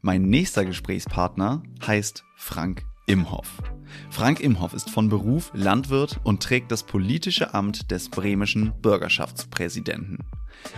Mein 0.00 0.22
nächster 0.22 0.64
Gesprächspartner 0.64 1.62
heißt 1.86 2.24
Frank 2.36 2.82
Imhoff. 3.06 3.62
Frank 4.08 4.40
Imhoff 4.40 4.72
ist 4.72 4.88
von 4.88 5.10
Beruf 5.10 5.50
Landwirt 5.52 6.18
und 6.24 6.42
trägt 6.42 6.72
das 6.72 6.82
politische 6.82 7.52
Amt 7.52 7.90
des 7.90 8.08
bremischen 8.08 8.72
Bürgerschaftspräsidenten. 8.80 10.18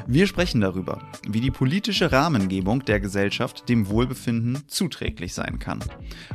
Wir 0.06 0.26
sprechen 0.26 0.60
darüber, 0.60 1.00
wie 1.26 1.40
die 1.40 1.50
politische 1.50 2.12
Rahmengebung 2.12 2.84
der 2.84 3.00
Gesellschaft 3.00 3.68
dem 3.68 3.88
Wohlbefinden 3.88 4.62
zuträglich 4.68 5.34
sein 5.34 5.58
kann 5.58 5.80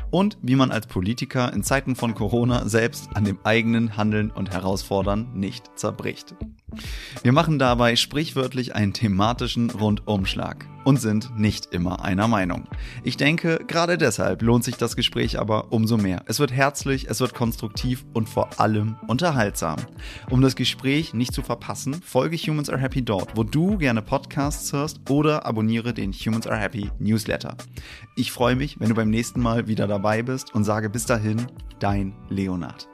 und 0.10 0.38
wie 0.42 0.56
man 0.56 0.72
als 0.72 0.88
Politiker 0.88 1.54
in 1.54 1.64
Zeiten 1.64 1.96
von 1.96 2.16
Corona 2.16 2.68
selbst 2.68 3.10
an 3.14 3.26
dem 3.26 3.40
eigenen 3.44 3.98
Handeln 3.98 4.32
und 4.32 4.52
Herausfordern 4.52 5.32
nicht 5.34 5.78
zerbricht. 5.78 6.36
Wir 7.24 7.32
machen 7.32 7.60
dabei 7.60 7.96
sprichwörtlich 7.96 8.76
einen 8.76 8.94
thematischen 8.94 9.70
Rundumschlag 9.70 10.66
und 10.84 11.00
sind 11.00 11.38
nicht 11.38 11.68
immer 11.74 12.04
einer 12.04 12.28
Meinung. 12.28 12.68
Ich 13.04 13.18
denke, 13.18 13.64
gerade 13.68 13.98
deshalb 13.98 14.42
lohnt 14.42 14.64
sich 14.64 14.78
das 14.78 14.96
Gespräch 14.96 15.40
aber 15.40 15.72
umso 15.72 15.98
mehr. 15.98 16.24
Es 16.26 16.40
wird 16.40 16.52
herzlich, 16.52 17.10
es 17.10 17.20
wird 17.20 17.34
konstruktiv 17.34 18.06
und 18.14 18.28
vor 18.28 18.60
allem 18.60 18.96
unterhaltsam. 19.08 19.78
Um 20.30 20.42
das 20.42 20.56
Gespräch 20.56 21.14
nicht 21.14 21.34
zu 21.34 21.42
verpassen, 21.42 22.02
folge 22.02 22.38
Humans 22.38 22.70
Are 22.70 22.80
Happy 22.80 23.04
dort, 23.04 23.36
wo 23.36 23.44
du 23.44 23.78
gerne 23.78 24.02
Podcasts 24.02 24.74
hörst 24.74 25.10
oder 25.10 25.46
abonniere 25.46 25.94
den 25.94 26.14
Humans 26.14 26.48
Are 26.48 26.60
Happy 26.60 26.90
Newsletter. 27.00 27.56
Ich 28.16 28.32
freue 28.32 28.56
mich, 28.56 28.80
wenn 28.80 28.90
du 28.90 28.96
beim 28.96 29.10
nächsten 29.10 29.42
Mal 29.42 29.68
wieder 29.68 29.88
dabei 29.88 30.24
bist 30.24 30.54
und 30.56 30.64
sage 30.64 30.90
bis 30.90 31.06
dahin, 31.06 31.48
dein 31.80 32.14
Leonard. 32.30 32.91